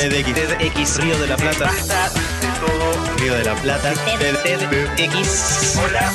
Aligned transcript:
TEDx. 0.00 0.34
TEDx 0.34 1.00
Río 1.02 1.18
de 1.18 1.26
la 1.26 1.36
Plata. 1.36 1.64
Basta 1.66 2.08
de 2.08 2.66
todo. 2.66 3.16
Río 3.18 3.34
de 3.34 3.44
la 3.44 3.54
Plata. 3.56 3.92
TEDx. 4.96 5.76
Hola. 5.76 6.14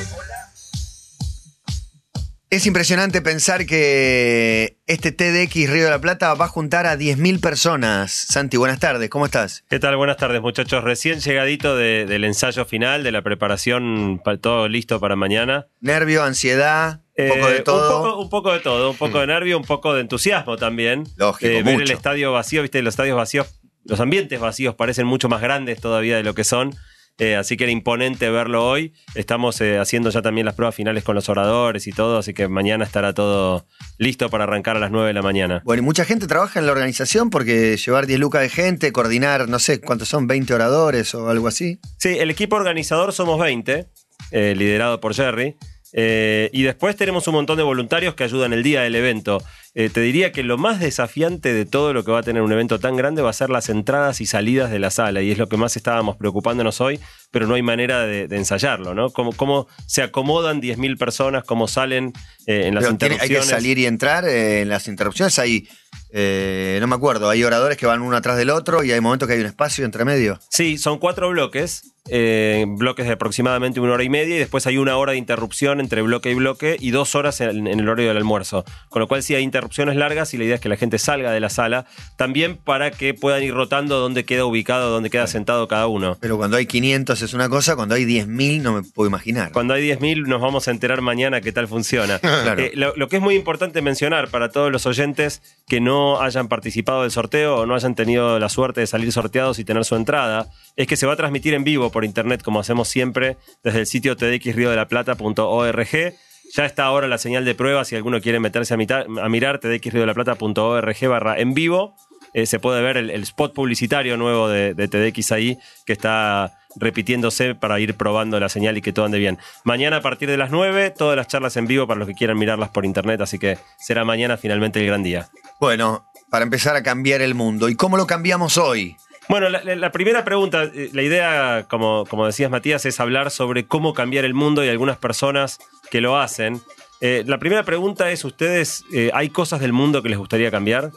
Es 2.50 2.66
impresionante 2.66 3.22
pensar 3.22 3.66
que 3.68 4.78
este 4.88 5.12
TEDx 5.12 5.70
Río 5.70 5.84
de 5.86 5.90
la 5.92 6.00
Plata 6.02 6.34
va 6.34 6.46
a 6.46 6.48
juntar 6.48 6.88
a 6.88 6.96
10.000 6.98 7.40
personas. 7.40 8.12
Santi, 8.12 8.58
buenas 8.58 8.80
tardes, 8.80 9.08
¿cómo 9.10 9.26
estás? 9.28 9.64
¿Qué 9.70 9.78
tal? 9.78 9.96
Buenas 9.98 10.18
tardes, 10.18 10.42
muchachos. 10.42 10.84
Recién 10.84 11.20
llegadito 11.20 11.76
de- 11.76 12.06
del 12.08 12.24
ensayo 12.24 12.66
final, 12.66 13.04
de 13.04 13.12
la 13.12 13.22
preparación, 13.22 14.20
pa- 14.24 14.38
todo 14.38 14.68
listo 14.68 15.00
para 15.00 15.16
mañana. 15.16 15.68
Nervio, 15.82 16.24
ansiedad, 16.24 17.02
un 17.18 17.28
poco 17.30 17.50
Eh, 17.50 17.54
de 17.54 17.60
todo. 17.60 17.98
Un 18.00 18.04
poco, 18.04 18.22
un 18.22 18.30
poco 18.30 18.54
de 18.54 18.60
todo, 18.62 18.90
un 18.92 18.98
poco 18.98 19.20
de 19.20 19.28
nervio, 19.28 19.58
un 19.58 19.66
poco 19.66 19.94
de 19.94 20.02
entusiasmo 20.02 20.58
también. 20.58 21.04
Lógico, 21.18 21.52
Eh, 21.52 21.62
ver 21.62 21.74
mucho. 21.76 21.84
el 21.84 21.92
estadio 21.92 22.32
vacío, 22.32 22.64
viste, 22.64 22.82
los 22.82 22.94
estadios 22.94 23.18
vacíos, 23.18 23.48
los 23.86 24.00
ambientes 24.00 24.40
vacíos 24.40 24.76
parecen 24.76 25.08
mucho 25.08 25.30
más 25.30 25.42
grandes 25.42 25.80
todavía 25.80 26.18
de 26.18 26.24
lo 26.24 26.36
que 26.36 26.44
son. 26.44 26.76
Eh, 27.18 27.38
así 27.38 27.56
que 27.56 27.64
era 27.64 27.72
imponente 27.72 28.30
verlo 28.30 28.68
hoy. 28.68 28.94
Estamos 29.14 29.62
eh, 29.62 29.78
haciendo 29.78 30.10
ya 30.10 30.22
también 30.22 30.46
las 30.46 30.54
pruebas 30.54 30.76
finales 30.76 31.04
con 31.06 31.16
los 31.16 31.30
oradores 31.30 31.88
y 31.88 31.92
todo, 31.92 32.18
así 32.18 32.34
que 32.34 32.50
mañana 32.50 32.84
estará 32.84 33.14
todo 33.14 33.66
listo 33.98 34.30
para 34.30 34.44
arrancar 34.44 34.76
a 34.76 34.80
las 34.80 34.92
9 34.92 35.08
de 35.08 35.14
la 35.14 35.22
mañana. 35.22 35.62
Bueno, 35.64 35.82
y 35.82 35.86
mucha 35.86 36.04
gente 36.04 36.28
trabaja 36.28 36.60
en 36.60 36.66
la 36.66 36.74
organización 36.74 37.30
porque 37.30 37.78
llevar 37.78 38.06
10 38.06 38.20
lucas 38.20 38.42
de 38.42 38.50
gente, 38.50 38.92
coordinar, 38.92 39.48
no 39.48 39.60
sé, 39.60 39.80
¿cuántos 39.80 40.10
son? 40.10 40.28
¿20 40.28 40.52
oradores 40.52 41.16
o 41.16 41.30
algo 41.30 41.48
así? 41.48 41.80
Sí, 41.98 42.18
el 42.20 42.30
equipo 42.32 42.58
organizador 42.58 43.14
somos 43.14 43.40
20, 43.40 43.88
eh, 44.32 44.54
liderado 44.58 45.00
por 45.00 45.14
Jerry. 45.14 45.56
Eh, 45.98 46.50
y 46.52 46.64
después 46.64 46.98
tenemos 46.98 47.26
un 47.30 47.36
montón 47.36 47.56
de 47.58 47.64
voluntarios 47.64 48.16
que 48.16 48.26
ayudan 48.26 48.52
el 48.52 48.64
día 48.64 48.82
del 48.82 48.96
evento. 48.96 49.42
Eh, 49.78 49.90
te 49.90 50.02
diría 50.02 50.32
que 50.34 50.44
lo 50.44 50.58
más 50.58 50.80
desafiante 50.82 51.54
de 51.54 51.66
todo 51.66 51.94
lo 51.94 52.04
que 52.04 52.12
va 52.12 52.20
a 52.20 52.24
tener 52.24 52.42
un 52.42 52.52
evento 52.52 52.80
tan 52.80 52.96
grande 52.98 53.22
va 53.22 53.30
a 53.30 53.34
ser 53.34 53.50
las 53.50 53.70
entradas 53.70 54.20
y 54.22 54.26
salidas 54.26 54.72
de 54.72 54.80
la 54.80 54.90
sala. 54.90 55.22
Y 55.22 55.32
es 55.32 55.38
lo 55.38 55.48
que 55.48 55.56
más 55.58 55.76
estábamos 55.78 56.18
preocupándonos 56.18 56.82
hoy, 56.82 57.00
pero 57.32 57.48
no 57.48 57.56
hay 57.56 57.62
manera 57.62 58.06
de, 58.06 58.28
de 58.28 58.36
ensayarlo, 58.38 58.94
¿no? 58.94 59.10
Cómo, 59.10 59.32
cómo 59.34 59.68
se 59.88 60.02
acomodan 60.02 60.62
10.000 60.62 60.98
personas, 60.98 61.44
cómo 61.46 61.68
salen 61.70 62.12
eh, 62.46 62.64
en 62.68 62.76
las 62.76 62.84
Pero 62.86 62.98
tiene- 62.98 63.16
hay 63.16 63.20
que 63.20 63.26
interrupciones. 63.28 63.50
salir 63.64 63.78
y 63.78 63.86
entrar. 63.86 64.28
en 64.28 64.68
las 64.70 64.88
interrupciones 64.90 65.40
hay, 65.40 65.68
eh, 66.12 66.78
no 66.82 66.88
me 66.88 66.96
acuerdo, 66.96 67.30
hay 67.30 67.44
oradores 67.44 67.78
que 67.78 67.86
van 67.86 68.02
uno 68.02 68.16
atrás 68.16 68.38
del 68.38 68.50
otro 68.50 68.84
y 68.84 68.92
hay 68.92 69.02
momentos 69.02 69.28
que 69.28 69.34
hay 69.36 69.40
un 69.42 69.46
espacio 69.48 69.84
entre 69.86 70.06
medio. 70.06 70.40
Sí, 70.50 70.78
son 70.78 71.00
cuatro 71.00 71.30
bloques, 71.30 71.95
eh, 72.10 72.66
bloques 72.68 73.06
de 73.06 73.14
aproximadamente 73.14 73.80
una 73.80 73.94
hora 73.94 74.04
y 74.04 74.10
media, 74.10 74.36
y 74.36 74.40
después 74.40 74.68
hay 74.68 74.78
una 74.78 74.98
hora 74.98 75.14
de 75.14 75.18
interrupción 75.18 75.80
entre 75.80 76.02
bloque 76.02 76.32
y 76.32 76.36
bloque 76.36 76.78
y 76.80 76.92
dos 76.92 77.16
horas 77.16 77.42
en, 77.42 77.68
en 77.68 77.80
el 77.80 77.88
horario 77.88 78.10
del 78.10 78.18
almuerzo. 78.18 78.66
Con 78.90 79.02
lo 79.02 79.08
cual 79.08 79.24
sí 79.24 79.36
hay 79.36 79.44
interrupciones 79.44 79.96
largas 79.96 80.34
y 80.34 80.38
la 80.38 80.44
idea 80.44 80.56
es 80.56 80.62
que 80.62 80.70
la 80.70 80.78
gente 80.78 81.00
salga 81.00 81.32
de 81.32 81.40
la 81.40 81.50
sala, 81.50 81.86
también 82.16 82.58
para 82.58 82.92
que 82.92 83.14
puedan 83.14 83.44
ir 83.44 83.54
rotando 83.54 84.00
dónde 84.00 84.26
queda 84.26 84.46
ubicado, 84.46 84.90
dónde 84.90 85.10
queda 85.10 85.28
sentado 85.28 85.68
cada 85.68 85.88
uno. 85.88 86.18
Pero 86.20 86.38
cuando 86.38 86.58
hay 86.58 86.66
500 86.66 87.22
es 87.22 87.34
una 87.34 87.50
cosa, 87.50 87.76
cuando 87.76 87.96
hay 87.96 88.06
10.000 88.06 88.62
no 88.62 88.74
me 88.74 88.84
puedo 88.84 89.08
imaginar. 89.10 89.52
Cuando 89.52 89.74
hay 89.74 89.88
10.000 89.88 90.28
nos 90.28 90.42
vamos 90.42 90.68
a 90.68 90.72
enterar 90.72 91.02
mañana 91.02 91.42
qué 91.42 91.52
tal 91.52 91.68
funciona. 91.68 92.20
Claro. 92.46 92.62
Eh, 92.62 92.72
lo, 92.76 92.94
lo 92.96 93.08
que 93.08 93.16
es 93.16 93.22
muy 93.22 93.34
importante 93.34 93.82
mencionar 93.82 94.28
para 94.28 94.50
todos 94.50 94.72
los 94.72 94.86
oyentes 94.86 95.42
que 95.68 95.80
no 95.80 96.22
hayan 96.22 96.48
participado 96.48 97.04
del 97.04 97.12
sorteo 97.12 97.58
o 97.58 97.66
no 97.66 97.76
hayan 97.76 97.96
tenido 97.96 98.40
la 98.40 98.50
suerte 98.50 98.82
de 98.82 98.88
salir 98.88 99.12
sorteados 99.12 99.58
y 99.58 99.64
tener 99.64 99.86
su 99.86 99.96
entrada, 99.96 100.50
es 100.76 100.86
que 100.86 100.98
se 100.98 101.08
va 101.08 101.14
a 101.14 101.16
transmitir 101.16 101.54
en 101.54 101.64
vivo 101.64 101.92
por 101.96 102.04
internet 102.04 102.44
como 102.44 102.60
hacemos 102.60 102.90
siempre 102.90 103.38
desde 103.64 103.80
el 103.80 103.86
sitio 103.88 104.18
tdxriodelaplata.org. 104.18 106.14
Ya 106.54 106.66
está 106.66 106.84
ahora 106.84 107.08
la 107.08 107.18
señal 107.18 107.46
de 107.46 107.56
prueba 107.56 107.86
si 107.86 107.96
alguno 107.96 108.20
quiere 108.20 108.40
meterse 108.42 108.74
a, 108.74 108.78
mitar- 108.78 109.08
a 109.22 109.30
mirar 109.30 109.60
tdxriodelaplata.org 109.60 111.08
barra 111.08 111.40
en 111.40 111.54
vivo. 111.54 111.96
Eh, 112.34 112.46
se 112.48 112.60
puede 112.60 112.82
ver 112.82 112.98
el, 112.98 113.10
spot 113.24 113.54
publicitario 113.54 114.18
nuevo 114.18 114.50
de, 114.50 114.74
de 114.74 114.88
TDX 114.90 115.32
ahí 115.32 115.58
que 115.86 115.94
está 115.94 116.58
repitiéndose 116.76 117.56
para 117.56 117.80
ir 117.80 117.96
probando 117.96 118.38
la 118.42 118.50
señal 118.50 118.78
y 118.78 118.82
que 118.82 118.92
todo 118.92 119.06
ande 119.06 119.18
bien. 119.20 119.38
Mañana 119.64 119.98
a 119.98 120.02
partir 120.02 120.30
de 120.30 120.36
las 120.36 120.52
9, 120.52 120.92
todas 120.92 121.16
las 121.16 121.28
charlas 121.30 121.56
en 121.56 121.66
vivo 121.68 121.88
para 121.88 122.00
los 122.00 122.10
que 122.10 122.14
quieran 122.14 122.38
mirarlas 122.38 122.70
por 122.72 122.84
internet, 122.84 123.22
así 123.22 123.40
que 123.40 123.58
será 123.80 124.04
mañana 124.04 124.36
finalmente 124.36 124.82
el 124.82 124.88
gran 124.88 125.02
día. 125.02 125.30
Bueno, 125.62 126.06
para 126.30 126.44
empezar 126.44 126.76
a 126.76 126.84
cambiar 126.84 127.22
el 127.22 127.36
mundo. 127.36 127.70
¿Y 127.70 127.76
cómo 127.76 127.96
lo 127.96 128.06
cambiamos 128.06 128.58
hoy? 128.58 128.98
Bueno, 129.28 129.50
la, 129.50 129.92
primera 129.92 130.24
pregunta, 130.24 130.64
eh, 130.66 130.90
la 130.94 131.02
idea, 131.02 131.66
como, 131.70 132.06
como 132.06 132.26
decías 132.28 132.52
Matías, 132.52 132.86
es 132.86 133.00
hablar 133.00 133.32
sobre 133.32 133.66
cómo 133.66 133.94
cambiar 133.94 134.24
el 134.26 134.34
mundo 134.36 134.64
y 134.64 134.70
algunas 134.70 134.98
personas 134.98 135.60
que 135.90 136.00
lo 136.02 136.18
hacen. 136.20 136.62
Eh, 137.02 137.24
la 137.26 137.40
primera 137.40 137.64
pregunta 137.64 138.12
es, 138.12 138.24
¿ustedes 138.24 138.86
eh, 138.94 139.10
hay 139.14 139.30
cosas 139.30 139.60
del 139.62 139.74
mundo 139.74 140.04
que 140.04 140.10
les 140.10 140.18
gustaría 140.18 140.52
cambiar? 140.52 140.92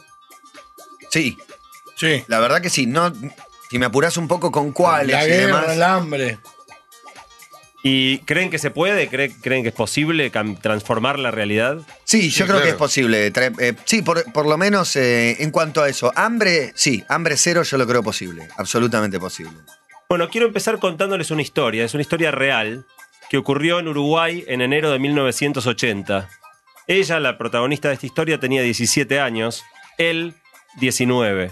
Sí, 1.09 1.37
Sí. 1.95 2.23
la 2.27 2.39
verdad 2.39 2.61
que 2.61 2.69
sí. 2.69 2.85
No, 2.85 3.11
si 3.69 3.77
me 3.79 3.87
apuras 3.87 4.15
un 4.17 4.27
poco 4.27 4.51
con 4.51 4.71
cuáles 4.71 5.11
La 5.15 5.25
y 5.25 5.29
guerra, 5.29 5.45
demás. 5.61 5.75
el 5.75 5.83
hambre. 5.83 6.39
¿Y 7.81 8.19
creen 8.19 8.49
que 8.49 8.59
se 8.59 8.71
puede? 8.71 9.07
¿Creen, 9.07 9.33
creen 9.41 9.63
que 9.63 9.69
es 9.69 9.75
posible 9.75 10.29
transformar 10.61 11.17
la 11.17 11.31
realidad? 11.31 11.77
Sí, 12.03 12.29
yo 12.29 12.31
Sí, 12.31 12.35
creo 12.43 12.47
claro. 12.47 12.63
que 12.63 12.69
es 12.71 12.75
posible. 12.75 13.27
Eh, 13.33 13.73
sí, 13.85 14.01
por, 14.01 14.29
por 14.33 14.45
lo 14.45 14.57
menos 14.57 14.95
eh, 14.97 15.37
en 15.41 15.49
cuanto 15.51 15.81
a 15.81 15.87
eso. 15.87 16.11
Hambre, 16.15 16.73
sí, 16.75 17.03
hambre 17.07 17.37
cero 17.37 17.63
yo 17.63 17.77
lo 17.77 17.87
creo 17.87 18.03
posible. 18.03 18.49
Absolutamente 18.57 19.17
posible. 19.17 19.53
Bueno, 20.09 20.27
quiero 20.29 20.47
empezar 20.47 20.77
contándoles 20.79 21.31
una 21.31 21.41
historia. 21.41 21.85
Es 21.85 21.93
una 21.93 22.01
historia 22.01 22.31
real 22.31 22.85
que 23.29 23.37
ocurrió 23.37 23.79
en 23.79 23.87
Uruguay 23.87 24.43
en 24.47 24.59
enero 24.61 24.91
de 24.91 24.99
1980. 24.99 26.27
Ella, 26.87 27.19
la 27.19 27.37
protagonista 27.37 27.87
de 27.87 27.93
esta 27.93 28.07
historia, 28.07 28.39
tenía 28.39 28.61
17 28.63 29.19
años, 29.19 29.63
él 29.97 30.33
19. 30.79 31.51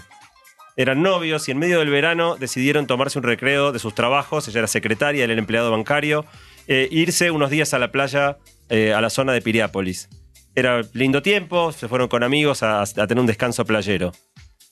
Eran 0.78 1.02
novios 1.02 1.48
y 1.48 1.50
en 1.50 1.58
medio 1.58 1.80
del 1.80 1.90
verano 1.90 2.36
decidieron 2.36 2.86
tomarse 2.86 3.18
un 3.18 3.24
recreo 3.24 3.72
de 3.72 3.80
sus 3.80 3.96
trabajos. 3.96 4.46
Ella 4.46 4.60
era 4.60 4.68
secretaria, 4.68 5.24
él 5.24 5.30
era 5.32 5.40
empleado 5.40 5.72
bancario. 5.72 6.24
e 6.68 6.86
irse 6.92 7.32
unos 7.32 7.50
días 7.50 7.74
a 7.74 7.80
la 7.80 7.90
playa, 7.90 8.38
eh, 8.68 8.92
a 8.92 9.00
la 9.00 9.10
zona 9.10 9.32
de 9.32 9.42
Piriápolis. 9.42 10.08
Era 10.54 10.82
lindo 10.92 11.20
tiempo, 11.20 11.72
se 11.72 11.88
fueron 11.88 12.06
con 12.06 12.22
amigos 12.22 12.62
a, 12.62 12.84
tener 12.84 13.18
un 13.18 13.26
descanso 13.26 13.64
playero. 13.64 14.12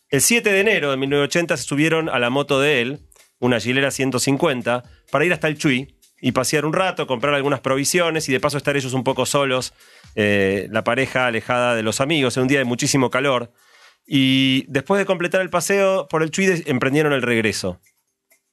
El 0.08 0.20
7 0.20 0.52
de 0.52 0.60
enero 0.60 0.92
de 0.92 0.96
1980 0.96 1.56
se 1.56 1.64
subieron 1.64 2.08
a 2.08 2.20
la 2.20 2.30
moto 2.30 2.60
de 2.60 2.82
él, 2.82 3.00
una 3.40 3.58
Gilera 3.58 3.90
150, 3.90 4.84
para 5.10 5.24
ir 5.24 5.32
hasta 5.32 5.48
el 5.48 5.58
Chuy 5.58 5.96
y 6.20 6.30
pasear 6.30 6.66
un 6.66 6.72
rato, 6.72 7.08
comprar 7.08 7.34
algunas 7.34 7.58
provisiones 7.58 8.28
y 8.28 8.32
de 8.32 8.38
paso 8.38 8.58
estar 8.58 8.76
ellos 8.76 8.92
un 8.92 9.02
poco 9.02 9.26
solos, 9.26 9.74
eh, 10.14 10.68
la 10.70 10.84
pareja 10.84 11.26
alejada 11.26 11.74
de 11.74 11.82
los 11.82 12.00
amigos, 12.00 12.36
en 12.36 12.42
un 12.42 12.48
día 12.48 12.60
de 12.60 12.64
muchísimo 12.64 13.10
calor. 13.10 13.50
Y 14.06 14.64
después 14.68 14.98
de 14.98 15.06
completar 15.06 15.40
el 15.40 15.50
paseo 15.50 16.06
por 16.08 16.22
el 16.22 16.30
Chuy, 16.30 16.62
emprendieron 16.66 17.12
el 17.12 17.22
regreso. 17.22 17.80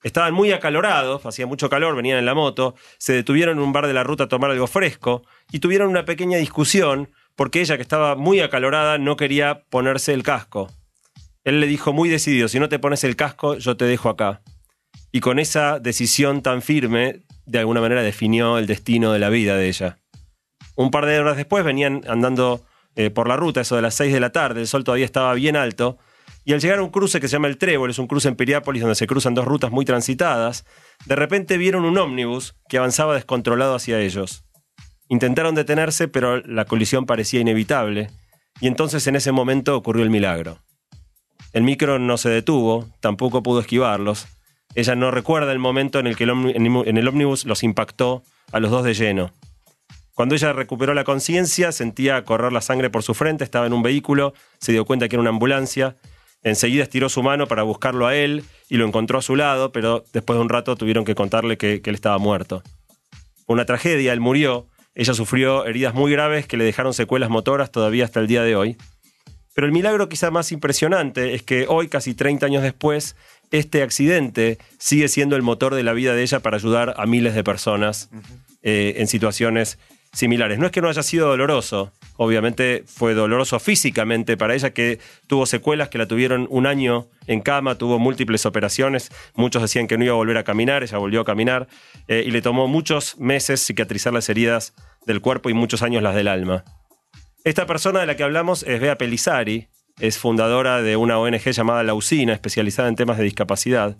Estaban 0.01 0.33
muy 0.33 0.51
acalorados, 0.51 1.25
hacía 1.25 1.45
mucho 1.45 1.69
calor, 1.69 1.95
venían 1.95 2.19
en 2.19 2.25
la 2.25 2.33
moto, 2.33 2.75
se 2.97 3.13
detuvieron 3.13 3.57
en 3.57 3.63
un 3.63 3.71
bar 3.71 3.87
de 3.87 3.93
la 3.93 4.03
ruta 4.03 4.25
a 4.25 4.27
tomar 4.27 4.51
algo 4.51 4.67
fresco 4.67 5.23
y 5.51 5.59
tuvieron 5.59 5.89
una 5.89 6.03
pequeña 6.03 6.37
discusión 6.37 7.09
porque 7.35 7.61
ella, 7.61 7.77
que 7.77 7.81
estaba 7.81 8.15
muy 8.15 8.41
acalorada, 8.41 8.97
no 8.97 9.15
quería 9.15 9.63
ponerse 9.69 10.13
el 10.13 10.23
casco. 10.23 10.69
Él 11.43 11.59
le 11.59 11.67
dijo 11.67 11.93
muy 11.93 12.09
decidido, 12.09 12.47
si 12.47 12.59
no 12.59 12.69
te 12.69 12.79
pones 12.79 13.03
el 13.03 13.15
casco, 13.15 13.57
yo 13.57 13.77
te 13.77 13.85
dejo 13.85 14.09
acá. 14.09 14.41
Y 15.11 15.19
con 15.19 15.39
esa 15.39 15.79
decisión 15.79 16.41
tan 16.41 16.61
firme, 16.61 17.21
de 17.45 17.59
alguna 17.59 17.81
manera 17.81 18.03
definió 18.03 18.57
el 18.57 18.67
destino 18.67 19.13
de 19.13 19.19
la 19.19 19.29
vida 19.29 19.55
de 19.55 19.67
ella. 19.67 19.99
Un 20.75 20.91
par 20.91 21.05
de 21.05 21.19
horas 21.19 21.37
después 21.37 21.63
venían 21.63 22.01
andando 22.07 22.65
eh, 22.95 23.09
por 23.09 23.27
la 23.27 23.35
ruta, 23.37 23.61
eso 23.61 23.75
de 23.75 23.81
las 23.81 23.95
6 23.95 24.13
de 24.13 24.19
la 24.19 24.31
tarde, 24.31 24.61
el 24.61 24.67
sol 24.67 24.83
todavía 24.83 25.05
estaba 25.05 25.33
bien 25.33 25.55
alto, 25.55 25.97
y 26.45 26.53
al 26.53 26.59
llegar 26.59 26.79
a 26.79 26.83
un 26.83 26.89
cruce 26.89 27.19
que 27.19 27.27
se 27.27 27.33
llama 27.33 27.47
el 27.47 27.57
Trébol, 27.57 27.89
es 27.89 27.99
un 27.99 28.07
cruce 28.07 28.27
en 28.27 28.35
Piriápolis 28.35 28.81
donde 28.81 28.95
se 28.95 29.07
cruzan 29.07 29.33
dos 29.33 29.45
rutas 29.45 29.71
muy 29.71 29.85
transitadas, 29.85 30.65
de 31.05 31.15
repente 31.15 31.57
vieron 31.57 31.85
un 31.85 31.97
ómnibus 31.97 32.55
que 32.67 32.77
avanzaba 32.77 33.15
descontrolado 33.15 33.75
hacia 33.75 33.99
ellos. 33.99 34.43
Intentaron 35.07 35.55
detenerse, 35.55 36.07
pero 36.07 36.41
la 36.41 36.65
colisión 36.65 37.05
parecía 37.05 37.39
inevitable, 37.39 38.09
y 38.59 38.67
entonces 38.67 39.07
en 39.07 39.15
ese 39.15 39.31
momento 39.31 39.75
ocurrió 39.75 40.03
el 40.03 40.09
milagro. 40.09 40.59
El 41.53 41.63
micro 41.63 42.00
no 42.00 42.18
se 42.18 42.29
detuvo, 42.29 42.89
tampoco 43.00 43.44
pudo 43.44 43.59
esquivarlos. 43.59 44.27
Ella 44.75 44.95
no 44.95 45.12
recuerda 45.12 45.51
el 45.51 45.59
momento 45.59 46.00
en 46.00 46.07
el 46.07 46.15
que 46.15 46.23
en 46.23 46.97
el 46.97 47.07
ómnibus 47.07 47.45
los 47.45 47.63
impactó 47.63 48.23
a 48.51 48.59
los 48.59 48.71
dos 48.71 48.83
de 48.83 48.95
lleno. 48.95 49.31
Cuando 50.13 50.36
ella 50.36 50.54
recuperó 50.54 50.94
la 50.94 51.04
conciencia, 51.04 51.71
sentía 51.71 52.24
correr 52.24 52.51
la 52.51 52.62
sangre 52.62 52.89
por 52.92 53.01
su 53.01 53.15
frente, 53.15 53.44
estaba 53.44 53.65
en 53.65 53.74
un 53.74 53.81
vehículo, 53.81 54.33
se 54.60 54.71
dio 54.71 54.86
cuenta 54.86 55.10
que 55.10 55.15
era 55.15 55.21
una 55.21 55.31
ambulancia. 55.31 55.95
Enseguida 56.44 56.83
estiró 56.83 57.10
su 57.10 57.24
mano 57.24 57.48
para 57.48 57.63
buscarlo 57.63 58.06
a 58.06 58.15
él 58.15 58.44
y 58.69 58.77
lo 58.77 58.86
encontró 58.86 59.18
a 59.18 59.21
su 59.24 59.36
lado, 59.36 59.71
pero 59.71 60.04
después 60.13 60.38
de 60.38 60.42
un 60.42 60.50
rato 60.50 60.75
tuvieron 60.75 61.04
que 61.04 61.15
contarle 61.15 61.57
que, 61.57 61.81
que 61.81 61.89
él 61.89 61.95
estaba 61.95 62.18
muerto. 62.19 62.62
Una 63.48 63.65
tragedia, 63.65 64.13
él 64.13 64.19
murió. 64.19 64.68
Ella 64.94 65.15
sufrió 65.15 65.65
heridas 65.65 65.95
muy 65.95 66.12
graves 66.12 66.45
que 66.45 66.57
le 66.57 66.63
dejaron 66.63 66.94
secuelas 66.94 67.31
motoras 67.31 67.71
todavía 67.71 68.06
hasta 68.06 68.19
el 68.19 68.27
día 68.27 68.44
de 68.44 68.56
hoy. 68.56 68.77
Pero 69.56 69.66
el 69.66 69.74
milagro 69.74 70.09
quizá 70.09 70.30
más 70.31 70.51
impresionante 70.51 71.33
es 71.33 71.44
que 71.44 71.66
hoy, 71.68 71.88
casi 71.88 72.13
30 72.13 72.45
años 72.45 72.62
después, 72.63 73.16
este 73.51 73.81
accidente 73.83 74.57
sigue 74.77 75.07
siendo 75.07 75.36
el 75.36 75.42
motor 75.42 75.75
de 75.75 75.83
la 75.83 75.94
vida 75.94 76.13
de 76.13 76.24
ella 76.24 76.39
para 76.39 76.57
ayudar 76.57 76.95
a 76.98 77.06
miles 77.06 77.36
de 77.36 77.44
personas 77.44 78.09
eh, 78.63 78.95
en 78.98 79.07
situaciones 79.07 79.77
similares. 80.13 80.60
No 80.60 80.65
es 80.65 80.71
que 80.71 80.81
no 80.81 80.89
haya 80.89 81.04
sido 81.04 81.27
doloroso, 81.27 81.92
Obviamente 82.15 82.83
fue 82.86 83.15
doloroso 83.15 83.60
físicamente 83.60 84.38
para 84.38 84.54
ella, 84.54 84.71
que 84.71 85.00
tuvo 85.27 85.45
secuelas 85.45 85.89
que 85.89 85.98
la 85.98 86.07
tuvieron 86.07 86.48
un 86.51 86.68
año 86.68 87.07
en 87.25 87.42
cama, 87.42 87.75
tuvo 87.75 87.98
múltiples 87.98 88.45
operaciones, 88.45 89.10
muchos 89.33 89.63
decían 89.63 89.88
que 89.88 89.98
no 89.98 90.04
iba 90.04 90.13
a 90.13 90.18
volver 90.18 90.38
a 90.38 90.44
caminar, 90.44 90.83
ella 90.83 90.98
volvió 91.00 91.21
a 91.21 91.25
caminar, 91.25 91.68
eh, 92.07 92.24
y 92.25 92.31
le 92.31 92.42
tomó 92.42 92.68
muchos 92.68 93.18
meses 93.19 93.65
cicatrizar 93.65 94.13
las 94.13 94.30
heridas 94.30 94.74
del 95.07 95.21
cuerpo 95.21 95.50
y 95.50 95.54
muchos 95.54 95.81
años 95.81 96.04
las 96.04 96.13
del 96.13 96.27
alma. 96.27 96.63
Esta 97.44 97.66
persona 97.66 98.00
de 98.00 98.06
la 98.06 98.16
que 98.16 98.24
hablamos 98.24 98.63
es 98.63 98.80
Bea 98.80 98.98
Pelizari, 98.98 99.69
es 100.00 100.18
fundadora 100.18 100.81
de 100.81 100.95
una 100.95 101.18
ONG 101.18 101.51
llamada 101.51 101.83
La 101.83 101.94
Usina, 101.94 102.33
especializada 102.33 102.89
en 102.89 102.95
temas 102.95 103.18
de 103.18 103.24
discapacidad. 103.24 103.98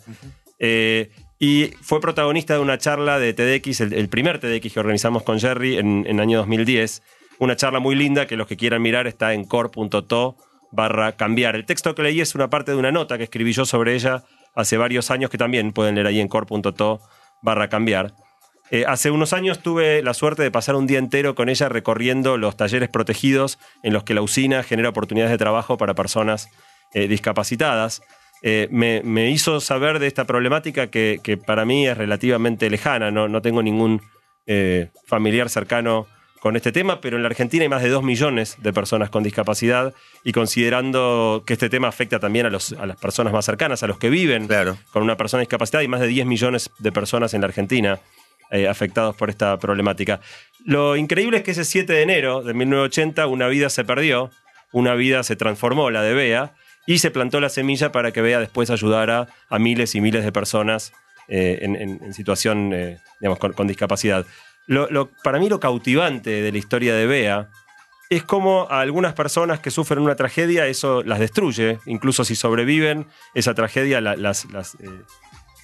Eh, 0.59 1.12
y 1.44 1.74
fue 1.81 2.00
protagonista 2.00 2.54
de 2.54 2.62
una 2.62 2.78
charla 2.78 3.19
de 3.19 3.34
TEDx, 3.34 3.81
el, 3.81 4.07
primer 4.07 4.40
TEDx 4.40 4.72
que 4.72 4.80
organizamos 4.80 5.24
con 5.24 5.42
Jerry 5.42 5.78
en 5.78 6.06
el 6.07 6.22
año 6.22 6.38
2010. 6.38 7.04
Una 7.40 7.57
charla 7.57 7.81
muy 7.81 7.95
linda 7.95 8.28
que 8.28 8.38
los 8.38 8.48
que 8.48 8.56
quieran 8.56 8.81
mirar 8.81 9.07
está 9.07 9.34
en 9.34 9.44
core.to 9.44 10.38
barra 10.72 11.18
cambiar. 11.18 11.57
El 11.57 11.66
texto 11.66 11.95
que 11.95 12.01
leí 12.01 12.22
es 12.22 12.34
una 12.34 12.50
parte 12.50 12.72
de 12.72 12.78
una 12.78 12.94
nota 12.94 13.18
que 13.18 13.25
escribí 13.25 13.51
yo 13.51 13.66
sobre 13.66 13.94
ella 13.94 14.24
hace 14.56 14.78
varios 14.78 15.12
años 15.12 15.30
que 15.30 15.38
también 15.38 15.74
pueden 15.74 15.95
leer 15.95 16.07
ahí 16.07 16.22
en 16.22 16.30
core.to 16.30 17.01
barra 17.42 17.68
cambiar. 17.68 18.13
Eh, 18.72 18.86
hace 18.88 19.12
unos 19.12 19.34
años 19.34 19.60
tuve 19.60 20.01
la 20.01 20.13
suerte 20.13 20.44
de 20.44 20.50
pasar 20.50 20.75
un 20.75 20.88
día 20.88 20.98
entero 20.98 21.36
con 21.36 21.50
ella 21.50 21.68
recorriendo 21.68 22.38
los 22.38 22.56
talleres 22.56 22.88
protegidos 22.88 23.60
en 23.84 23.92
los 23.92 24.06
que 24.06 24.13
la 24.13 24.22
usina 24.22 24.63
genera 24.63 24.88
oportunidades 24.88 25.31
de 25.31 25.38
trabajo 25.38 25.75
para 25.75 25.94
personas 25.94 26.48
eh, 26.94 27.10
discapacitadas. 27.10 28.01
Eh, 28.45 28.68
me, 28.72 29.01
me 29.04 29.31
hizo 29.31 29.60
saber 29.62 30.00
de 30.00 30.07
esta 30.07 30.25
problemática 30.25 30.88
que, 30.88 31.19
que 31.24 31.38
para 31.38 31.63
mí 31.66 31.88
es 31.88 31.98
relativamente 31.98 32.69
lejana. 32.69 33.10
No, 33.10 33.28
no 33.30 33.42
tengo 33.42 33.63
ningún 33.63 34.01
eh, 34.48 34.90
familiar 35.07 35.50
cercano 35.50 36.07
con 36.42 36.57
este 36.57 36.74
tema, 36.74 37.00
pero 37.00 37.16
en 37.16 37.24
la 37.24 37.30
Argentina 37.30 37.62
hay 37.63 37.69
más 37.69 37.81
de 37.81 37.88
2 37.88 38.04
millones 38.04 38.57
de 38.62 38.74
personas 38.74 39.10
con 39.10 39.24
discapacidad 39.24 39.94
y 40.25 40.34
considerando 40.34 41.44
que 41.48 41.54
este 41.54 41.69
tema 41.69 41.88
afecta 41.88 42.19
también 42.19 42.45
a, 42.45 42.50
los- 42.50 42.74
a 42.74 42.86
las 42.86 42.98
personas 42.98 43.31
más 43.31 43.45
cercanas, 43.45 43.81
a 43.84 43.88
los 43.88 43.98
que 43.98 44.10
viven 44.10 44.48
Claro. 44.48 44.78
con 44.92 45.04
una 45.04 45.16
persona 45.16 45.40
discapacitada, 45.40 45.81
hay 45.81 45.88
más 45.88 46.01
de 46.01 46.07
10 46.07 46.25
millones 46.25 46.69
de 46.80 46.92
personas 46.92 47.34
en 47.34 47.40
la 47.42 47.48
Argentina 47.48 48.00
eh, 48.51 48.68
afectados 48.68 49.16
por 49.16 49.30
esta 49.30 49.57
problemática. 49.57 50.19
Lo 50.66 50.98
increíble 50.98 51.38
es 51.38 51.44
que 51.44 51.51
ese 51.51 51.63
7 51.63 51.94
de 51.94 52.01
enero 52.01 52.42
de 52.44 52.54
1980 52.54 53.25
una 53.28 53.48
vida 53.48 53.69
se 53.69 53.86
perdió, 53.86 54.30
una 54.74 54.95
vida 54.95 55.24
se 55.24 55.38
transformó, 55.38 55.92
la 55.92 56.01
de 56.01 56.13
Bea, 56.13 56.54
y 56.85 57.00
se 57.00 57.12
plantó 57.12 57.39
la 57.39 57.50
semilla 57.50 57.91
para 57.91 58.12
que 58.12 58.21
Bea 58.21 58.39
después 58.39 58.69
ayudara 58.69 59.27
a 59.50 59.59
miles 59.59 59.95
y 59.95 60.01
miles 60.01 60.24
de 60.24 60.31
personas 60.31 60.94
eh, 61.27 61.59
en, 61.62 61.75
en- 61.75 62.03
en 62.03 62.13
situación, 62.13 62.71
eh, 62.74 63.00
digamos, 63.21 63.39
con, 63.39 63.53
con 63.53 63.68
discapacidad. 63.68 64.25
Lo- 64.68 64.89
lo- 64.89 65.09
para 65.24 65.39
mí 65.39 65.50
lo 65.50 65.59
cautivante 65.59 66.41
de 66.41 66.51
la 66.51 66.57
historia 66.57 66.94
de 66.95 67.06
Bea 67.06 67.50
es 68.09 68.24
como 68.24 68.68
a 68.69 68.81
algunas 68.81 69.13
personas 69.13 69.59
que 69.59 69.71
sufren 69.71 70.00
una 70.00 70.15
tragedia 70.15 70.68
eso 70.68 71.01
las 71.03 71.19
destruye, 71.19 71.80
incluso 71.85 72.24
si 72.25 72.35
sobreviven, 72.35 73.07
esa 73.33 73.53
tragedia 73.56 74.01
la- 74.01 74.15
las, 74.18 74.45
las, 74.51 74.75
eh, 74.75 74.89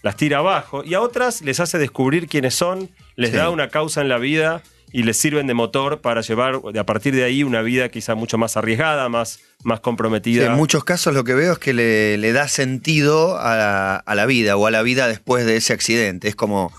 las 0.02 0.16
tira 0.16 0.38
abajo, 0.38 0.82
y 0.86 0.94
a 0.94 1.02
otras 1.02 1.42
les 1.42 1.60
hace 1.60 1.78
descubrir 1.78 2.28
quiénes 2.28 2.56
son, 2.56 2.90
les 3.18 3.32
Sí. 3.32 3.36
da 3.36 3.50
una 3.50 3.68
causa 3.68 4.00
en 4.02 4.08
la 4.10 4.18
vida 4.18 4.62
y 4.92 5.04
les 5.04 5.18
sirven 5.18 5.48
de 5.48 5.54
motor 5.54 6.02
para 6.02 6.22
llevar 6.22 6.60
a 6.78 6.84
partir 6.86 7.14
de 7.16 7.24
ahí 7.24 7.44
una 7.44 7.62
vida 7.62 7.90
quizá 7.90 8.16
mucho 8.16 8.38
más 8.38 8.58
arriesgada, 8.58 9.08
más, 9.10 9.40
más 9.64 9.78
Sí, 9.80 9.84
comprometida. 9.84 10.46
en 10.46 10.54
muchos 10.54 10.84
casos 10.84 11.14
lo 11.14 11.24
que 11.24 11.34
veo 11.36 11.54
es 11.54 11.60
que 11.60 11.74
le, 11.74 12.18
le 12.18 12.32
da 12.34 12.48
sentido 12.48 13.38
a 13.40 13.56
la, 13.56 13.96
a 13.98 14.16
la 14.16 14.26
vida 14.26 14.58
o 14.58 14.66
a 14.66 14.72
la 14.72 14.82
vida 14.82 15.08
después 15.08 15.46
de 15.46 15.58
ese 15.58 15.74
accidente. 15.74 16.28
Es 16.28 16.36
como, 16.36 16.74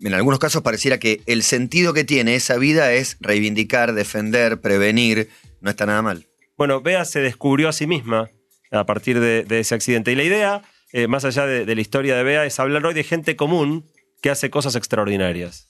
en 0.00 0.14
algunos 0.14 0.38
casos 0.38 0.62
pareciera 0.62 0.98
que 0.98 1.22
el 1.26 1.42
sentido 1.42 1.92
que 1.92 2.04
tiene 2.04 2.34
esa 2.34 2.56
vida 2.56 2.92
es 2.92 3.16
reivindicar, 3.20 3.92
defender, 3.94 4.60
prevenir. 4.60 5.28
No 5.60 5.70
está 5.70 5.86
nada 5.86 6.02
mal. 6.02 6.26
Bueno, 6.56 6.80
Bea 6.82 7.04
se 7.04 7.20
descubrió 7.20 7.68
a 7.68 7.72
sí 7.72 7.86
misma 7.86 8.28
a 8.70 8.86
partir 8.86 9.18
de, 9.18 9.44
de 9.44 9.60
ese 9.60 9.74
accidente. 9.74 10.12
Y 10.12 10.14
la 10.14 10.22
idea, 10.24 10.62
eh, 10.92 11.06
más 11.08 11.24
allá 11.24 11.46
de, 11.46 11.64
de 11.64 11.74
la 11.74 11.80
historia 11.80 12.16
de 12.16 12.22
Bea, 12.22 12.44
es 12.44 12.60
hablar 12.60 12.84
hoy 12.86 12.94
de 12.94 13.02
gente 13.02 13.34
común 13.34 13.86
que 14.22 14.30
hace 14.30 14.50
cosas 14.50 14.76
extraordinarias. 14.76 15.69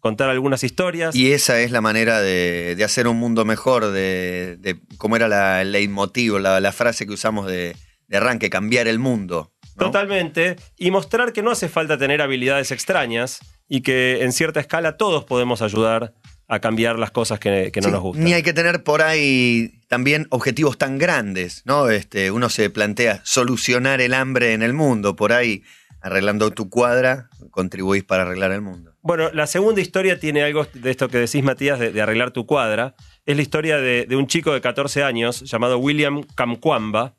Contar 0.00 0.30
algunas 0.30 0.62
historias. 0.64 1.14
Y 1.14 1.32
esa 1.32 1.60
es 1.60 1.70
la 1.70 1.80
manera 1.80 2.20
de, 2.20 2.74
de 2.76 2.84
hacer 2.84 3.08
un 3.08 3.18
mundo 3.18 3.44
mejor, 3.44 3.90
de, 3.90 4.56
de 4.58 4.80
cómo 4.96 5.16
era 5.16 5.28
la, 5.28 5.62
el 5.62 5.72
leitmotiv, 5.72 6.38
la, 6.38 6.60
la 6.60 6.72
frase 6.72 7.06
que 7.06 7.12
usamos 7.12 7.46
de, 7.46 7.74
de 8.06 8.16
arranque, 8.16 8.50
cambiar 8.50 8.88
el 8.88 8.98
mundo. 8.98 9.52
¿no? 9.76 9.86
Totalmente. 9.86 10.56
Y 10.76 10.90
mostrar 10.90 11.32
que 11.32 11.42
no 11.42 11.50
hace 11.50 11.68
falta 11.68 11.98
tener 11.98 12.22
habilidades 12.22 12.70
extrañas 12.70 13.40
y 13.68 13.82
que 13.82 14.22
en 14.22 14.32
cierta 14.32 14.60
escala 14.60 14.96
todos 14.96 15.24
podemos 15.24 15.62
ayudar 15.62 16.14
a 16.48 16.60
cambiar 16.60 16.98
las 16.98 17.10
cosas 17.10 17.38
que, 17.38 17.70
que 17.72 17.80
no 17.80 17.88
Sí, 17.88 17.92
nos 17.92 18.02
gustan. 18.02 18.24
Ni 18.24 18.32
hay 18.32 18.42
que 18.42 18.54
tener 18.54 18.82
por 18.82 19.02
ahí 19.02 19.82
también 19.88 20.26
objetivos 20.30 20.78
tan 20.78 20.96
grandes, 20.96 21.62
¿no? 21.66 21.90
Este, 21.90 22.30
uno 22.30 22.48
se 22.48 22.70
plantea 22.70 23.20
solucionar 23.24 24.00
el 24.00 24.14
hambre 24.14 24.54
en 24.54 24.62
el 24.62 24.72
mundo, 24.72 25.14
por 25.14 25.32
ahí 25.32 25.62
arreglando 26.00 26.50
tu 26.50 26.70
cuadra, 26.70 27.28
contribuís 27.50 28.04
para 28.04 28.22
arreglar 28.22 28.52
el 28.52 28.62
mundo. 28.62 28.87
Bueno, 29.00 29.30
la 29.32 29.46
segunda 29.46 29.80
historia 29.80 30.18
tiene 30.18 30.42
algo 30.42 30.66
de 30.72 30.90
esto 30.90 31.08
que 31.08 31.18
decís, 31.18 31.42
Matías, 31.42 31.78
de, 31.78 32.02
arreglar 32.02 32.32
tu 32.32 32.46
cuadra. 32.46 32.94
Es 33.26 33.36
la 33.36 33.42
historia 33.42 33.78
de, 33.78 34.06
un 34.16 34.26
chico 34.26 34.52
de 34.52 34.60
14 34.60 35.04
años 35.04 35.40
llamado 35.42 35.78
William 35.78 36.24
Kamkwamba, 36.34 37.16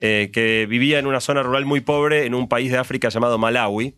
eh, 0.00 0.30
que 0.32 0.66
vivía 0.66 0.98
en 0.98 1.06
una 1.06 1.20
zona 1.20 1.42
rural 1.42 1.66
muy 1.66 1.80
pobre 1.80 2.24
en 2.24 2.34
un 2.34 2.48
país 2.48 2.70
de 2.70 2.78
África 2.78 3.10
llamado 3.10 3.36
Malawi. 3.36 3.86
Eh, 3.86 3.94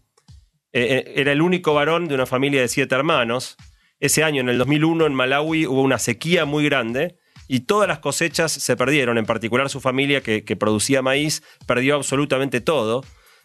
eh, 0.72 1.12
era 1.16 1.32
el 1.32 1.40
único 1.40 1.72
varón 1.72 2.08
de 2.08 2.14
una 2.14 2.26
familia 2.26 2.62
de 2.62 2.68
siete 2.68 2.94
hermanos. 2.96 3.56
Ese 4.00 4.24
año, 4.24 4.40
en 4.40 4.48
el 4.48 4.58
2001, 4.58 5.06
en 5.06 5.14
Malawi 5.14 5.66
hubo 5.66 5.82
una 5.82 5.98
sequía 5.98 6.46
muy 6.46 6.64
grande 6.64 7.16
y 7.46 7.60
todas 7.60 7.86
las 7.86 8.00
cosechas 8.00 8.50
se 8.50 8.76
perdieron, 8.76 9.18
en 9.18 9.26
particular 9.26 9.68
su 9.68 9.80
familia 9.80 10.20
que 10.22 10.56
producía 10.56 11.02
maíz 11.02 11.42
perdió 11.66 11.96
absolutamente 11.96 12.60
todo 12.60 13.02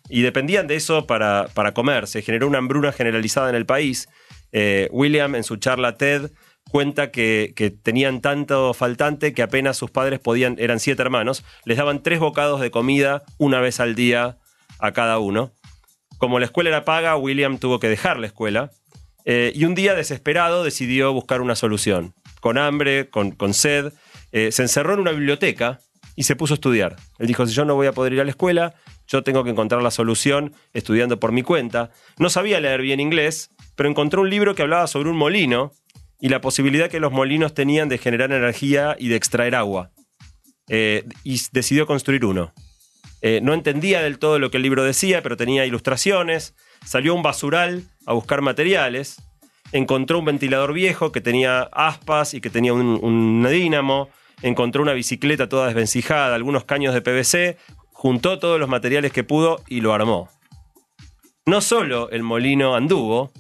y 0.10 0.22
dependían 0.22 0.68
de 0.68 0.76
eso 0.76 1.08
para, 1.08 1.48
para 1.54 1.74
comer. 1.74 2.08
Se 2.08 2.22
generó 2.22 2.48
una 2.48 2.60
hambruna 2.60 2.92
generalizada 2.92 3.50
en 3.50 3.56
el 3.56 3.66
país. 3.66 4.10
Eh, 4.52 4.88
William, 4.92 5.36
en 5.36 5.44
su 5.44 5.58
charla 5.58 5.98
TED, 5.98 6.32
cuenta 6.70 7.12
que, 7.12 7.54
que 7.56 7.70
tenían 7.72 8.22
tanto 8.22 8.74
faltante 8.74 9.34
que 9.34 9.44
apenas 9.44 9.78
sus 9.78 9.92
padres 9.92 10.20
podían, 10.20 10.56
eran 10.60 10.80
siete 10.80 11.02
hermanos, 11.02 11.44
les 11.66 11.78
daban 11.78 12.04
tres 12.04 12.20
bocados 12.20 12.62
de 12.62 12.72
comida 12.72 13.24
una 13.38 13.60
vez 13.60 13.80
al 13.80 13.96
día 13.96 14.38
a 14.80 14.92
cada 14.92 15.20
uno. 15.20 15.52
Como 16.18 16.40
la 16.40 16.46
escuela 16.46 16.70
era 16.70 16.86
paga, 16.86 17.18
William 17.18 17.58
tuvo 17.58 17.80
que 17.80 17.90
dejar 17.90 18.20
la 18.20 18.28
escuela 18.28 18.72
eh, 19.26 19.52
y 19.56 19.66
un 19.66 19.76
día 19.76 19.96
desesperado 19.96 20.64
decidió 20.64 21.12
buscar 21.12 21.42
una 21.42 21.56
solución. 21.56 22.14
Con 22.40 22.58
hambre, 22.58 23.10
con, 23.10 23.32
con 23.32 23.54
sed, 23.54 23.92
eh, 24.32 24.52
se 24.52 24.62
encerró 24.62 24.94
en 24.94 25.00
una 25.00 25.12
biblioteca 25.12 25.80
y 26.16 26.24
se 26.24 26.36
puso 26.36 26.54
a 26.54 26.56
estudiar. 26.56 26.96
Él 27.20 27.28
dijo, 27.28 27.46
si 27.46 27.54
yo 27.54 27.66
no 27.66 27.76
voy 27.76 27.88
a 27.88 27.92
poder 27.92 28.14
ir 28.14 28.22
a 28.22 28.24
la 28.24 28.30
escuela, 28.30 28.76
yo 29.08 29.24
tengo 29.24 29.44
que 29.44 29.52
encontrar 29.52 29.82
la 29.82 29.92
solución 29.92 30.54
estudiando 30.74 31.20
por 31.20 31.32
mi 31.32 31.44
cuenta. 31.44 31.92
No 32.18 32.30
sabía 32.30 32.60
leer 32.60 32.82
bien 32.82 33.00
inglés, 33.00 33.52
pero 33.76 33.90
encontró 33.90 34.22
un 34.22 34.30
libro 34.30 34.56
que 34.56 34.64
hablaba 34.64 34.88
sobre 34.88 35.10
un 35.10 35.18
molino 35.18 35.72
y 36.20 36.30
la 36.30 36.42
posibilidad 36.42 36.90
que 36.90 37.00
los 37.00 37.12
molinos 37.12 37.54
tenían 37.54 37.90
de 37.90 37.98
generar 37.98 38.32
energía 38.32 38.96
y 38.98 39.10
de 39.10 39.16
extraer 39.16 39.56
agua. 39.56 39.92
Eh, 40.68 41.04
y 41.24 41.40
decidió 41.52 41.86
construir 41.86 42.26
uno. 42.26 42.54
Eh, 43.22 43.40
no 43.42 43.54
entendía 43.54 44.02
del 44.02 44.18
todo 44.18 44.40
lo 44.40 44.50
que 44.50 44.58
el 44.58 44.64
libro 44.64 44.84
decía, 44.84 45.22
pero 45.22 45.38
tenía 45.38 45.66
ilustraciones. 45.66 46.56
Salió 46.84 47.12
a 47.12 47.16
un 47.16 47.24
basural 47.24 47.84
a 48.06 48.14
buscar 48.14 48.42
materiales. 48.42 49.22
Encontró 49.72 50.20
un 50.20 50.26
ventilador 50.26 50.74
viejo 50.74 51.12
que 51.12 51.22
tenía 51.22 51.64
aspas 51.72 52.34
y 52.34 52.42
que 52.42 52.50
tenía 52.50 52.74
un 52.74 53.48
dínamo. 53.50 54.10
Encontró 54.42 54.82
una 54.82 54.94
bicicleta 54.94 55.50
toda 55.50 55.68
desvencijada, 55.68 56.36
algunos 56.36 56.66
caños 56.66 56.94
de 56.94 57.02
PVC. 57.02 57.58
Juntó 57.98 58.40
todos 58.40 58.60
los 58.60 58.68
materiales 58.70 59.12
que 59.14 59.24
pudo 59.24 59.64
y 59.68 59.80
lo 59.82 59.94
armó. 59.94 60.30
No 61.46 61.62
solo 61.62 62.10
el 62.12 62.24
molino 62.24 62.76
anduvo, 62.76 63.32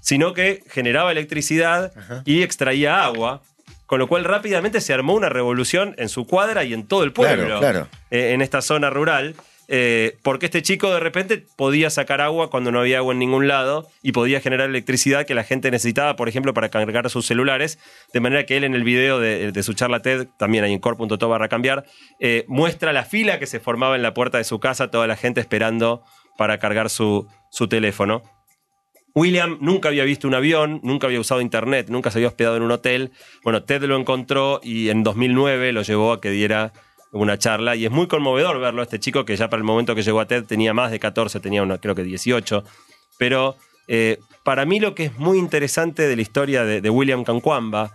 sino 0.00 0.34
que 0.34 0.62
generaba 0.68 1.12
electricidad 1.12 1.92
y 2.24 2.42
extraía 2.42 3.04
agua, 3.04 3.42
con 3.86 4.00
lo 4.00 4.08
cual 4.08 4.24
rápidamente 4.24 4.80
se 4.80 4.92
armó 4.92 5.14
una 5.14 5.28
revolución 5.28 5.94
en 5.98 6.08
su 6.08 6.26
cuadra 6.26 6.64
y 6.64 6.74
en 6.74 6.86
todo 6.86 7.04
el 7.04 7.12
pueblo, 7.12 7.44
Claro, 7.44 7.60
claro. 7.60 7.88
eh, 8.10 8.32
en 8.32 8.42
esta 8.42 8.60
zona 8.60 8.90
rural, 8.90 9.36
eh, 9.74 10.18
porque 10.22 10.44
este 10.44 10.60
chico 10.60 10.92
de 10.92 11.00
repente 11.00 11.46
podía 11.56 11.88
sacar 11.88 12.20
agua 12.20 12.50
cuando 12.50 12.70
no 12.70 12.80
había 12.80 12.98
agua 12.98 13.14
en 13.14 13.18
ningún 13.18 13.48
lado 13.48 13.88
y 14.02 14.12
podía 14.12 14.38
generar 14.38 14.68
electricidad 14.68 15.24
que 15.24 15.34
la 15.34 15.44
gente 15.44 15.70
necesitaba, 15.70 16.14
por 16.14 16.28
ejemplo, 16.28 16.52
para 16.52 16.68
cargar 16.68 17.08
sus 17.08 17.24
celulares, 17.24 17.78
de 18.12 18.20
manera 18.20 18.44
que 18.44 18.58
él 18.58 18.64
en 18.64 18.74
el 18.74 18.84
video 18.84 19.18
de, 19.18 19.62
su 19.62 19.72
charla 19.72 20.02
TED, 20.02 20.28
también 20.38 20.64
ahí 20.64 20.74
en 20.74 20.78
core.to 20.78 21.26
barra 21.26 21.48
cambiar, 21.48 21.86
eh, 22.20 22.44
muestra 22.48 22.92
la 22.92 23.06
fila 23.06 23.38
que 23.38 23.46
se 23.46 23.60
formaba 23.60 23.96
en 23.96 24.02
la 24.02 24.12
puerta 24.12 24.36
de 24.36 24.44
su 24.44 24.60
casa, 24.60 24.90
toda 24.90 25.06
la 25.06 25.16
gente 25.16 25.40
esperando 25.40 26.02
para 26.36 26.58
cargar 26.58 26.90
su, 26.90 27.26
su 27.50 27.66
teléfono. 27.66 28.22
William 29.14 29.56
nunca 29.62 29.88
había 29.88 30.04
visto 30.04 30.28
un 30.28 30.34
avión, 30.34 30.80
nunca 30.82 31.06
había 31.06 31.20
usado 31.20 31.40
internet, 31.40 31.86
nunca 31.88 32.10
se 32.10 32.18
había 32.18 32.28
hospedado 32.28 32.58
en 32.58 32.62
un 32.62 32.72
hotel. 32.72 33.12
Bueno, 33.42 33.62
Ted 33.62 33.82
lo 33.84 33.96
encontró 33.96 34.60
y 34.62 34.90
en 34.90 35.02
2009 35.02 35.72
lo 35.72 35.80
llevó 35.80 36.12
a 36.12 36.20
que 36.20 36.28
diera 36.28 36.74
una 37.12 37.38
charla 37.38 37.76
y 37.76 37.84
es 37.84 37.90
muy 37.90 38.08
conmovedor 38.08 38.58
verlo 38.58 38.80
a 38.80 38.84
este 38.84 38.98
chico 38.98 39.24
que 39.24 39.36
ya 39.36 39.48
para 39.48 39.58
el 39.60 39.64
momento 39.64 39.94
que 39.94 40.02
llegó 40.02 40.20
a 40.20 40.26
TED 40.26 40.44
tenía 40.44 40.72
más 40.74 40.90
de 40.90 40.98
14, 40.98 41.40
tenía 41.40 41.62
una, 41.62 41.78
creo 41.78 41.94
que 41.94 42.02
18. 42.02 42.64
Pero 43.18 43.56
eh, 43.88 44.18
para 44.42 44.64
mí 44.64 44.80
lo 44.80 44.94
que 44.94 45.04
es 45.04 45.18
muy 45.18 45.38
interesante 45.38 46.08
de 46.08 46.16
la 46.16 46.22
historia 46.22 46.64
de, 46.64 46.80
de 46.80 46.90
William 46.90 47.22
Kankwamba 47.24 47.92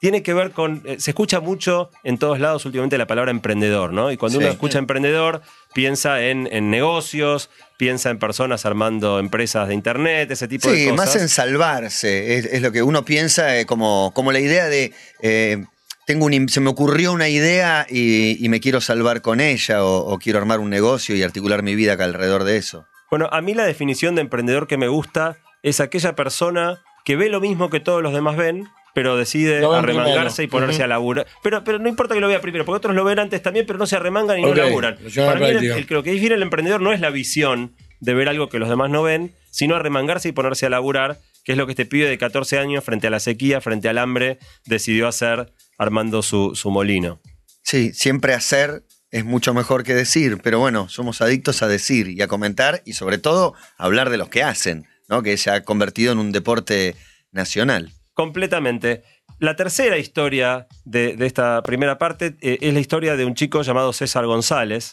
tiene 0.00 0.22
que 0.22 0.32
ver 0.32 0.52
con. 0.52 0.82
eh, 0.86 0.96
se 0.98 1.10
escucha 1.10 1.40
mucho 1.40 1.90
en 2.04 2.16
todos 2.16 2.40
lados 2.40 2.64
últimamente 2.64 2.96
la 2.96 3.06
palabra 3.06 3.30
emprendedor, 3.30 3.92
¿no? 3.92 4.10
Y 4.10 4.16
cuando 4.16 4.38
Sí. 4.38 4.44
uno 4.44 4.52
escucha 4.52 4.78
emprendedor, 4.78 5.42
piensa 5.74 6.22
en, 6.22 6.48
en 6.50 6.70
negocios, 6.70 7.50
piensa 7.76 8.08
en 8.08 8.18
personas 8.18 8.64
armando 8.64 9.18
empresas 9.18 9.68
de 9.68 9.74
internet, 9.74 10.30
ese 10.30 10.48
tipo 10.48 10.70
de 10.70 10.76
Sí, 10.76 10.84
cosas. 10.90 10.96
más 10.96 11.16
en 11.16 11.28
salvarse, 11.28 12.36
es, 12.38 12.46
es 12.46 12.62
lo 12.62 12.72
que 12.72 12.82
uno 12.82 13.04
piensa 13.04 13.58
eh, 13.58 13.66
como, 13.66 14.12
como 14.14 14.32
la 14.32 14.40
idea 14.40 14.66
de, 14.68 14.92
eh, 15.20 15.66
tengo 16.12 16.26
un, 16.26 16.48
se 16.48 16.60
me 16.60 16.70
ocurrió 16.70 17.12
una 17.12 17.28
idea 17.28 17.86
y, 17.88 18.44
y 18.44 18.48
me 18.48 18.60
quiero 18.60 18.80
salvar 18.80 19.22
con 19.22 19.40
ella 19.40 19.84
o, 19.84 19.98
o 20.12 20.18
quiero 20.18 20.38
armar 20.38 20.58
un 20.60 20.70
negocio 20.70 21.14
y 21.14 21.22
articular 21.22 21.62
mi 21.62 21.74
vida 21.74 21.92
acá 21.94 22.04
alrededor 22.04 22.44
de 22.44 22.56
eso. 22.56 22.86
Bueno, 23.10 23.28
a 23.32 23.40
mí 23.40 23.54
la 23.54 23.64
definición 23.64 24.14
de 24.14 24.20
emprendedor 24.22 24.66
que 24.66 24.76
me 24.76 24.88
gusta 24.88 25.36
es 25.62 25.80
aquella 25.80 26.14
persona 26.14 26.80
que 27.04 27.16
ve 27.16 27.28
lo 27.28 27.40
mismo 27.40 27.70
que 27.70 27.80
todos 27.80 28.02
los 28.02 28.12
demás 28.12 28.36
ven, 28.36 28.66
pero 28.94 29.16
decide 29.16 29.64
arremangarse 29.64 30.42
primero. 30.42 30.44
y 30.44 30.46
ponerse 30.48 30.82
a 30.82 30.86
laburar. 30.88 31.26
Pero, 31.42 31.62
pero 31.64 31.78
no 31.78 31.88
importa 31.88 32.14
que 32.14 32.20
lo 32.20 32.28
vea 32.28 32.40
primero, 32.40 32.64
porque 32.64 32.78
otros 32.78 32.94
lo 32.94 33.04
ven 33.04 33.18
antes 33.18 33.40
también, 33.42 33.66
pero 33.66 33.78
no 33.78 33.86
se 33.86 33.96
arremangan 33.96 34.38
y 34.38 34.42
no 34.42 34.54
laburan. 34.54 34.96
Para 34.96 35.34
mí, 35.40 35.46
el- 35.46 35.50
práctica. 35.58 35.76
el- 35.76 35.86
lo 35.90 36.02
que 36.02 36.12
define 36.12 36.34
el 36.34 36.42
emprendedor 36.42 36.80
no 36.80 36.92
es 36.92 37.00
la 37.00 37.10
visión 37.10 37.74
de 38.00 38.14
ver 38.14 38.28
algo 38.28 38.48
que 38.48 38.58
los 38.58 38.68
demás 38.68 38.90
no 38.90 39.02
ven, 39.02 39.32
sino 39.50 39.76
arremangarse 39.76 40.28
y 40.28 40.32
ponerse 40.32 40.66
a 40.66 40.70
laburar, 40.70 41.18
que 41.44 41.52
es 41.52 41.58
lo 41.58 41.66
que 41.66 41.72
este 41.72 41.86
pibe 41.86 42.08
de 42.08 42.18
14 42.18 42.58
años, 42.58 42.82
frente 42.84 43.06
a 43.06 43.10
la 43.10 43.20
sequía, 43.20 43.60
frente 43.60 43.88
al 43.88 43.98
hambre, 43.98 44.38
decidió 44.66 45.06
hacer 45.08 45.52
armando 45.80 46.22
su, 46.22 46.54
su 46.54 46.70
molino. 46.70 47.20
Sí, 47.62 47.92
siempre 47.94 48.34
hacer 48.34 48.84
es 49.10 49.24
mucho 49.24 49.54
mejor 49.54 49.82
que 49.82 49.94
decir, 49.94 50.38
pero 50.42 50.58
bueno, 50.58 50.88
somos 50.88 51.20
adictos 51.22 51.62
a 51.62 51.68
decir 51.68 52.08
y 52.08 52.20
a 52.22 52.28
comentar 52.28 52.82
y 52.84 52.92
sobre 52.92 53.18
todo 53.18 53.54
a 53.78 53.84
hablar 53.84 54.10
de 54.10 54.18
los 54.18 54.28
que 54.28 54.42
hacen, 54.42 54.86
¿no? 55.08 55.22
que 55.22 55.36
se 55.36 55.50
ha 55.50 55.64
convertido 55.64 56.12
en 56.12 56.18
un 56.18 56.32
deporte 56.32 56.94
nacional. 57.32 57.92
Completamente. 58.12 59.02
La 59.38 59.56
tercera 59.56 59.96
historia 59.96 60.66
de, 60.84 61.16
de 61.16 61.26
esta 61.26 61.62
primera 61.62 61.96
parte 61.96 62.36
eh, 62.42 62.58
es 62.60 62.74
la 62.74 62.80
historia 62.80 63.16
de 63.16 63.24
un 63.24 63.34
chico 63.34 63.62
llamado 63.62 63.92
César 63.94 64.26
González. 64.26 64.92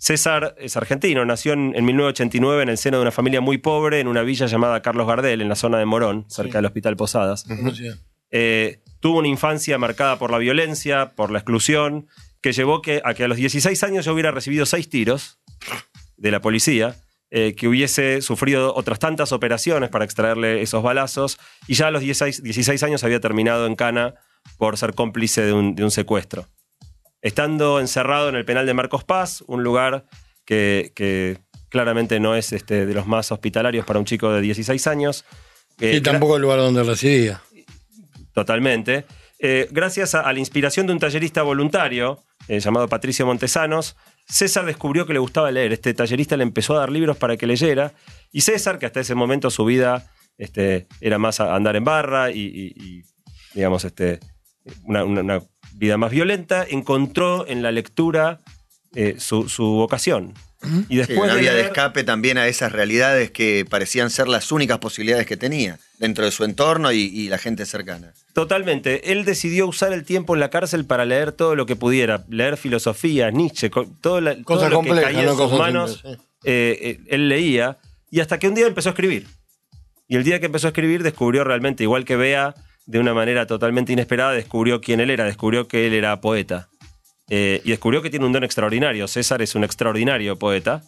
César 0.00 0.56
es 0.58 0.76
argentino, 0.76 1.24
nació 1.24 1.52
en, 1.52 1.72
en 1.76 1.84
1989 1.84 2.64
en 2.64 2.68
el 2.68 2.78
seno 2.78 2.96
de 2.98 3.02
una 3.02 3.12
familia 3.12 3.40
muy 3.40 3.58
pobre 3.58 4.00
en 4.00 4.08
una 4.08 4.22
villa 4.22 4.46
llamada 4.46 4.82
Carlos 4.82 5.06
Gardel, 5.06 5.40
en 5.40 5.48
la 5.48 5.54
zona 5.54 5.78
de 5.78 5.86
Morón, 5.86 6.24
cerca 6.28 6.50
Sí. 6.52 6.56
del 6.58 6.66
Hospital 6.66 6.96
Posadas. 6.96 7.44
Eh, 8.30 8.80
tuvo 9.06 9.20
una 9.20 9.28
infancia 9.28 9.78
marcada 9.78 10.18
por 10.18 10.32
la 10.32 10.38
violencia, 10.38 11.12
por 11.14 11.30
la 11.30 11.38
exclusión, 11.38 12.08
que 12.40 12.50
llevó 12.52 12.82
que, 12.82 13.00
a 13.04 13.14
que 13.14 13.22
a 13.22 13.28
los 13.28 13.36
16 13.36 13.80
años 13.84 14.04
yo 14.04 14.12
hubiera 14.12 14.32
recibido 14.32 14.66
seis 14.66 14.90
tiros 14.90 15.38
de 16.16 16.32
la 16.32 16.40
policía, 16.40 16.96
eh, 17.30 17.54
que 17.54 17.68
hubiese 17.68 18.20
sufrido 18.20 18.74
otras 18.74 18.98
tantas 18.98 19.30
operaciones 19.30 19.90
para 19.90 20.04
extraerle 20.04 20.60
esos 20.60 20.82
balazos, 20.82 21.38
y 21.68 21.74
ya 21.74 21.86
a 21.86 21.90
los 21.92 22.00
16, 22.02 22.42
16 22.42 22.82
años 22.82 23.04
había 23.04 23.20
terminado 23.20 23.66
en 23.68 23.76
cana 23.76 24.14
por 24.58 24.76
ser 24.76 24.92
cómplice 24.94 25.42
de 25.42 25.52
un, 25.52 25.90
secuestro. 25.92 26.48
Estando 27.22 27.78
encerrado 27.78 28.28
en 28.28 28.34
el 28.34 28.44
penal 28.44 28.66
de 28.66 28.74
Marcos 28.74 29.04
Paz, 29.04 29.44
un 29.46 29.62
lugar 29.62 30.06
que, 30.44 30.90
que 30.96 31.38
claramente 31.68 32.18
no 32.18 32.34
es 32.34 32.52
este, 32.52 32.86
de 32.86 32.92
los 32.94 33.06
más 33.06 33.30
hospitalarios 33.30 33.86
para 33.86 34.00
un 34.00 34.04
chico 34.04 34.32
de 34.32 34.40
16 34.40 34.84
años. 34.88 35.24
eh, 35.78 35.94
Y 35.94 36.00
tampoco 36.00 36.34
el 36.34 36.42
lugar 36.42 36.58
donde 36.58 36.82
residía. 36.82 37.40
Totalmente. 38.36 39.06
Eh, 39.38 39.66
gracias 39.70 40.14
a, 40.14 40.30
la 40.30 40.38
inspiración 40.38 40.86
de 40.86 40.92
un 40.92 40.98
tallerista 40.98 41.42
voluntario 41.42 42.22
eh, 42.48 42.60
llamado 42.60 42.86
Patricio 42.86 43.24
Montesanos, 43.24 43.96
César 44.28 44.66
descubrió 44.66 45.06
que 45.06 45.14
le 45.14 45.18
gustaba 45.18 45.50
leer. 45.50 45.72
Este 45.72 45.94
tallerista 45.94 46.36
le 46.36 46.42
empezó 46.42 46.76
a 46.76 46.80
dar 46.80 46.92
libros 46.92 47.16
para 47.16 47.38
que 47.38 47.46
leyera. 47.46 47.94
Y 48.30 48.42
César, 48.42 48.78
que 48.78 48.84
hasta 48.84 49.00
ese 49.00 49.14
momento 49.14 49.48
su 49.48 49.64
vida 49.64 50.12
este, 50.36 50.86
era 51.00 51.16
más 51.16 51.40
andar 51.40 51.76
en 51.76 51.84
barra 51.84 52.30
y, 52.30 53.04
digamos, 53.54 53.86
este, 53.86 54.20
una, 54.84 55.40
vida 55.72 55.96
más 55.96 56.10
violenta, 56.10 56.66
encontró 56.68 57.46
en 57.46 57.62
la 57.62 57.72
lectura 57.72 58.40
eh, 58.94 59.14
su 59.18 59.64
vocación. 59.64 60.34
Y 60.62 60.94
Sí, 60.94 60.96
después 60.96 61.18
una 61.20 61.34
de 61.34 61.40
vía 61.40 61.54
de 61.54 61.60
escape 61.62 62.02
también 62.02 62.38
a 62.38 62.48
esas 62.48 62.72
realidades 62.72 63.30
que 63.30 63.64
parecían 63.68 64.10
ser 64.10 64.26
las 64.26 64.50
únicas 64.50 64.78
posibilidades 64.78 65.26
que 65.26 65.36
tenía 65.36 65.78
dentro 65.98 66.24
de 66.24 66.30
su 66.30 66.44
entorno 66.44 66.90
y, 66.92 67.02
y 67.02 67.28
la 67.28 67.38
gente 67.38 67.66
cercana. 67.66 68.12
Totalmente. 68.32 69.12
Él 69.12 69.24
decidió 69.24 69.66
usar 69.66 69.92
el 69.92 70.04
tiempo 70.04 70.34
en 70.34 70.40
la 70.40 70.50
cárcel 70.50 70.84
para 70.84 71.04
leer 71.04 71.32
todo 71.32 71.54
lo 71.54 71.66
que 71.66 71.76
pudiera. 71.76 72.24
Leer 72.28 72.56
filosofía, 72.56 73.30
Nietzsche, 73.30 73.70
todo, 74.00 74.20
la- 74.20 74.34
todo 74.34 74.44
Cosas 74.44 74.70
lo 74.70 74.80
que 74.80 74.88
complejas, 74.88 75.04
caía 75.04 75.20
en 75.20 75.26
no 75.26 75.32
sus 75.32 75.40
cosas 75.42 75.58
manos. 75.58 75.92
simples, 75.92 76.18
sí. 76.18 76.24
eh, 76.44 76.78
eh, 76.82 77.00
él 77.08 77.28
leía. 77.28 77.78
Y 78.10 78.20
hasta 78.20 78.38
que 78.38 78.48
un 78.48 78.54
día 78.54 78.66
empezó 78.66 78.88
a 78.88 78.92
escribir. 78.92 79.26
Y 80.08 80.16
el 80.16 80.24
día 80.24 80.40
que 80.40 80.46
empezó 80.46 80.68
a 80.68 80.70
escribir 80.70 81.02
descubrió 81.02 81.44
realmente, 81.44 81.82
igual 81.82 82.04
que 82.04 82.16
Bea, 82.16 82.54
de 82.86 82.98
una 82.98 83.12
manera 83.14 83.46
totalmente 83.46 83.92
inesperada, 83.92 84.32
descubrió 84.32 84.80
quién 84.80 85.00
él 85.00 85.10
era. 85.10 85.24
Descubrió 85.24 85.66
que 85.68 85.86
él 85.86 85.94
era 85.94 86.20
poeta. 86.20 86.68
Eh, 87.28 87.60
y 87.64 87.70
descubrió 87.70 88.02
que 88.02 88.10
tiene 88.10 88.26
un 88.26 88.32
don 88.32 88.44
extraordinario. 88.44 89.08
César 89.08 89.42
es 89.42 89.54
un 89.54 89.64
extraordinario 89.64 90.38
poeta. 90.38 90.82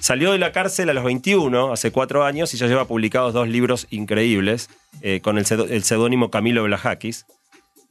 Salió 0.00 0.32
de 0.32 0.38
la 0.38 0.52
cárcel 0.52 0.88
a 0.88 0.94
los 0.94 1.04
21, 1.04 1.72
hace 1.72 1.92
cuatro 1.92 2.24
años, 2.24 2.54
y 2.54 2.56
ya 2.56 2.66
lleva 2.66 2.86
publicados 2.86 3.34
dos 3.34 3.48
libros 3.48 3.86
increíbles 3.90 4.70
eh, 5.02 5.20
con 5.20 5.36
el 5.38 5.44
seudónimo 5.44 6.30
Camilo 6.30 6.64
Blajakis. 6.64 7.26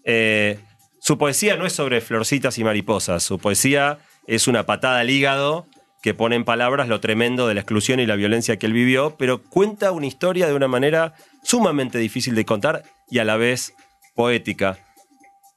Eh, 0.04 0.60
su 1.00 1.18
poesía 1.18 1.56
no 1.56 1.66
es 1.66 1.74
sobre 1.74 2.02
florcitas 2.02 2.58
y 2.58 2.64
mariposas, 2.64 3.24
su 3.24 3.38
poesía 3.38 4.00
es 4.28 4.48
una 4.48 4.66
patada 4.66 5.00
al 5.00 5.10
hígado 5.10 5.68
que 6.02 6.14
pone 6.14 6.36
en 6.36 6.46
palabras 6.46 6.88
lo 6.88 7.00
tremendo 7.00 7.48
de 7.48 7.54
la 7.54 7.62
exclusión 7.62 8.00
y 8.00 8.06
la 8.06 8.16
violencia 8.16 8.58
que 8.58 8.66
él 8.66 8.74
vivió, 8.74 9.16
pero 9.18 9.44
cuenta 9.44 9.92
una 9.92 10.08
historia 10.08 10.48
de 10.48 10.54
una 10.54 10.68
manera 10.68 11.14
sumamente 11.44 11.98
difícil 12.00 12.36
de 12.36 12.46
contar 12.46 12.84
y 13.10 13.20
a 13.20 13.26
la 13.26 13.38
vez 13.38 13.74
poética. 14.16 14.78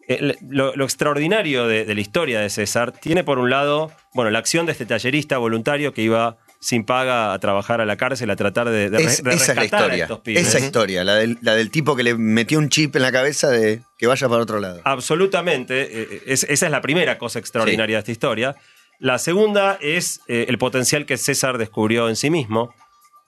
Eh, 0.09 0.37
lo, 0.49 0.75
lo 0.75 0.85
extraordinario 0.85 1.67
de, 1.69 1.85
de 1.85 1.95
la 1.95 2.01
historia 2.01 2.41
de 2.41 2.51
César 2.51 2.93
tiene 2.93 3.23
por 3.25 3.39
un 3.39 3.51
lado, 3.51 3.93
bueno, 4.15 4.31
la 4.31 4.39
acción 4.41 4.67
de 4.67 4.73
este 4.73 4.85
tallerista 4.87 5.39
voluntario 5.39 5.95
que 5.95 6.03
iba 6.03 6.37
sin 6.61 6.85
paga 6.85 7.33
a 7.33 7.39
trabajar 7.41 7.81
a 7.81 7.87
la 7.87 7.97
cárcel 7.97 8.31
a 8.31 8.37
tratar 8.37 8.69
de, 8.71 8.89
de 8.91 9.03
Es- 9.03 9.23
de 9.23 9.35
esa 9.35 9.53
es 9.53 9.57
la 9.57 9.65
historia. 9.65 10.05
estos 10.05 10.21
pibes. 10.21 10.47
Esa 10.47 10.59
historia, 10.65 11.03
la 11.05 11.15
del, 11.17 11.39
la 11.41 11.55
del 11.55 11.71
tipo 11.71 11.97
que 11.97 12.03
le 12.05 12.15
metió 12.15 12.59
un 12.59 12.69
chip 12.69 12.95
en 12.97 13.03
la 13.03 13.11
cabeza 13.13 13.49
de 13.51 13.83
que 13.99 14.07
vaya 14.07 14.29
para 14.29 14.43
otro 14.43 14.61
lado. 14.61 14.81
Absolutamente. 14.85 16.03
eh, 16.03 16.23
es- 16.27 16.45
esa 16.49 16.67
es 16.67 16.73
la 16.73 16.81
primera 16.81 17.19
cosa 17.19 17.39
extraordinaria 17.39 17.97
de 17.97 18.01
esta 18.01 18.13
historia. 18.13 18.57
La 18.99 19.19
segunda 19.19 19.79
es 19.81 20.21
eh, 20.29 20.47
el 20.49 20.59
potencial 20.59 21.07
que 21.07 21.17
César 21.17 21.59
descubrió 21.59 22.09
en 22.09 22.15
sí 22.17 22.31
mismo. 22.31 22.73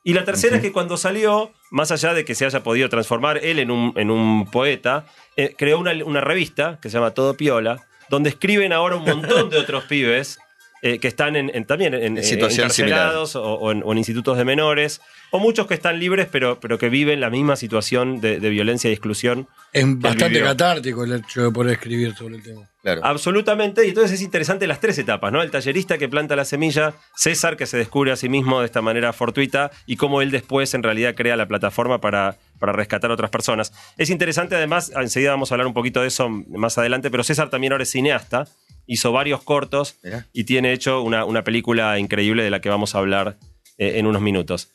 Y 0.07 0.13
la 0.13 0.25
tercera 0.25 0.57
es 0.57 0.63
que 0.63 0.71
cuando 0.71 0.99
salió, 0.99 1.51
más 1.71 1.91
allá 1.91 2.13
de 2.13 2.27
que 2.27 2.35
se 2.35 2.45
haya 2.45 2.63
podido 2.63 2.91
transformar 2.91 3.39
él 3.39 3.59
en 3.59 3.71
un, 3.71 3.95
en 3.97 4.11
un 4.11 4.45
poeta, 4.51 5.07
eh, 5.35 5.55
creó 5.57 5.79
una, 5.79 5.93
una 6.05 6.21
revista 6.21 6.79
que 6.81 6.91
se 6.91 6.99
llama 6.99 7.13
Todo 7.13 7.39
Piola, 7.39 7.81
donde 8.11 8.29
escriben 8.29 8.75
ahora 8.75 8.97
un 8.97 9.05
montón 9.05 9.49
de 9.49 9.57
otros 9.57 9.85
pibes 9.89 10.39
eh, 10.87 10.99
que 11.01 11.09
están 11.09 11.35
en, 11.35 11.51
en- 11.55 11.65
también 11.65 11.95
en, 11.95 12.19
En 12.19 12.23
situación 12.25 12.67
encarcelados 12.67 13.35
o, 13.37 13.43
o 13.43 13.73
en, 13.73 13.83
o 13.85 13.93
en 13.93 13.99
institutos 13.99 14.37
de 14.37 14.45
menores, 14.45 15.01
o 15.31 15.39
muchos 15.39 15.67
que 15.67 15.75
están 15.75 15.99
libres 15.99 16.29
pero, 16.31 16.61
pero 16.61 16.77
que 16.79 16.89
viven 16.91 17.21
la 17.21 17.31
misma 17.31 17.57
situación 17.57 18.21
de, 18.21 18.39
de 18.39 18.51
violencia 18.51 18.91
y 18.91 18.93
exclusión 18.93 19.49
Es 19.73 19.85
bastante 19.99 20.41
catártico 20.43 21.03
el 21.05 21.15
hecho 21.15 21.43
de 21.43 21.51
poder 21.51 21.73
escribir 21.73 22.15
sobre 22.15 22.37
el 22.37 22.43
tema. 22.43 22.69
Claro. 22.83 23.01
Absolutamente, 23.03 23.87
y 23.87 23.89
entonces 23.89 24.13
es 24.13 24.21
interesante 24.21 24.67
las 24.67 24.79
tres 24.79 24.99
etapas, 24.99 25.33
¿no? 25.33 25.41
El 25.43 25.51
tallerista 25.51 25.97
que 25.97 26.07
planta 26.07 26.37
la 26.37 26.45
semilla, 26.45 26.93
César 27.17 27.57
que 27.57 27.65
se 27.65 27.79
descubre 27.79 28.13
a 28.13 28.17
sí 28.17 28.29
mismo 28.29 28.61
de 28.61 28.67
esta 28.67 28.83
manera 28.83 29.15
fortuita 29.15 29.71
y 29.87 29.97
cómo 29.97 30.21
él 30.21 30.31
después 30.31 30.75
en 30.75 30.83
realidad 30.83 31.15
crea 31.17 31.35
la 31.37 31.49
plataforma 31.49 32.03
para, 32.03 32.37
para 32.59 32.73
rescatar 32.75 33.11
a 33.11 33.15
otras 33.15 33.31
personas. 33.31 33.73
Es 33.97 34.11
interesante 34.11 34.55
además, 34.55 34.93
enseguida 34.95 35.31
vamos 35.31 35.51
a 35.51 35.55
hablar 35.55 35.67
un 35.67 35.73
poquito 35.73 36.03
de 36.03 36.09
eso 36.09 36.29
más 36.29 36.77
adelante, 36.77 37.11
pero 37.11 37.25
César 37.25 37.49
también 37.49 37.73
ahora 37.73 37.85
es 37.85 37.91
cineasta, 37.91 38.47
hizo 38.87 39.13
varios 39.13 39.43
cortos 39.43 39.97
Mirá. 40.03 40.27
y 40.33 40.45
tiene 40.45 40.73
hecho 40.73 41.03
una, 41.03 41.25
una 41.25 41.43
película 41.45 41.99
increíble 41.99 42.43
de 42.43 42.51
la 42.51 42.61
que 42.61 42.69
vamos 42.69 42.95
a 42.95 42.99
hablar 42.99 43.37
eh, 43.79 43.95
en 43.99 44.07
unos 44.07 44.23
minutos. 44.23 44.71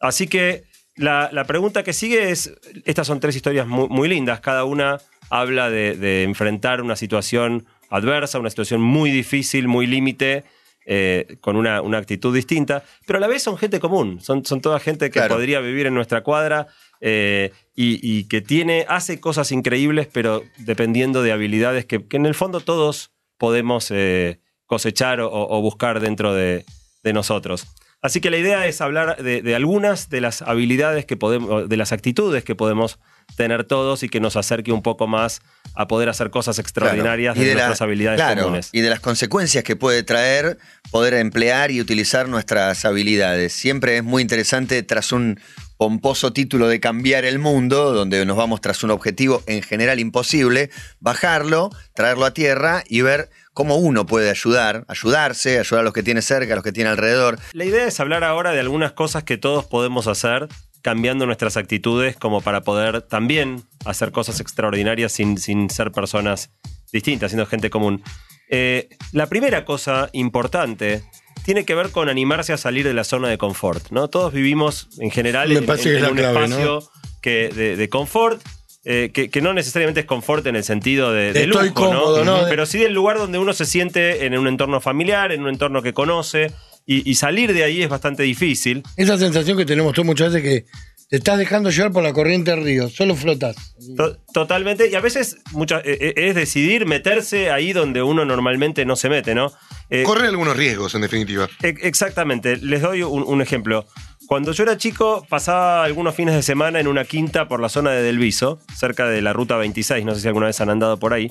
Así 0.00 0.26
que 0.26 0.64
la, 0.96 1.30
la 1.32 1.44
pregunta 1.44 1.82
que 1.82 1.92
sigue 1.92 2.30
es, 2.30 2.52
estas 2.84 3.06
son 3.06 3.20
tres 3.20 3.36
historias 3.36 3.66
muy, 3.66 3.88
muy 3.88 4.08
lindas, 4.08 4.40
cada 4.40 4.64
una 4.64 4.98
habla 5.30 5.70
de, 5.70 5.96
de 5.96 6.22
enfrentar 6.22 6.80
una 6.82 6.96
situación 6.96 7.66
adversa, 7.90 8.38
una 8.38 8.50
situación 8.50 8.80
muy 8.80 9.10
difícil, 9.10 9.68
muy 9.68 9.86
límite, 9.86 10.44
eh, 10.88 11.36
con 11.40 11.56
una, 11.56 11.82
una 11.82 11.98
actitud 11.98 12.32
distinta, 12.34 12.84
pero 13.06 13.16
a 13.16 13.20
la 13.20 13.26
vez 13.26 13.42
son 13.42 13.56
gente 13.58 13.80
común, 13.80 14.20
son, 14.20 14.44
son 14.44 14.60
toda 14.60 14.78
gente 14.78 15.06
que 15.06 15.18
Claro. 15.18 15.34
podría 15.34 15.58
vivir 15.60 15.86
en 15.86 15.94
nuestra 15.94 16.22
cuadra 16.22 16.68
eh, 17.00 17.50
y, 17.74 17.98
y 18.02 18.24
que 18.24 18.40
tiene, 18.40 18.86
hace 18.88 19.18
cosas 19.18 19.50
increíbles, 19.50 20.06
pero 20.12 20.44
dependiendo 20.58 21.22
de 21.22 21.32
habilidades 21.32 21.84
que, 21.86 22.06
que 22.06 22.16
en 22.16 22.26
el 22.26 22.34
fondo 22.34 22.60
todos 22.60 23.10
podemos 23.38 23.88
eh, 23.90 24.40
cosechar 24.66 25.20
o, 25.20 25.30
o 25.30 25.60
buscar 25.60 26.00
dentro 26.00 26.34
de, 26.34 26.64
de 27.02 27.12
nosotros. 27.12 27.66
Así 28.02 28.20
que 28.20 28.30
la 28.30 28.36
idea 28.36 28.66
es 28.66 28.80
hablar 28.80 29.16
de, 29.22 29.42
de 29.42 29.54
algunas 29.56 30.10
de 30.10 30.20
las 30.20 30.42
habilidades 30.42 31.06
que 31.06 31.16
podemos, 31.16 31.68
de 31.68 31.76
las 31.76 31.92
actitudes 31.92 32.44
que 32.44 32.54
podemos 32.54 32.98
tener 33.36 33.64
todos 33.64 34.02
y 34.02 34.08
que 34.08 34.20
nos 34.20 34.36
acerque 34.36 34.70
un 34.70 34.82
poco 34.82 35.08
más 35.08 35.40
a 35.74 35.88
poder 35.88 36.08
hacer 36.08 36.30
cosas 36.30 36.58
extraordinarias 36.60 37.34
Claro. 37.34 37.48
de, 37.48 37.54
nuestras 37.54 37.82
habilidades 37.82 38.18
claro, 38.20 38.42
comunes. 38.44 38.68
Y 38.72 38.82
de 38.82 38.90
las 38.90 39.00
consecuencias 39.00 39.64
que 39.64 39.74
puede 39.76 40.02
traer 40.04 40.58
poder 40.92 41.14
emplear 41.14 41.70
y 41.72 41.80
utilizar 41.80 42.28
nuestras 42.28 42.84
habilidades. 42.84 43.52
Siempre 43.52 43.96
es 43.96 44.04
muy 44.04 44.22
interesante 44.22 44.82
tras 44.84 45.10
un, 45.10 45.40
pomposo 45.76 46.32
título 46.32 46.68
de 46.68 46.80
cambiar 46.80 47.24
el 47.24 47.38
mundo, 47.38 47.92
donde 47.92 48.24
nos 48.24 48.36
vamos 48.36 48.60
tras 48.60 48.82
un 48.82 48.90
objetivo 48.90 49.42
en 49.46 49.62
general 49.62 50.00
imposible, 50.00 50.70
bajarlo, 51.00 51.70
traerlo 51.94 52.24
a 52.24 52.32
tierra 52.32 52.82
y 52.88 53.02
ver 53.02 53.30
cómo 53.52 53.76
uno 53.76 54.06
puede 54.06 54.30
ayudar, 54.30 54.84
ayudarse, 54.88 55.58
ayudar 55.58 55.80
a 55.80 55.84
los 55.84 55.92
que 55.92 56.02
tiene 56.02 56.22
cerca, 56.22 56.52
a 56.52 56.56
los 56.56 56.64
que 56.64 56.72
tiene 56.72 56.90
alrededor. 56.90 57.38
La 57.52 57.64
idea 57.64 57.86
es 57.86 58.00
hablar 58.00 58.24
ahora 58.24 58.52
de 58.52 58.60
algunas 58.60 58.92
cosas 58.92 59.24
que 59.24 59.38
todos 59.38 59.64
podemos 59.64 60.06
hacer 60.06 60.48
cambiando 60.82 61.26
nuestras 61.26 61.56
actitudes 61.56 62.16
como 62.16 62.42
para 62.42 62.60
poder 62.60 63.02
también 63.02 63.64
hacer 63.84 64.12
cosas 64.12 64.38
extraordinarias 64.40 65.10
sin, 65.10 65.36
sin 65.36 65.68
ser 65.68 65.90
personas 65.90 66.50
distintas, 66.92 67.32
siendo 67.32 67.46
gente 67.46 67.70
común. 67.70 68.02
Eh, 68.48 68.88
la 69.10 69.26
primera 69.26 69.64
cosa 69.64 70.08
importante 70.12 71.02
tiene 71.46 71.64
que 71.64 71.74
ver 71.74 71.90
con 71.92 72.08
animarse 72.10 72.52
a 72.52 72.58
salir 72.58 72.84
de 72.84 72.92
la 72.92 73.04
zona 73.04 73.28
de 73.28 73.38
confort. 73.38 73.90
¿no? 73.90 74.08
Todos 74.08 74.32
vivimos 74.34 74.88
en 74.98 75.10
general 75.10 75.50
en, 75.52 75.58
un 75.58 75.64
clave, 75.64 75.80
espacio 75.80 76.90
que, 77.22 77.48
de, 77.48 77.76
de 77.76 77.88
confort. 77.88 78.42
eh, 78.84 79.10
que, 79.14 79.30
que 79.30 79.40
no 79.40 79.54
necesariamente 79.54 80.00
es 80.00 80.06
confort 80.06 80.46
en 80.46 80.56
el 80.56 80.64
sentido 80.64 81.12
de, 81.12 81.32
de 81.32 81.44
Estoy 81.44 81.68
lujo, 81.68 81.74
cómodo, 81.86 82.24
¿no? 82.24 82.40
Pero 82.48 82.66
sí 82.66 82.78
del 82.78 82.92
lugar 82.92 83.18
donde 83.18 83.38
uno 83.38 83.52
se 83.52 83.64
siente 83.64 84.26
en 84.26 84.36
un 84.36 84.46
entorno 84.48 84.80
familiar, 84.80 85.32
en 85.32 85.42
un 85.42 85.48
entorno 85.48 85.82
que 85.82 85.92
conoce, 85.92 86.52
y, 86.84 87.08
y 87.08 87.14
salir 87.16 87.52
de 87.52 87.64
ahí 87.64 87.82
es 87.82 87.88
bastante 87.88 88.22
difícil. 88.24 88.82
Esa 88.96 89.16
sensación 89.18 89.56
que 89.56 89.64
tenemos 89.64 89.92
todos 89.92 90.06
muchas 90.06 90.32
veces 90.32 90.48
que 90.48 90.66
te 91.08 91.16
estás 91.16 91.38
dejando 91.38 91.70
llevar 91.70 91.92
por 91.92 92.02
la 92.02 92.12
corriente 92.12 92.50
del 92.50 92.64
río, 92.64 92.88
solo 92.88 93.14
flotas. 93.14 93.56
To- 93.96 94.16
Totalmente, 94.32 94.88
y 94.90 94.94
a 94.94 95.00
veces 95.00 95.38
mucha- 95.52 95.78
eh, 95.80 95.96
eh, 96.00 96.14
es 96.16 96.34
decidir 96.34 96.84
meterse 96.84 97.50
ahí 97.50 97.72
donde 97.72 98.02
uno 98.02 98.24
normalmente 98.24 98.84
no 98.84 98.96
se 98.96 99.08
mete, 99.08 99.34
¿no? 99.34 99.52
Eh, 99.88 100.02
Corre 100.02 100.26
algunos 100.28 100.56
riesgos, 100.56 100.94
en 100.94 101.02
definitiva. 101.02 101.48
e- 101.62 101.74
exactamente, 101.82 102.56
les 102.56 102.82
doy 102.82 103.02
un, 103.02 103.22
un 103.22 103.40
ejemplo. 103.40 103.86
Cuando 104.26 104.52
yo 104.52 104.64
era 104.64 104.76
chico, 104.76 105.24
pasaba 105.28 105.84
algunos 105.84 106.14
fines 106.14 106.34
de 106.34 106.42
semana 106.42 106.80
en 106.80 106.88
una 106.88 107.04
quinta 107.04 107.46
por 107.46 107.60
la 107.60 107.68
zona 107.68 107.92
de 107.92 108.02
Delviso, 108.02 108.58
cerca 108.74 109.06
de 109.06 109.22
la 109.22 109.32
ruta 109.32 109.56
26, 109.56 110.04
no 110.04 110.14
sé 110.14 110.20
si 110.20 110.26
alguna 110.26 110.46
vez 110.46 110.60
han 110.60 110.70
andado 110.70 110.98
por 110.98 111.12
ahí. 111.14 111.30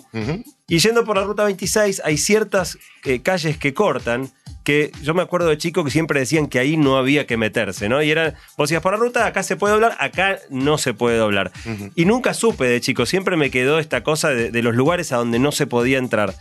Y 0.67 0.79
yendo 0.79 1.03
por 1.03 1.17
la 1.17 1.23
ruta 1.25 1.43
26, 1.43 2.01
hay 2.05 2.17
ciertas 2.17 2.77
eh, 3.03 3.21
calles 3.21 3.57
que 3.57 3.73
cortan, 3.73 4.29
que 4.63 4.91
yo 5.03 5.13
me 5.13 5.21
acuerdo 5.21 5.49
de 5.49 5.57
chico 5.57 5.83
que 5.83 5.91
siempre 5.91 6.19
decían 6.21 6.47
que 6.47 6.57
ahí 6.57 6.77
no 6.77 6.97
había 6.97 7.27
que 7.27 7.37
meterse, 7.37 7.89
¿no? 7.89 8.01
Y 8.01 8.09
eran, 8.11 8.33
vos 8.57 8.69
decías, 8.69 8.81
por 8.81 8.93
la 8.93 8.97
ruta 8.97 9.25
acá 9.25 9.43
se 9.43 9.57
puede 9.57 9.73
doblar, 9.73 9.95
acá 9.99 10.39
no 10.49 10.77
se 10.77 10.93
puede 10.93 11.17
doblar. 11.17 11.51
Y 11.95 12.05
nunca 12.05 12.33
supe 12.33 12.65
de 12.65 12.81
chico, 12.81 13.05
siempre 13.05 13.35
me 13.35 13.51
quedó 13.51 13.79
esta 13.79 14.03
cosa 14.03 14.29
de, 14.29 14.51
de 14.51 14.61
los 14.63 14.73
lugares 14.73 15.11
a 15.11 15.17
donde 15.17 15.37
no 15.37 15.51
se 15.51 15.67
podía 15.67 15.97
entrar. 15.97 16.33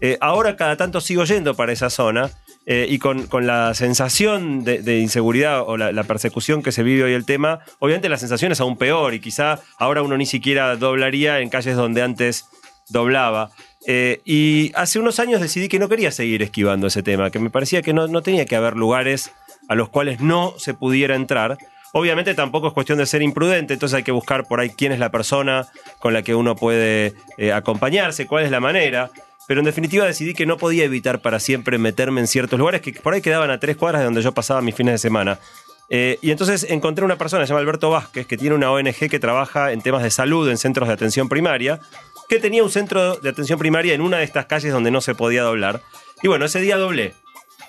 Eh, 0.00 0.16
ahora 0.20 0.56
cada 0.56 0.76
tanto 0.76 1.00
sigo 1.00 1.24
yendo 1.24 1.54
para 1.54 1.72
esa 1.72 1.90
zona 1.90 2.30
eh, 2.70 2.84
y 2.86 2.98
con, 2.98 3.26
con 3.28 3.46
la 3.46 3.72
sensación 3.72 4.62
de, 4.62 4.98
inseguridad 5.00 5.62
o 5.66 5.78
la, 5.78 5.90
la 5.90 6.04
persecución 6.04 6.62
que 6.62 6.70
se 6.70 6.82
vive 6.82 7.02
hoy 7.02 7.14
el 7.14 7.24
tema, 7.24 7.60
obviamente 7.78 8.10
la 8.10 8.18
sensación 8.18 8.52
es 8.52 8.60
aún 8.60 8.76
peor 8.76 9.14
y 9.14 9.20
quizá 9.20 9.60
ahora 9.78 10.02
uno 10.02 10.18
ni 10.18 10.26
siquiera 10.26 10.76
doblaría 10.76 11.40
en 11.40 11.48
calles 11.48 11.76
donde 11.76 12.02
antes 12.02 12.44
doblaba. 12.90 13.50
Eh, 13.86 14.20
y 14.26 14.70
hace 14.74 14.98
unos 14.98 15.18
años 15.18 15.40
decidí 15.40 15.68
que 15.68 15.78
no 15.78 15.88
quería 15.88 16.10
seguir 16.10 16.42
esquivando 16.42 16.88
ese 16.88 17.02
tema, 17.02 17.30
que 17.30 17.38
me 17.38 17.48
parecía 17.48 17.80
que 17.80 17.94
no, 17.94 18.06
no 18.06 18.20
tenía 18.20 18.44
que 18.44 18.54
haber 18.54 18.76
lugares 18.76 19.32
a 19.66 19.74
los 19.74 19.88
cuales 19.88 20.20
no 20.20 20.52
se 20.58 20.74
pudiera 20.74 21.14
entrar. 21.16 21.56
Obviamente 21.94 22.34
tampoco 22.34 22.68
es 22.68 22.74
cuestión 22.74 22.98
de 22.98 23.06
ser 23.06 23.22
imprudente, 23.22 23.72
entonces 23.72 23.96
hay 23.96 24.02
que 24.02 24.12
buscar 24.12 24.46
por 24.46 24.60
ahí 24.60 24.68
quién 24.68 24.92
es 24.92 24.98
la 24.98 25.10
persona 25.10 25.66
con 26.00 26.12
la 26.12 26.20
que 26.20 26.34
uno 26.34 26.54
puede 26.54 27.14
eh, 27.38 27.54
acompañarse, 27.54 28.26
cuál 28.26 28.44
es 28.44 28.50
la 28.50 28.60
manera. 28.60 29.10
Pero 29.48 29.62
en 29.62 29.64
definitiva 29.64 30.04
decidí 30.04 30.34
que 30.34 30.44
no 30.44 30.58
podía 30.58 30.84
evitar 30.84 31.20
para 31.22 31.40
siempre 31.40 31.78
meterme 31.78 32.20
en 32.20 32.26
ciertos 32.26 32.58
lugares 32.58 32.82
que 32.82 32.92
por 32.92 33.14
ahí 33.14 33.22
quedaban 33.22 33.50
a 33.50 33.58
tres 33.58 33.78
cuadras 33.78 34.00
de 34.00 34.04
donde 34.04 34.20
yo 34.20 34.32
pasaba 34.32 34.60
mis 34.60 34.74
fines 34.74 34.92
de 34.92 34.98
semana. 34.98 35.40
Eh, 35.88 36.18
y 36.20 36.30
entonces 36.30 36.66
encontré 36.68 37.02
una 37.02 37.16
persona, 37.16 37.46
se 37.46 37.48
llama 37.48 37.60
Alberto 37.60 37.88
Vázquez, 37.88 38.26
que 38.26 38.36
tiene 38.36 38.54
una 38.54 38.70
ONG 38.70 39.08
que 39.08 39.18
trabaja 39.18 39.72
en 39.72 39.80
temas 39.80 40.02
de 40.02 40.10
salud 40.10 40.50
en 40.50 40.58
centros 40.58 40.86
de 40.86 40.92
atención 40.92 41.30
primaria, 41.30 41.80
que 42.28 42.38
tenía 42.38 42.62
un 42.62 42.70
centro 42.70 43.16
de 43.16 43.30
atención 43.30 43.58
primaria 43.58 43.94
en 43.94 44.02
una 44.02 44.18
de 44.18 44.24
estas 44.24 44.44
calles 44.44 44.70
donde 44.70 44.90
no 44.90 45.00
se 45.00 45.14
podía 45.14 45.42
doblar. 45.42 45.80
Y 46.22 46.28
bueno, 46.28 46.44
ese 46.44 46.60
día 46.60 46.76
doblé. 46.76 47.14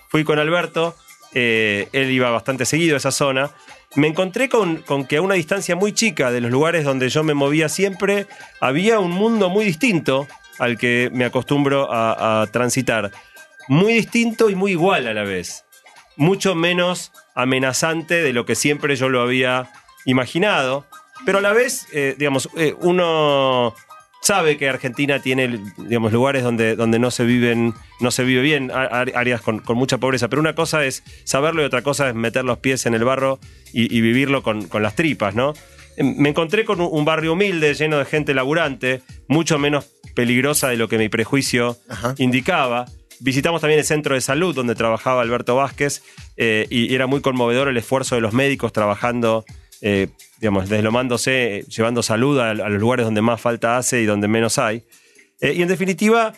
Fui 0.09 0.25
con 0.25 0.37
Alberto, 0.37 0.97
eh, 1.33 1.87
él 1.93 2.11
iba 2.11 2.29
bastante 2.29 2.65
seguido 2.65 2.95
a 2.95 2.97
esa 2.97 3.11
zona. 3.11 3.51
Me 3.95 4.07
encontré 4.07 4.49
con, 4.49 4.81
con 4.81 5.05
que 5.05 5.15
a 5.15 5.21
una 5.21 5.35
distancia 5.35 5.77
muy 5.77 5.93
chica 5.93 6.29
de 6.29 6.41
los 6.41 6.51
lugares 6.51 6.83
donde 6.83 7.07
yo 7.07 7.23
me 7.23 7.35
movía 7.35 7.69
siempre, 7.69 8.27
había 8.59 8.99
un 8.99 9.11
mundo 9.11 9.47
muy 9.47 9.63
distinto 9.63 10.27
al 10.59 10.77
que 10.77 11.09
me 11.11 11.25
acostumbro 11.25 11.87
a, 11.91 12.45
transitar. 12.51 13.11
Muy 13.67 13.93
distinto 13.93 14.49
y 14.49 14.55
muy 14.55 14.71
igual 14.71 15.07
a 15.07 15.13
la 15.13 15.23
vez. 15.23 15.65
Mucho 16.15 16.55
menos 16.55 17.11
amenazante 17.35 18.21
de 18.21 18.33
lo 18.33 18.45
que 18.45 18.55
siempre 18.55 18.95
yo 18.95 19.09
lo 19.09 19.21
había 19.21 19.71
imaginado. 20.05 20.85
Pero 21.25 21.39
a 21.39 21.41
la 21.41 21.53
vez, 21.53 21.87
eh, 21.93 22.15
digamos, 22.17 22.49
eh, 22.57 22.75
uno 22.81 23.73
sabe 24.21 24.57
que 24.57 24.67
Argentina 24.67 25.21
tiene, 25.21 25.59
digamos, 25.77 26.11
lugares 26.11 26.43
donde, 26.43 26.75
donde 26.75 26.99
no 26.99 27.11
se 27.11 27.23
no 27.99 28.11
se 28.11 28.23
vive 28.23 28.41
bien, 28.41 28.71
áreas 28.71 29.41
con, 29.41 29.61
mucha 29.69 29.97
pobreza. 29.97 30.27
Pero 30.27 30.41
una 30.41 30.55
cosa 30.55 30.83
es 30.85 31.03
saberlo 31.23 31.61
y 31.61 31.65
otra 31.65 31.81
cosa 31.81 32.09
es 32.09 32.15
meter 32.15 32.43
los 32.43 32.59
pies 32.59 32.85
en 32.85 32.93
el 32.93 33.03
barro 33.03 33.39
y, 33.71 33.95
y 33.95 34.01
vivirlo 34.01 34.43
con, 34.43 34.67
con 34.67 34.83
las 34.83 34.95
tripas, 34.95 35.35
¿no? 35.35 35.53
Me 35.97 36.29
encontré 36.29 36.63
con 36.63 36.79
un 36.79 37.03
barrio 37.03 37.33
humilde, 37.33 37.73
lleno 37.73 37.97
de 37.97 38.05
gente 38.05 38.33
laburante, 38.33 39.01
mucho 39.27 39.59
menos 39.59 39.98
peligrosa 40.19 40.67
de 40.67 40.75
lo 40.75 40.87
que 40.89 40.97
mi 40.97 41.07
prejuicio 41.07 41.77
Ajá. 41.87 42.13
indicaba. 42.17 42.85
Visitamos 43.21 43.61
también 43.61 43.79
el 43.79 43.85
centro 43.85 44.15
de 44.15 44.21
salud 44.21 44.53
donde 44.53 44.75
trabajaba 44.75 45.21
Alberto 45.21 45.55
Vázquez 45.55 46.01
eh, 46.35 46.67
y 46.69 46.93
era 46.93 47.07
muy 47.07 47.21
conmovedor 47.21 47.69
el 47.69 47.77
esfuerzo 47.77 48.15
de 48.15 48.21
los 48.21 48.33
médicos 48.33 48.73
trabajando, 48.73 49.45
eh, 49.81 50.07
digamos, 50.41 50.67
deslomándose, 50.67 51.59
eh, 51.59 51.63
llevando 51.69 52.03
salud 52.03 52.37
a, 52.39 52.49
a 52.51 52.53
los 52.69 52.79
lugares 52.81 53.05
donde 53.05 53.21
más 53.21 53.39
falta 53.39 53.77
hace 53.77 54.01
y 54.01 54.05
donde 54.05 54.27
menos 54.27 54.57
hay. 54.57 54.83
Eh, 55.39 55.53
y 55.55 55.61
en 55.61 55.69
definitiva, 55.69 56.33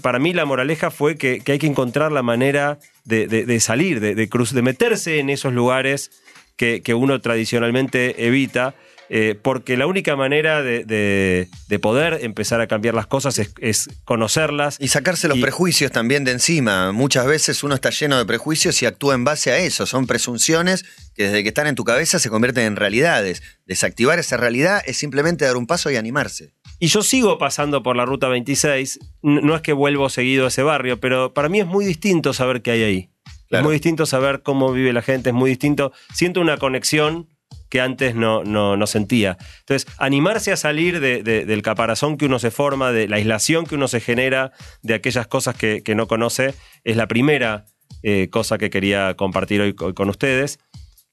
para 0.00 0.18
mí 0.18 0.32
la 0.32 0.46
moraleja 0.46 0.90
fue 0.90 1.16
que, 1.16 1.40
que 1.40 1.52
hay 1.52 1.58
que 1.58 1.66
encontrar 1.66 2.10
la 2.10 2.22
manera 2.22 2.78
de, 3.04 3.26
de- 3.28 3.44
de 3.44 3.60
salir, 3.60 4.00
de, 4.00 4.14
de, 4.14 4.28
cruz- 4.30 4.52
de 4.54 4.62
meterse 4.62 5.18
en 5.18 5.28
esos 5.28 5.52
lugares 5.52 6.10
que, 6.56 6.80
que 6.82 6.94
uno 6.94 7.20
tradicionalmente 7.20 8.26
evita. 8.26 8.74
Eh, 9.08 9.38
porque 9.40 9.76
la 9.76 9.86
única 9.86 10.16
manera 10.16 10.62
de, 10.62 10.84
de- 10.84 11.48
de 11.68 11.78
poder 11.78 12.18
empezar 12.22 12.60
a 12.60 12.66
cambiar 12.66 12.94
las 12.94 13.06
cosas 13.06 13.38
es, 13.38 13.52
es 13.60 13.88
conocerlas 14.04 14.76
Y 14.80 14.88
sacarse 14.88 15.28
los 15.28 15.38
Y- 15.38 15.42
prejuicios 15.42 15.92
también 15.92 16.24
de 16.24 16.32
encima. 16.32 16.92
Muchas 16.92 17.26
veces 17.26 17.62
uno 17.62 17.74
está 17.74 17.90
lleno 17.90 18.18
de 18.18 18.24
prejuicios 18.24 18.80
y 18.82 18.86
actúa 18.86 19.14
en 19.14 19.24
base 19.24 19.50
a 19.52 19.58
eso. 19.58 19.86
Son 19.86 20.06
presunciones 20.06 20.84
que 21.14 21.24
desde 21.24 21.42
que 21.42 21.48
están 21.48 21.66
en 21.66 21.74
tu 21.74 21.84
cabeza 21.84 22.18
se 22.18 22.30
convierten 22.30 22.64
en 22.64 22.76
realidades. 22.76 23.42
Desactivar 23.66 24.18
esa 24.18 24.36
realidad 24.36 24.82
es 24.86 24.96
simplemente 24.96 25.44
dar 25.44 25.56
un 25.56 25.66
paso 25.66 25.90
y 25.90 25.96
animarse. 25.96 26.52
Y 26.78 26.88
yo 26.88 27.02
sigo 27.02 27.38
pasando 27.38 27.82
por 27.82 27.96
la 27.96 28.04
ruta 28.04 28.28
26. 28.28 28.98
N- 29.22 29.40
No 29.42 29.54
es 29.56 29.62
que 29.62 29.72
vuelvo 29.72 30.08
seguido 30.10 30.44
a 30.44 30.48
ese 30.48 30.62
barrio, 30.62 31.00
pero 31.00 31.32
para 31.32 31.48
mí 31.48 31.60
es 31.60 31.66
muy 31.66 31.84
distinto 31.84 32.32
saber 32.32 32.62
qué 32.62 32.72
hay 32.72 32.82
ahí. 32.82 33.10
Claro. 33.48 33.62
Es 33.62 33.64
muy 33.64 33.72
distinto 33.74 34.06
saber 34.06 34.42
cómo 34.42 34.72
vive 34.72 34.92
la 34.92 35.02
gente, 35.02 35.30
es 35.30 35.34
muy 35.34 35.50
distinto. 35.50 35.92
Siento 36.12 36.40
una 36.40 36.56
conexión 36.58 37.28
que 37.68 37.80
antes 37.80 38.14
no, 38.14 38.44
no, 38.44 38.76
no 38.76 38.86
sentía. 38.86 39.36
Entonces, 39.60 39.88
animarse 39.98 40.52
a 40.52 40.56
salir 40.56 41.00
de- 41.00 41.22
de- 41.22 41.44
del 41.44 41.62
caparazón 41.62 42.16
que 42.16 42.26
uno 42.26 42.38
se 42.38 42.50
forma, 42.50 42.92
de 42.92 43.08
la 43.08 43.16
aislación 43.16 43.66
que 43.66 43.74
uno 43.74 43.88
se 43.88 44.00
genera 44.00 44.52
de 44.82 44.94
aquellas 44.94 45.26
cosas 45.26 45.56
que, 45.56 45.82
que 45.82 45.94
no 45.94 46.06
conoce, 46.06 46.54
es 46.84 46.96
la 46.96 47.08
primera 47.08 47.64
eh, 48.02 48.28
cosa 48.30 48.56
que 48.58 48.70
quería 48.70 49.14
compartir 49.14 49.60
hoy 49.60 49.74
co- 49.74 49.94
con 49.94 50.08
ustedes. 50.10 50.58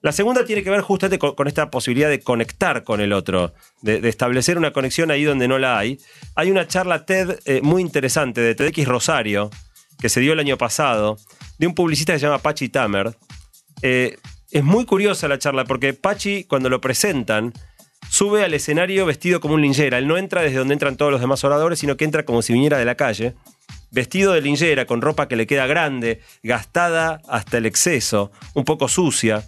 La 0.02 0.12
segunda 0.12 0.44
tiene 0.46 0.64
que 0.64 0.70
ver 0.70 0.82
justamente 0.82 1.18
con, 1.18 1.48
esta 1.48 1.72
posibilidad 1.72 2.10
de 2.10 2.20
conectar 2.20 2.84
con 2.84 3.00
el 3.02 3.14
otro, 3.14 3.54
de, 3.82 4.02
de 4.02 4.10
establecer 4.10 4.58
una 4.58 4.72
conexión 4.74 5.10
ahí 5.12 5.24
donde 5.24 5.48
no 5.48 5.58
la 5.60 5.78
hay. 5.80 5.98
Hay 6.36 6.52
una 6.52 6.68
charla 6.68 7.06
TED 7.06 7.40
eh, 7.46 7.62
muy 7.64 7.82
interesante 7.82 8.42
de 8.42 8.54
TEDx 8.54 8.86
Rosario, 8.86 9.50
que 10.00 10.10
se 10.10 10.20
dio 10.20 10.34
el 10.34 10.40
año 10.40 10.58
pasado, 10.58 11.18
de 11.58 11.68
un 11.68 11.74
publicista 11.74 12.12
que 12.14 12.20
se 12.20 12.26
llama 12.26 12.40
Pachi 12.40 12.68
Tamer. 12.70 13.16
Eh, 13.82 14.18
es 14.54 14.64
muy 14.64 14.86
curiosa 14.86 15.28
la 15.28 15.40
charla 15.40 15.66
porque 15.66 15.94
Pachi, 15.94 16.44
cuando 16.44 16.70
lo 16.70 16.80
presentan, 16.80 17.54
sube 18.08 18.44
al 18.44 18.54
escenario 18.54 19.04
vestido 19.08 19.40
como 19.40 19.56
un 19.56 19.64
linchera. 19.64 19.98
Él 19.98 20.08
no 20.08 20.16
entra 20.16 20.44
desde 20.44 20.58
donde 20.58 20.74
entran 20.74 20.96
todos 20.96 21.12
los 21.12 21.22
demás 21.22 21.44
oradores, 21.44 21.80
sino 21.80 21.98
que 21.98 22.06
entra 22.06 22.24
como 22.24 22.44
si 22.44 22.54
viniera 22.54 22.78
de 22.78 22.86
la 22.86 22.94
calle, 22.94 23.34
vestido 23.90 24.32
de 24.32 24.42
linchera, 24.42 24.86
con 24.86 25.02
ropa 25.02 25.28
que 25.28 25.36
le 25.36 25.48
queda 25.48 25.66
grande, 25.66 26.22
gastada 26.44 27.20
hasta 27.28 27.58
el 27.58 27.66
exceso, 27.66 28.32
un 28.54 28.64
poco 28.64 28.88
sucia, 28.88 29.44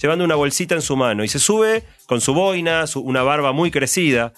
llevando 0.00 0.24
una 0.24 0.36
bolsita 0.36 0.74
en 0.74 0.82
su 0.82 0.96
mano. 0.96 1.22
Y 1.22 1.28
se 1.28 1.38
sube 1.38 1.82
con 2.06 2.22
su 2.22 2.32
boina, 2.32 2.86
una 2.94 3.22
barba 3.22 3.52
muy 3.52 3.70
crecida. 3.70 4.32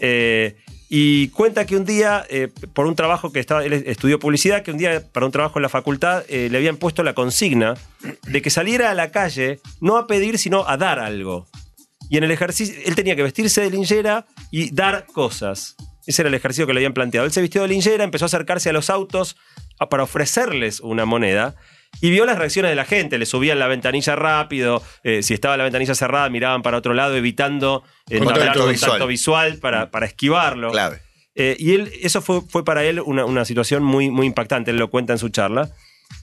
eh, 0.00 0.56
y 0.92 1.28
cuenta 1.28 1.66
que 1.66 1.76
un 1.76 1.84
día, 1.84 2.26
eh, 2.28 2.48
por 2.74 2.86
un 2.86 2.96
trabajo 2.96 3.30
que 3.30 3.38
estaba, 3.38 3.64
estudió 3.64 4.18
publicidad, 4.18 4.64
que 4.64 4.72
un 4.72 4.76
día 4.76 5.00
para 5.12 5.24
un 5.24 5.30
trabajo 5.30 5.60
en 5.60 5.62
la 5.62 5.68
facultad 5.68 6.24
eh, 6.28 6.48
le 6.50 6.58
habían 6.58 6.78
puesto 6.78 7.04
la 7.04 7.14
consigna 7.14 7.74
de 8.26 8.42
que 8.42 8.50
saliera 8.50 8.90
a 8.90 8.94
la 8.94 9.12
calle 9.12 9.60
no 9.80 9.96
a 9.96 10.08
pedir, 10.08 10.36
sino 10.36 10.68
a 10.68 10.76
dar 10.76 10.98
algo. 10.98 11.46
Y 12.10 12.16
en 12.16 12.24
el 12.24 12.32
ejercicio, 12.32 12.74
él 12.84 12.96
tenía 12.96 13.14
que 13.14 13.22
vestirse 13.22 13.60
de 13.60 13.70
linchera 13.70 14.26
y 14.50 14.74
dar 14.74 15.06
cosas. 15.06 15.76
Ese 16.08 16.22
era 16.22 16.28
el 16.28 16.34
ejercicio 16.34 16.66
que 16.66 16.74
le 16.74 16.80
habían 16.80 16.92
planteado. 16.92 17.24
Él 17.24 17.32
se 17.32 17.40
vistió 17.40 17.62
de 17.62 17.68
linchera, 17.68 18.02
empezó 18.02 18.24
a 18.24 18.26
acercarse 18.26 18.70
a 18.70 18.72
los 18.72 18.90
autos 18.90 19.36
para 19.88 20.02
ofrecerles 20.02 20.80
una 20.80 21.04
moneda. 21.04 21.54
Y 22.00 22.10
vio 22.10 22.24
las 22.24 22.38
reacciones 22.38 22.70
de 22.70 22.76
la 22.76 22.84
gente. 22.84 23.18
Le 23.18 23.26
subían 23.26 23.58
la 23.58 23.66
ventanilla 23.66 24.16
rápido, 24.16 24.82
eh, 25.02 25.22
si 25.22 25.34
estaba 25.34 25.56
la 25.56 25.64
ventanilla 25.64 25.94
cerrada, 25.94 26.28
miraban 26.30 26.62
para 26.62 26.78
otro 26.78 26.94
lado, 26.94 27.16
evitando 27.16 27.84
eh, 28.08 28.18
Contacto 28.18 28.40
entablar 28.40 28.68
visual. 28.68 28.90
contacto 28.90 29.06
visual 29.06 29.58
para, 29.58 29.90
para 29.90 30.06
esquivarlo. 30.06 30.70
Clave. 30.70 31.00
Eh, 31.34 31.56
y 31.58 31.72
él, 31.72 31.92
eso 32.02 32.20
fue, 32.20 32.40
fue 32.42 32.64
para 32.64 32.84
él 32.84 33.00
una, 33.00 33.24
una 33.24 33.44
situación 33.44 33.82
muy, 33.82 34.10
muy 34.10 34.26
impactante, 34.26 34.72
él 34.72 34.78
lo 34.78 34.90
cuenta 34.90 35.12
en 35.12 35.18
su 35.18 35.28
charla. 35.28 35.70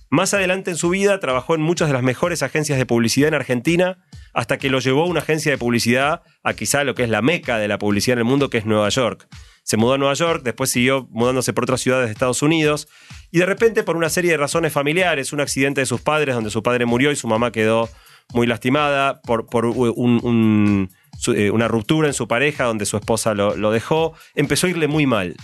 Más 0.09 0.33
adelante 0.33 0.71
en 0.71 0.77
su 0.77 0.89
vida 0.89 1.19
trabajó 1.19 1.55
en 1.55 1.61
muchas 1.61 1.89
de 1.89 1.93
las 1.93 2.03
mejores 2.03 2.41
agencias 2.41 2.77
de 2.77 2.85
publicidad 2.85 3.27
en 3.27 3.33
Argentina, 3.33 3.97
hasta 4.33 4.57
que 4.57 4.69
lo 4.69 4.79
llevó 4.79 5.05
una 5.05 5.19
agencia 5.19 5.51
de 5.51 5.57
publicidad 5.57 6.21
a 6.43 6.53
quizá 6.53 6.83
lo 6.83 6.95
que 6.95 7.03
es 7.03 7.09
la 7.09 7.21
meca 7.21 7.57
de 7.57 7.67
la 7.67 7.77
publicidad 7.77 8.13
en 8.13 8.19
el 8.19 8.25
mundo, 8.25 8.49
que 8.49 8.57
es 8.57 8.65
Nueva 8.65 8.89
York. 8.89 9.27
Se 9.67 9.75
mudó 9.75 9.95
a 9.95 9.97
Nueva 9.97 10.13
York, 10.13 10.43
después 10.45 10.69
siguió 10.69 11.09
mudándose 11.11 11.51
por 11.51 11.65
otras 11.65 11.81
ciudades 11.81 12.07
de 12.07 12.13
Estados 12.13 12.41
Unidos, 12.41 12.87
y 13.31 13.39
de 13.39 13.45
repente 13.45 13.83
por 13.83 13.97
una 13.97 14.07
serie 14.07 14.31
de 14.31 14.37
razones 14.37 14.71
familiares, 14.71 15.33
un 15.33 15.41
accidente 15.41 15.81
de 15.81 15.85
sus 15.85 15.99
padres 15.99 16.35
donde 16.35 16.51
su 16.51 16.63
padre 16.63 16.85
murió 16.85 17.11
y 17.11 17.17
su 17.17 17.27
mamá 17.27 17.51
quedó 17.51 17.89
muy 18.33 18.47
lastimada, 18.47 19.21
por, 19.23 19.47
por 19.47 19.65
eh, 19.65 21.51
una 21.51 21.67
ruptura 21.67 22.07
en 22.07 22.13
su 22.13 22.29
pareja 22.29 22.63
donde 22.63 22.85
su 22.85 22.95
esposa 22.95 23.33
lo, 23.33 23.57
lo 23.57 23.71
dejó, 23.71 24.13
empezó 24.35 24.67
a 24.67 24.69
irle 24.69 24.87
muy 24.87 25.05
mal. 25.05 25.35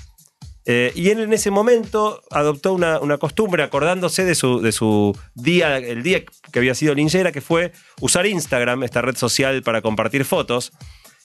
Eh, 0.65 0.93
y 0.95 1.09
él 1.09 1.19
en 1.19 1.33
ese 1.33 1.51
momento 1.51 2.21
adoptó 2.31 2.71
una, 2.71 3.01
una 3.01 3.17
costumbre, 3.17 3.61
acordándose 3.61 4.23
de 4.23 4.35
su, 4.35 4.61
de 4.61 4.71
su 4.71 5.17
día, 5.35 5.75
el 5.75 6.01
día 6.01 6.23
que 6.23 6.59
había 6.59 6.75
sido 6.75 6.93
linchera, 6.93 7.33
que 7.33 7.41
fue 7.41 7.73
usar 7.99 8.25
Instagram, 8.25 8.83
esta 8.83 9.01
red 9.01 9.17
social, 9.17 9.63
para 9.63 9.81
compartir 9.81 10.23
fotos, 10.23 10.71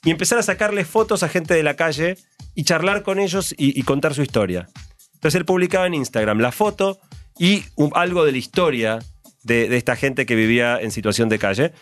y 0.03 0.11
empezar 0.11 0.41
a 0.41 0.43
sacarle 0.43 0.85
fotos 0.85 1.23
a 1.23 1.29
gente 1.29 1.55
de 1.55 1.63
la 1.63 1.77
calle 1.77 2.17
y 2.59 2.65
charlar 2.65 3.05
con 3.05 3.21
ellos 3.21 3.55
y, 3.57 3.81
contar 3.85 4.15
su 4.15 4.23
historia. 4.23 4.69
Entonces 5.15 5.39
él 5.39 5.45
publicaba 5.45 5.87
en 5.87 5.95
Instagram 5.95 6.41
la 6.41 6.51
foto 6.51 6.99
y 7.39 7.63
algo 7.95 8.25
de 8.25 8.33
la 8.33 8.39
historia 8.39 8.99
de, 9.45 9.77
esta 9.77 9.95
gente 9.95 10.27
que 10.27 10.35
vivía 10.35 10.77
en 10.81 10.91
situación 10.91 11.29
de 11.29 11.39
calle. 11.39 11.73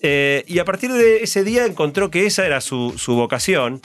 Eh, 0.00 0.42
y 0.46 0.58
a 0.58 0.64
partir 0.64 0.90
de 0.90 1.22
ese 1.22 1.44
día 1.44 1.66
encontró 1.66 2.10
que 2.10 2.24
esa 2.24 2.46
era 2.46 2.62
su, 2.62 2.94
vocación. 3.08 3.82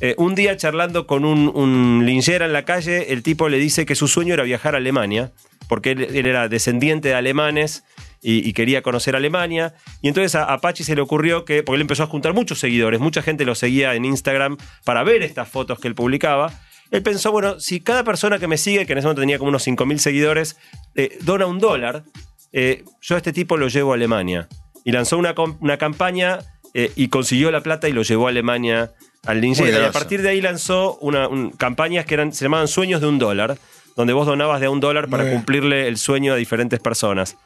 Eh, 0.00 0.14
un 0.18 0.34
día 0.34 0.54
charlando 0.58 1.06
con 1.06 1.24
un, 1.24 1.50
un 1.54 2.04
linchera 2.04 2.44
en 2.44 2.52
la 2.52 2.66
calle, 2.66 3.14
el 3.14 3.22
tipo 3.22 3.48
le 3.48 3.56
dice 3.56 3.86
que 3.86 3.94
su 3.94 4.06
sueño 4.06 4.34
era 4.34 4.42
viajar 4.42 4.74
a 4.74 4.76
Alemania, 4.76 5.32
porque 5.66 5.92
él 5.92 6.26
era 6.26 6.50
descendiente 6.50 7.08
de 7.08 7.14
alemanes 7.14 7.84
y, 8.22 8.48
y 8.48 8.52
quería 8.52 8.82
conocer 8.82 9.16
Alemania. 9.16 9.74
Y 10.02 10.08
entonces 10.08 10.34
a, 10.34 10.44
a 10.44 10.58
Pachi 10.58 10.84
se 10.84 10.94
le 10.94 11.00
ocurrió 11.02 11.44
que, 11.44 11.62
porque 11.62 11.76
él 11.76 11.80
empezó 11.82 12.02
a 12.02 12.06
juntar 12.06 12.32
muchos 12.34 12.58
seguidores, 12.58 13.00
mucha 13.00 13.22
gente 13.22 13.44
lo 13.44 13.54
seguía 13.54 13.94
en 13.94 14.04
Instagram 14.04 14.56
para 14.84 15.02
ver 15.04 15.22
estas 15.22 15.48
fotos 15.48 15.78
que 15.78 15.88
él 15.88 15.94
publicaba. 15.94 16.52
Él 16.90 17.02
pensó, 17.02 17.32
bueno, 17.32 17.58
si 17.58 17.80
cada 17.80 18.04
persona 18.04 18.38
que 18.38 18.46
me 18.46 18.58
sigue, 18.58 18.86
que 18.86 18.92
en 18.92 18.98
ese 18.98 19.06
momento 19.06 19.20
tenía 19.22 19.38
como 19.38 19.48
unos 19.48 19.66
5.000 19.66 19.98
seguidores, 19.98 20.56
eh, 20.94 21.18
dona 21.22 21.46
un 21.46 21.58
dólar, 21.58 22.04
eh, 22.52 22.84
yo 23.00 23.16
a 23.16 23.18
este 23.18 23.32
tipo 23.32 23.56
lo 23.56 23.66
llevo 23.68 23.90
a 23.92 23.96
Alemania. 23.96 24.48
Y 24.84 24.92
lanzó 24.92 25.18
una, 25.18 25.34
una 25.60 25.78
campaña 25.78 26.38
eh, 26.74 26.92
y 26.94 27.08
consiguió 27.08 27.50
la 27.50 27.60
plata 27.60 27.88
y 27.88 27.92
lo 27.92 28.02
llevó 28.02 28.26
a 28.28 28.30
Alemania 28.30 28.92
al 29.24 29.40
linchera. 29.40 29.68
Y 29.70 29.72
a 29.88 29.92
partir 29.92 30.22
de 30.22 30.28
ahí 30.28 30.40
lanzó 30.40 30.96
una, 31.00 31.26
un- 31.26 31.50
campañas 31.50 32.06
que 32.06 32.14
eran, 32.14 32.32
se 32.32 32.44
llamaban 32.44 32.68
Sueños 32.68 33.00
de 33.00 33.08
un 33.08 33.18
dólar, 33.18 33.58
donde 33.96 34.12
vos 34.12 34.24
donabas 34.26 34.60
de 34.60 34.66
a 34.66 34.70
un 34.70 34.78
dólar 34.78 35.08
para 35.08 35.24
cumplirle 35.32 35.88
el 35.88 35.96
sueño 35.96 36.34
a 36.34 36.36
diferentes 36.36 36.78
personas. 36.78 37.36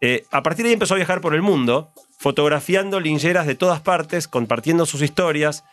Eh, 0.00 0.24
a 0.30 0.42
partir 0.42 0.64
de 0.64 0.70
ahí 0.70 0.74
empezó 0.74 0.94
a 0.94 0.98
viajar 0.98 1.20
por 1.20 1.34
el 1.34 1.42
mundo, 1.42 1.90
fotografiando 2.18 3.00
lincheras 3.00 3.46
de 3.46 3.54
todas 3.54 3.80
partes, 3.80 4.28
compartiendo 4.28 4.86
sus 4.86 5.02
historias. 5.02 5.64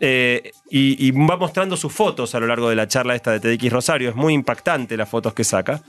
eh, 0.00 0.52
y, 0.70 1.06
y 1.06 1.10
va 1.10 1.36
mostrando 1.36 1.76
sus 1.76 1.92
fotos 1.92 2.34
a 2.34 2.40
lo 2.40 2.46
largo 2.46 2.70
de 2.70 2.76
la 2.76 2.88
charla 2.88 3.14
esta 3.14 3.32
de 3.38 3.40
TDX 3.40 3.70
Rosario. 3.72 4.08
Es 4.10 4.16
muy 4.16 4.32
impactante 4.34 4.96
las 4.96 5.08
fotos 5.08 5.34
que 5.34 5.44
saca. 5.44 5.82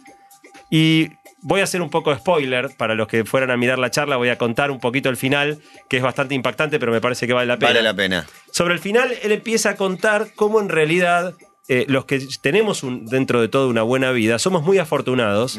Y 0.69 1.09
voy 1.41 1.61
a 1.61 1.63
hacer 1.63 1.81
un 1.81 1.89
poco 1.89 2.11
de 2.11 2.17
spoiler 2.17 2.69
para 2.77 2.93
los 2.95 3.07
que 3.07 3.23
fueran 3.25 3.51
a 3.51 3.57
mirar 3.57 3.79
la 3.79 3.89
charla. 3.89 4.17
Voy 4.17 4.29
a 4.29 4.37
contar 4.37 4.69
un 4.71 4.79
poquito 4.79 5.09
el 5.09 5.17
final, 5.17 5.59
que 5.89 5.97
es 5.97 6.03
bastante 6.03 6.35
impactante, 6.35 6.79
pero 6.79 6.91
me 6.91 7.01
parece 7.01 7.25
que 7.27 7.33
vale 7.33 7.47
la 7.47 7.57
pena. 7.57 7.69
Vale 7.69 7.81
la 7.83 7.93
pena. 7.93 8.25
Sobre 8.51 8.73
el 8.73 8.79
final, 8.79 9.13
él 9.21 9.31
empieza 9.31 9.71
a 9.71 9.75
contar 9.75 10.33
cómo 10.35 10.59
en 10.59 10.69
realidad 10.69 11.33
eh, 11.73 11.85
los 11.87 12.03
que 12.03 12.19
tenemos 12.41 12.83
un- 12.83 13.05
dentro 13.05 13.39
de 13.39 13.47
todo 13.47 13.69
una 13.69 13.81
buena 13.81 14.11
vida 14.11 14.39
somos 14.39 14.61
muy 14.61 14.77
afortunados, 14.77 15.57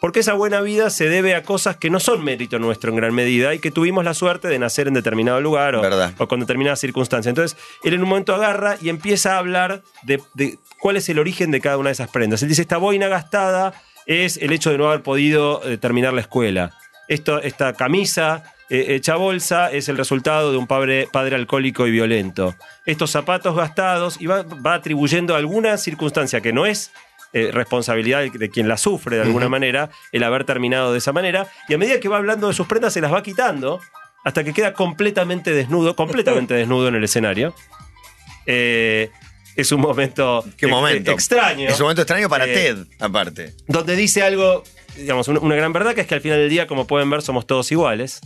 porque 0.00 0.20
esa 0.20 0.32
buena 0.32 0.62
vida 0.62 0.88
se 0.88 1.10
debe 1.10 1.34
a 1.34 1.42
cosas 1.42 1.76
que 1.76 1.90
no 1.90 2.00
son 2.00 2.24
mérito 2.24 2.58
nuestro 2.58 2.88
en 2.90 2.96
gran 2.96 3.14
medida 3.14 3.52
y 3.54 3.58
que 3.58 3.70
tuvimos 3.70 4.02
la 4.02 4.14
suerte 4.14 4.48
de 4.48 4.58
nacer 4.58 4.88
en 4.88 4.94
determinado 4.94 5.38
lugar 5.42 5.74
o, 5.76 5.82
o 6.18 6.26
con 6.28 6.40
determinadas 6.40 6.80
circunstancias. 6.80 7.30
Entonces, 7.30 7.58
él 7.84 7.92
en 7.92 8.02
un 8.02 8.08
momento 8.08 8.34
agarra 8.34 8.78
y 8.80 8.88
empieza 8.88 9.34
a 9.34 9.38
hablar 9.38 9.82
de, 10.02 10.22
de 10.32 10.58
cuál 10.80 10.96
es 10.96 11.06
el 11.10 11.18
origen 11.18 11.50
de 11.50 11.60
cada 11.60 11.76
una 11.76 11.90
de 11.90 11.92
esas 11.92 12.08
prendas. 12.08 12.42
Él 12.42 12.48
dice, 12.48 12.62
esta 12.62 12.78
boina 12.78 13.08
gastada 13.08 13.74
es 14.06 14.38
el 14.38 14.52
hecho 14.52 14.70
de 14.70 14.78
no 14.78 14.88
haber 14.88 15.02
podido 15.02 15.60
eh, 15.68 15.76
terminar 15.76 16.14
la 16.14 16.22
escuela. 16.22 16.72
Esto, 17.06 17.38
esta 17.42 17.74
camisa 17.74 18.44
hecha 18.70 19.16
bolsa 19.16 19.70
es 19.70 19.88
el 19.88 19.96
resultado 19.96 20.52
de 20.52 20.58
un 20.58 20.66
padre, 20.66 21.08
padre 21.12 21.36
alcohólico 21.36 21.86
y 21.86 21.90
violento. 21.90 22.54
Estos 22.86 23.10
zapatos 23.10 23.56
gastados 23.56 24.20
y 24.20 24.26
va, 24.26 24.42
va 24.42 24.74
atribuyendo 24.74 25.34
alguna 25.34 25.76
circunstancia 25.76 26.40
que 26.40 26.52
no 26.52 26.66
es 26.66 26.92
eh, 27.32 27.50
responsabilidad 27.52 28.20
de, 28.20 28.30
de 28.30 28.48
quien 28.50 28.68
la 28.68 28.76
sufre 28.76 29.16
de 29.16 29.22
alguna 29.22 29.48
manera, 29.48 29.90
el 30.12 30.22
haber 30.24 30.44
terminado 30.44 30.92
de 30.92 30.98
esa 30.98 31.12
manera. 31.12 31.46
Y 31.68 31.74
a 31.74 31.78
medida 31.78 32.00
que 32.00 32.08
va 32.08 32.16
hablando 32.16 32.48
de 32.48 32.54
sus 32.54 32.66
prendas, 32.66 32.92
se 32.92 33.00
las 33.00 33.12
va 33.12 33.22
quitando 33.22 33.80
hasta 34.24 34.44
que 34.44 34.52
queda 34.52 34.72
completamente 34.74 35.52
desnudo, 35.52 35.94
completamente 35.96 36.54
desnudo 36.62 36.88
en 36.88 36.94
el 36.96 37.04
escenario. 37.04 37.54
Eh, 38.46 39.10
es 39.56 39.72
un 39.72 39.80
momento, 39.80 40.44
Qué 40.56 40.66
ex- 40.66 40.70
momento. 40.74 41.10
extraño. 41.12 41.68
Es 41.68 41.78
un 41.78 41.84
momento 41.84 42.02
extraño 42.02 42.28
para 42.28 42.46
Eh, 42.46 42.54
Ted, 42.54 42.78
aparte. 42.98 43.54
donde 43.66 43.94
dice 43.96 44.22
algo, 44.22 44.62
digamos, 44.96 45.28
una, 45.28 45.40
una 45.40 45.54
gran 45.56 45.72
verdad, 45.72 45.94
que 45.94 46.02
es 46.02 46.06
que 46.06 46.14
al 46.14 46.20
final 46.20 46.38
del 46.38 46.48
día, 46.50 46.66
como 46.66 46.86
pueden 46.86 47.10
ver, 47.10 47.22
somos 47.22 47.46
todos 47.46 47.70
iguales. 47.72 48.20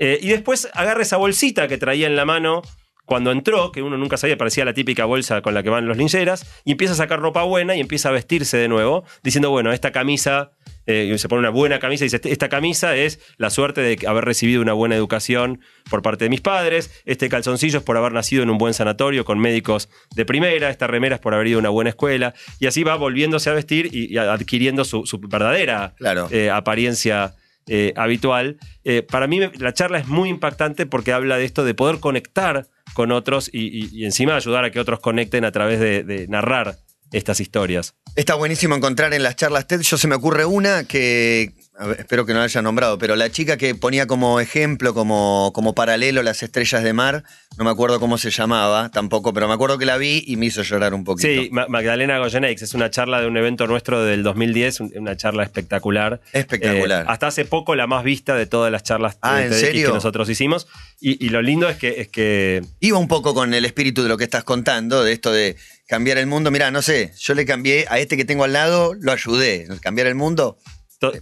Eh, 0.00 0.18
y 0.20 0.30
después 0.30 0.68
agarra 0.72 1.02
esa 1.02 1.18
bolsita 1.18 1.68
que 1.68 1.78
traía 1.78 2.08
en 2.08 2.16
la 2.16 2.24
mano 2.24 2.62
cuando 3.04 3.32
entró, 3.32 3.72
que 3.72 3.82
uno 3.82 3.96
nunca 3.98 4.16
sabía, 4.16 4.36
parecía 4.38 4.64
la 4.64 4.72
típica 4.72 5.04
bolsa 5.04 5.42
con 5.42 5.52
la 5.52 5.64
que 5.64 5.68
van 5.68 5.86
los 5.88 5.96
lincheras, 5.96 6.46
y 6.64 6.70
empieza 6.72 6.94
a 6.94 6.96
sacar 6.96 7.18
ropa 7.18 7.42
buena 7.42 7.74
y 7.74 7.80
empieza 7.80 8.08
a 8.08 8.12
vestirse 8.12 8.56
de 8.56 8.68
nuevo, 8.68 9.04
diciendo, 9.24 9.50
bueno, 9.50 9.72
esta 9.72 9.90
camisa, 9.90 10.52
eh, 10.86 11.12
se 11.18 11.28
pone 11.28 11.40
una 11.40 11.50
buena 11.50 11.80
camisa 11.80 12.04
y 12.04 12.06
dice, 12.08 12.20
esta 12.30 12.48
camisa 12.48 12.94
es 12.94 13.18
la 13.36 13.50
suerte 13.50 13.80
de 13.80 14.06
haber 14.06 14.24
recibido 14.24 14.62
una 14.62 14.74
buena 14.74 14.94
educación 14.94 15.60
por 15.90 16.02
parte 16.02 16.26
de 16.26 16.30
mis 16.30 16.40
padres, 16.40 17.02
este 17.04 17.28
calzoncillo 17.28 17.78
es 17.78 17.84
por 17.84 17.96
haber 17.96 18.12
nacido 18.12 18.44
en 18.44 18.50
un 18.50 18.58
buen 18.58 18.74
sanatorio 18.74 19.24
con 19.24 19.40
médicos 19.40 19.88
de 20.14 20.24
primera, 20.24 20.70
esta 20.70 20.86
remera 20.86 21.16
es 21.16 21.20
por 21.20 21.34
haber 21.34 21.48
ido 21.48 21.58
a 21.58 21.62
una 21.62 21.70
buena 21.70 21.90
escuela, 21.90 22.32
y 22.60 22.68
así 22.68 22.84
va 22.84 22.94
volviéndose 22.94 23.50
a 23.50 23.54
vestir 23.54 23.88
y, 23.90 24.14
y 24.14 24.18
adquiriendo 24.18 24.84
su, 24.84 25.04
su 25.04 25.18
verdadera 25.18 25.94
Claro. 25.98 26.28
eh, 26.30 26.48
apariencia 26.48 27.34
eh, 27.66 27.92
habitual. 27.96 28.58
Eh, 28.84 29.02
para 29.02 29.26
mí 29.26 29.40
la 29.40 29.74
charla 29.74 29.98
es 29.98 30.08
muy 30.08 30.28
impactante 30.28 30.86
porque 30.86 31.12
habla 31.12 31.36
de 31.36 31.44
esto 31.44 31.64
de 31.64 31.74
poder 31.74 32.00
conectar 32.00 32.66
con 32.94 33.12
otros 33.12 33.50
y, 33.52 34.04
encima 34.04 34.34
ayudar 34.34 34.64
a 34.64 34.70
que 34.70 34.80
otros 34.80 35.00
conecten 35.00 35.44
a 35.44 35.52
través 35.52 35.78
de, 35.80 36.02
de 36.02 36.26
narrar 36.28 36.78
estas 37.12 37.40
historias. 37.40 37.94
Está 38.16 38.34
buenísimo 38.34 38.74
encontrar 38.74 39.14
en 39.14 39.22
las 39.22 39.36
charlas 39.36 39.66
TED. 39.66 39.80
Yo 39.80 39.96
se 39.98 40.08
me 40.08 40.14
ocurre 40.14 40.44
una 40.44 40.84
que, 40.84 41.52
ver, 41.86 42.00
espero 42.00 42.26
que 42.26 42.32
no 42.32 42.38
la 42.40 42.44
haya 42.46 42.62
nombrado, 42.62 42.98
pero 42.98 43.16
la 43.16 43.30
chica 43.30 43.56
que 43.56 43.74
ponía 43.74 44.06
como 44.06 44.40
ejemplo, 44.40 44.92
como, 44.94 45.50
como 45.54 45.74
paralelo 45.74 46.22
las 46.22 46.42
estrellas 46.42 46.82
de 46.82 46.92
mar, 46.92 47.24
no 47.58 47.64
me 47.64 47.70
acuerdo 47.70 48.00
cómo 48.00 48.18
se 48.18 48.30
llamaba 48.30 48.90
tampoco, 48.90 49.32
pero 49.32 49.48
me 49.48 49.54
acuerdo 49.54 49.78
que 49.78 49.86
la 49.86 49.96
vi 49.96 50.22
y 50.26 50.36
me 50.36 50.46
hizo 50.46 50.62
llorar 50.62 50.94
un 50.94 51.04
poquito. 51.04 51.28
Sí, 51.28 51.48
Ma- 51.52 51.66
Magdalena 51.68 52.18
Goyenex 52.18 52.62
es 52.62 52.74
una 52.74 52.90
charla 52.90 53.20
de 53.20 53.26
un 53.26 53.36
evento 53.36 53.66
nuestro 53.66 54.02
del 54.04 54.22
2010, 54.22 54.80
un- 54.80 54.92
una 54.96 55.16
charla 55.16 55.42
espectacular. 55.42 56.20
Espectacular. 56.32 57.04
Eh, 57.04 57.08
hasta 57.08 57.26
hace 57.28 57.44
poco 57.44 57.74
la 57.74 57.86
más 57.86 58.04
vista 58.04 58.34
de 58.34 58.46
todas 58.46 58.70
las 58.72 58.82
charlas 58.82 59.18
Ah, 59.22 59.42
que 59.48 59.82
nosotros 59.88 60.28
hicimos. 60.28 60.66
Y, 61.00 61.24
y 61.24 61.30
lo 61.30 61.40
lindo 61.42 61.68
es 61.68 61.76
que, 61.76 62.00
es 62.00 62.08
que 62.08 62.62
Iba 62.80 62.98
un 62.98 63.08
poco 63.08 63.34
con 63.34 63.54
el 63.54 63.64
espíritu 63.64 64.02
de 64.02 64.08
lo 64.08 64.16
que 64.18 64.24
estás 64.24 64.44
contando, 64.44 65.02
de 65.02 65.12
esto 65.12 65.32
de 65.32 65.56
cambiar 65.86 66.18
el 66.18 66.26
mundo. 66.26 66.50
Mirá, 66.50 66.70
no 66.70 66.82
sé, 66.82 67.12
yo 67.18 67.34
le 67.34 67.44
cambié 67.46 67.86
a 67.88 67.98
este 67.98 68.16
que 68.16 68.24
tengo 68.24 68.44
al 68.44 68.52
lado, 68.52 68.94
lo 69.00 69.12
ayudé. 69.12 69.66
Cambiar 69.80 70.06
el 70.06 70.14
mundo 70.14 70.58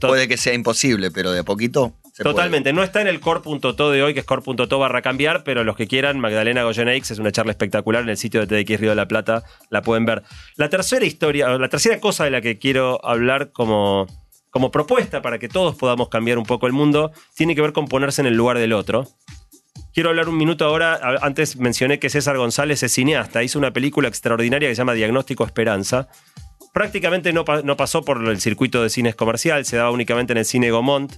puede 0.01 0.29
que 0.29 0.37
sea 0.37 0.55
imposible, 0.55 1.11
pero 1.11 1.33
de 1.33 1.41
a 1.41 1.45
poquito 1.45 1.95
se 2.13 2.23
puede. 2.23 2.35
Totalmente, 2.35 2.73
no 2.73 2.83
está 2.83 3.01
en 3.01 3.07
el 3.07 3.21
core.to 3.21 3.91
de 3.91 4.03
hoy, 4.03 4.15
que 4.15 4.21
es 4.21 4.27
core.to 4.27 4.79
barra 4.79 5.03
cambiar, 5.03 5.45
pero 5.45 5.65
los 5.65 5.77
que 5.77 5.87
quieran, 5.87 6.19
Magdalena 6.19 6.65
Goyenex 6.65 7.13
es 7.13 7.19
una 7.19 7.33
charla 7.33 7.53
espectacular 7.53 8.03
en 8.03 8.09
el 8.09 8.17
sitio 8.17 8.45
de 8.45 8.65
TDX 8.65 8.81
Río 8.81 8.91
de 8.91 8.97
la 8.97 9.09
Plata, 9.09 9.45
la 9.71 9.83
pueden 9.83 10.05
ver. 10.05 10.23
La 10.57 10.69
tercera 10.69 11.05
historia, 11.05 11.53
o 11.53 11.59
la 11.59 11.69
tercera 11.69 12.01
cosa 12.01 12.25
de 12.25 12.31
la 12.31 12.41
que 12.41 12.59
quiero 12.59 13.05
hablar 13.05 13.53
como, 13.53 14.07
como 14.51 14.71
propuesta 14.71 15.23
para 15.23 15.39
que 15.39 15.49
todos 15.49 15.77
podamos 15.77 16.09
cambiar 16.09 16.39
un 16.39 16.45
poco 16.45 16.67
el 16.67 16.73
mundo, 16.73 17.13
tiene 17.35 17.55
que 17.55 17.63
ver 17.63 17.73
con 17.73 17.87
ponerse 17.87 18.21
en 18.21 18.27
el 18.27 18.35
lugar 18.35 18.59
del 18.59 18.73
otro. 18.73 19.09
Quiero 19.95 20.11
hablar 20.11 20.29
un 20.29 20.37
minuto 20.37 20.65
ahora. 20.65 21.01
Antes 21.23 21.57
mencioné 21.57 21.99
que 21.99 22.11
César 22.11 22.37
González 22.37 22.83
es 22.83 22.93
cineasta. 22.93 23.43
Hizo 23.43 23.59
una 23.59 23.73
película 23.73 24.09
extraordinaria 24.09 24.69
que 24.69 24.75
se 24.75 24.81
llama 24.81 24.95
Diagnóstico 24.95 25.45
Esperanza. 25.45 26.09
Prácticamente 26.73 27.33
no, 27.33 27.45
pa- 27.45 27.63
no 27.63 27.77
pasó 27.77 28.05
por 28.05 28.23
el 28.29 28.41
circuito 28.41 28.83
de 28.83 28.91
cines 28.91 29.15
comercial, 29.15 29.65
se 29.65 29.77
daba 29.77 29.91
únicamente 29.91 30.33
en 30.33 30.39
el 30.39 30.45
cine 30.45 30.71
Gomont. 30.71 31.13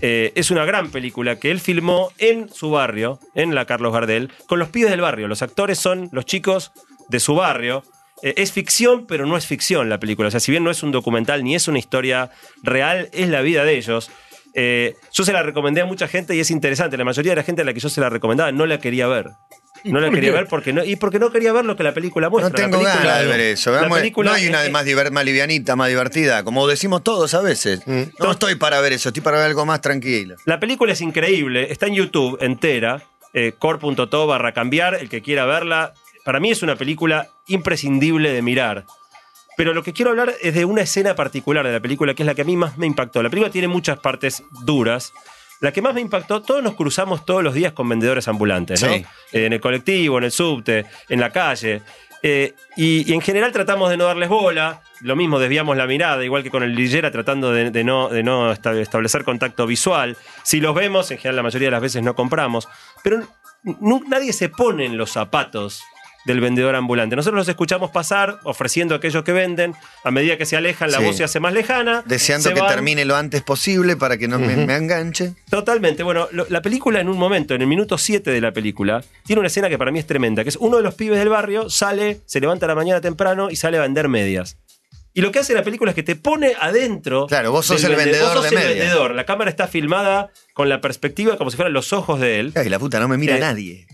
Eh, 0.00 0.32
es 0.36 0.50
una 0.50 0.64
gran 0.64 0.90
película 0.90 1.38
que 1.38 1.50
él 1.50 1.60
filmó 1.60 2.10
en 2.18 2.48
su 2.48 2.70
barrio, 2.70 3.18
en 3.34 3.54
la 3.54 3.66
Carlos 3.66 3.92
Gardel, 3.92 4.30
con 4.46 4.58
los 4.58 4.68
pibes 4.70 4.90
del 4.90 5.00
barrio. 5.00 5.28
Los 5.28 5.42
actores 5.42 5.78
son 5.78 6.08
los 6.12 6.24
chicos 6.24 6.72
de 7.08 7.20
su 7.20 7.34
barrio. 7.34 7.82
Eh, 8.22 8.34
es 8.36 8.52
ficción, 8.52 9.06
pero 9.06 9.26
no 9.26 9.36
es 9.36 9.46
ficción 9.46 9.88
la 9.88 9.98
película. 9.98 10.28
O 10.28 10.30
sea, 10.30 10.40
si 10.40 10.50
bien 10.50 10.64
no 10.64 10.70
es 10.70 10.82
un 10.82 10.92
documental 10.92 11.42
ni 11.44 11.54
es 11.54 11.68
una 11.68 11.78
historia 11.78 12.30
real, 12.62 13.08
es 13.12 13.28
la 13.28 13.42
vida 13.42 13.64
de 13.64 13.76
ellos. 13.76 14.10
Eh, 14.54 14.94
yo 15.12 15.24
se 15.24 15.32
la 15.32 15.42
recomendé 15.42 15.80
a 15.80 15.86
mucha 15.86 16.08
gente 16.08 16.34
y 16.36 16.40
es 16.40 16.50
interesante. 16.50 16.96
La 16.96 17.04
mayoría 17.04 17.32
de 17.32 17.36
la 17.36 17.42
gente 17.42 17.62
a 17.62 17.64
la 17.64 17.74
que 17.74 17.80
yo 17.80 17.88
se 17.88 18.00
la 18.00 18.08
recomendaba 18.08 18.52
no 18.52 18.64
la 18.66 18.78
quería 18.78 19.08
ver. 19.08 19.30
No 19.92 20.00
la 20.00 20.06
¿Por 20.06 20.14
quería 20.14 20.30
qué? 20.30 20.36
ver 20.36 20.46
porque 20.46 20.72
no, 20.72 20.84
y 20.84 20.96
porque 20.96 21.18
no 21.18 21.30
quería 21.30 21.52
ver 21.52 21.64
lo 21.64 21.76
que 21.76 21.82
la 21.82 21.92
película 21.94 22.28
muestra. 22.30 22.50
No 22.50 22.54
tengo 22.54 22.82
la 22.82 22.90
película, 22.90 23.10
ganas 23.14 23.22
de 23.22 23.28
ver 23.28 23.40
eso. 23.40 23.72
la 23.72 23.80
Vamos, 23.82 23.98
película 23.98 24.30
no 24.30 24.36
hay 24.36 24.46
una 24.48 24.68
más, 24.70 24.84
diver- 24.86 25.10
más 25.10 25.24
livianita, 25.24 25.76
más 25.76 25.88
divertida, 25.88 26.44
como 26.44 26.66
decimos 26.68 27.02
todos 27.02 27.34
a 27.34 27.40
veces. 27.40 27.82
Mm. 27.86 28.02
No 28.20 28.30
estoy 28.32 28.54
para 28.54 28.80
ver 28.80 28.92
eso, 28.92 29.08
estoy 29.08 29.22
para 29.22 29.38
ver 29.38 29.46
algo 29.46 29.66
más 29.66 29.80
tranquilo. 29.80 30.36
La 30.44 30.60
película 30.60 30.92
es 30.92 31.00
increíble, 31.00 31.72
está 31.72 31.86
en 31.86 31.94
YouTube 31.94 32.38
entera, 32.40 33.02
eh, 33.34 33.52
core.to 33.58 34.26
barra 34.26 34.52
cambiar, 34.52 34.94
el 34.94 35.08
que 35.08 35.22
quiera 35.22 35.44
verla. 35.46 35.94
Para 36.24 36.38
mí 36.38 36.50
es 36.50 36.62
una 36.62 36.76
película 36.76 37.28
imprescindible 37.48 38.32
de 38.32 38.42
mirar. 38.42 38.84
Pero 39.56 39.74
lo 39.74 39.82
que 39.82 39.92
quiero 39.92 40.10
hablar 40.12 40.32
es 40.40 40.54
de 40.54 40.64
una 40.64 40.82
escena 40.82 41.14
particular 41.14 41.66
de 41.66 41.72
la 41.72 41.80
película, 41.80 42.14
que 42.14 42.22
es 42.22 42.26
la 42.26 42.34
que 42.34 42.42
a 42.42 42.44
mí 42.44 42.56
más 42.56 42.78
me 42.78 42.86
impactó. 42.86 43.22
La 43.22 43.28
película 43.30 43.50
tiene 43.52 43.68
muchas 43.68 43.98
partes 43.98 44.42
duras. 44.64 45.12
La 45.62 45.72
que 45.72 45.80
más 45.80 45.94
me 45.94 46.00
impactó, 46.02 46.42
todos 46.42 46.62
nos 46.62 46.74
cruzamos 46.74 47.24
todos 47.24 47.42
los 47.42 47.54
días 47.54 47.72
con 47.72 47.88
vendedores 47.88 48.28
ambulantes, 48.28 48.82
¿no? 48.82 48.88
Sí. 48.92 49.06
Eh, 49.32 49.46
en 49.46 49.54
el 49.54 49.60
colectivo, 49.60 50.18
en 50.18 50.24
el 50.24 50.30
subte, 50.32 50.84
en 51.08 51.20
la 51.20 51.30
calle. 51.30 51.80
Eh, 52.24 52.54
y, 52.76 53.10
y 53.10 53.14
en 53.14 53.20
general 53.20 53.50
tratamos 53.50 53.90
de 53.90 53.96
no 53.96 54.04
darles 54.04 54.28
bola, 54.28 54.80
lo 55.00 55.16
mismo 55.16 55.38
desviamos 55.40 55.76
la 55.76 55.86
mirada, 55.86 56.24
igual 56.24 56.42
que 56.44 56.50
con 56.50 56.62
el 56.62 56.74
Lillera, 56.74 57.10
tratando 57.10 57.52
de, 57.52 57.70
de 57.70 57.82
no, 57.84 58.08
de 58.10 58.22
no 58.22 58.52
esta- 58.52 58.78
establecer 58.80 59.24
contacto 59.24 59.66
visual. 59.66 60.16
Si 60.44 60.60
los 60.60 60.74
vemos, 60.74 61.10
en 61.10 61.18
general 61.18 61.36
la 61.36 61.42
mayoría 61.42 61.66
de 61.68 61.72
las 61.72 61.80
veces 61.80 62.02
no 62.02 62.14
compramos, 62.14 62.68
pero 63.02 63.26
nadie 64.08 64.32
se 64.32 64.48
pone 64.48 64.86
en 64.86 64.96
los 64.96 65.10
zapatos 65.10 65.82
del 66.24 66.40
vendedor 66.40 66.74
ambulante. 66.76 67.16
Nosotros 67.16 67.38
los 67.38 67.48
escuchamos 67.48 67.90
pasar, 67.90 68.38
ofreciendo 68.44 68.94
a 68.94 68.98
aquellos 68.98 69.24
que 69.24 69.32
venden, 69.32 69.74
a 70.04 70.10
medida 70.10 70.36
que 70.38 70.46
se 70.46 70.56
alejan, 70.56 70.90
la 70.90 70.98
Sí. 70.98 71.04
voz 71.04 71.16
se 71.16 71.24
hace 71.24 71.40
más 71.40 71.52
lejana. 71.52 72.02
Deseando 72.06 72.48
se 72.48 72.54
que 72.54 72.60
van. 72.60 72.70
termine 72.70 73.04
lo 73.04 73.16
antes 73.16 73.42
posible 73.42 73.96
para 73.96 74.16
que 74.18 74.28
no 74.28 74.38
me, 74.38 74.54
me 74.56 74.76
enganche. 74.76 75.34
Totalmente. 75.50 76.02
Bueno, 76.02 76.28
lo- 76.32 76.46
la 76.48 76.62
película 76.62 77.00
en 77.00 77.08
un 77.08 77.18
momento, 77.18 77.54
en 77.54 77.62
el 77.62 77.66
minuto 77.68 77.98
7 77.98 78.30
de 78.30 78.40
la 78.40 78.52
película, 78.52 79.02
tiene 79.24 79.40
una 79.40 79.48
escena 79.48 79.68
que 79.68 79.78
para 79.78 79.90
mí 79.90 79.98
es 79.98 80.06
tremenda, 80.06 80.42
que 80.44 80.50
es 80.50 80.56
uno 80.56 80.76
de 80.76 80.82
los 80.82 80.94
pibes 80.94 81.18
del 81.18 81.28
barrio 81.28 81.68
sale, 81.70 82.20
se 82.26 82.40
levanta 82.40 82.66
a 82.66 82.68
la 82.68 82.74
mañana 82.74 83.00
temprano 83.00 83.50
y 83.50 83.56
sale 83.56 83.78
a 83.78 83.80
vender 83.82 84.08
medias. 84.08 84.56
Y 85.14 85.20
lo 85.20 85.30
que 85.30 85.40
hace 85.40 85.52
la 85.52 85.62
película 85.62 85.90
es 85.90 85.94
que 85.94 86.02
te 86.02 86.16
pone 86.16 86.54
adentro. 86.58 87.26
Claro, 87.26 87.52
vos 87.52 87.66
sos 87.66 87.84
el 87.84 87.90
vende- 87.92 88.04
vendedor 88.12 88.34
vos 88.34 88.44
sos 88.46 88.50
de 88.50 88.56
el 88.62 88.68
vendedor. 88.78 89.14
La 89.14 89.26
cámara 89.26 89.50
está 89.50 89.66
filmada 89.68 90.30
con 90.54 90.70
la 90.70 90.80
perspectiva 90.80 91.36
como 91.36 91.50
si 91.50 91.56
fueran 91.56 91.74
los 91.74 91.92
ojos 91.92 92.18
de 92.18 92.40
él. 92.40 92.52
Ay, 92.54 92.70
la 92.70 92.78
puta, 92.78 92.98
no 92.98 93.08
me 93.08 93.18
mira 93.18 93.36
Eh, 93.36 93.40
nadie. 93.40 93.86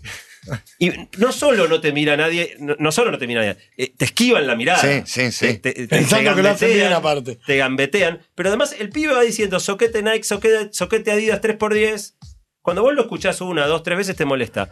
Y 0.78 0.90
no 1.18 1.32
solo 1.32 1.68
no 1.68 1.80
te 1.80 1.92
mira 1.92 2.16
nadie, 2.16 2.56
no, 2.58 2.74
no 2.78 2.92
solo 2.92 3.10
no 3.10 3.18
te 3.18 3.26
mira 3.26 3.40
nadie, 3.42 3.56
eh, 3.76 3.92
te 3.96 4.04
esquivan 4.06 4.46
la 4.46 4.54
mirada. 4.56 4.80
Sí, 4.80 5.02
sí, 5.06 5.32
sí. 5.32 5.46
Te- 5.58 5.72
te- 5.72 5.72
te- 5.72 5.88
Pensando 5.88 6.30
te 6.30 6.36
que 6.36 6.42
lo 6.42 6.48
hacen 6.50 6.68
bien 6.68 6.80
gambetean, 6.90 6.92
aparte. 6.92 7.38
Te 7.46 7.56
gambetean. 7.56 8.20
Pero 8.34 8.48
además 8.48 8.74
el 8.78 8.90
pibe 8.90 9.12
va 9.14 9.22
diciendo 9.22 9.60
soquete 9.60 10.02
Nike, 10.02 10.24
soquete, 10.24 10.68
soquete 10.72 11.10
Adidas 11.10 11.40
3x10. 11.40 12.14
Cuando 12.62 12.82
vos 12.82 12.94
lo 12.94 13.02
escuchás 13.02 13.40
una, 13.40 13.66
dos, 13.66 13.82
tres 13.82 13.98
veces 13.98 14.16
te 14.16 14.24
molesta. 14.24 14.70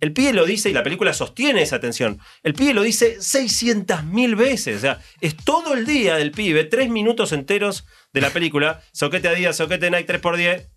El 0.00 0.12
pibe 0.12 0.32
lo 0.34 0.44
dice 0.44 0.68
y 0.68 0.72
la 0.72 0.82
película 0.82 1.14
sostiene 1.14 1.62
esa 1.62 1.80
tensión. 1.80 2.18
El 2.42 2.52
pibe 2.54 2.74
lo 2.74 2.82
dice 2.82 3.16
600.000 3.20 4.36
veces. 4.36 4.76
O 4.76 4.80
sea, 4.80 5.00
es 5.20 5.36
todo 5.36 5.74
el 5.74 5.86
día 5.86 6.16
del 6.16 6.30
pibe, 6.32 6.64
tres 6.64 6.88
minutos 6.90 7.32
enteros 7.32 7.86
de 8.12 8.20
la 8.20 8.30
película. 8.30 8.82
Soquete 8.92 9.28
Adidas, 9.28 9.56
soquete 9.56 9.90
Nike 9.90 10.06
3x10. 10.20 10.68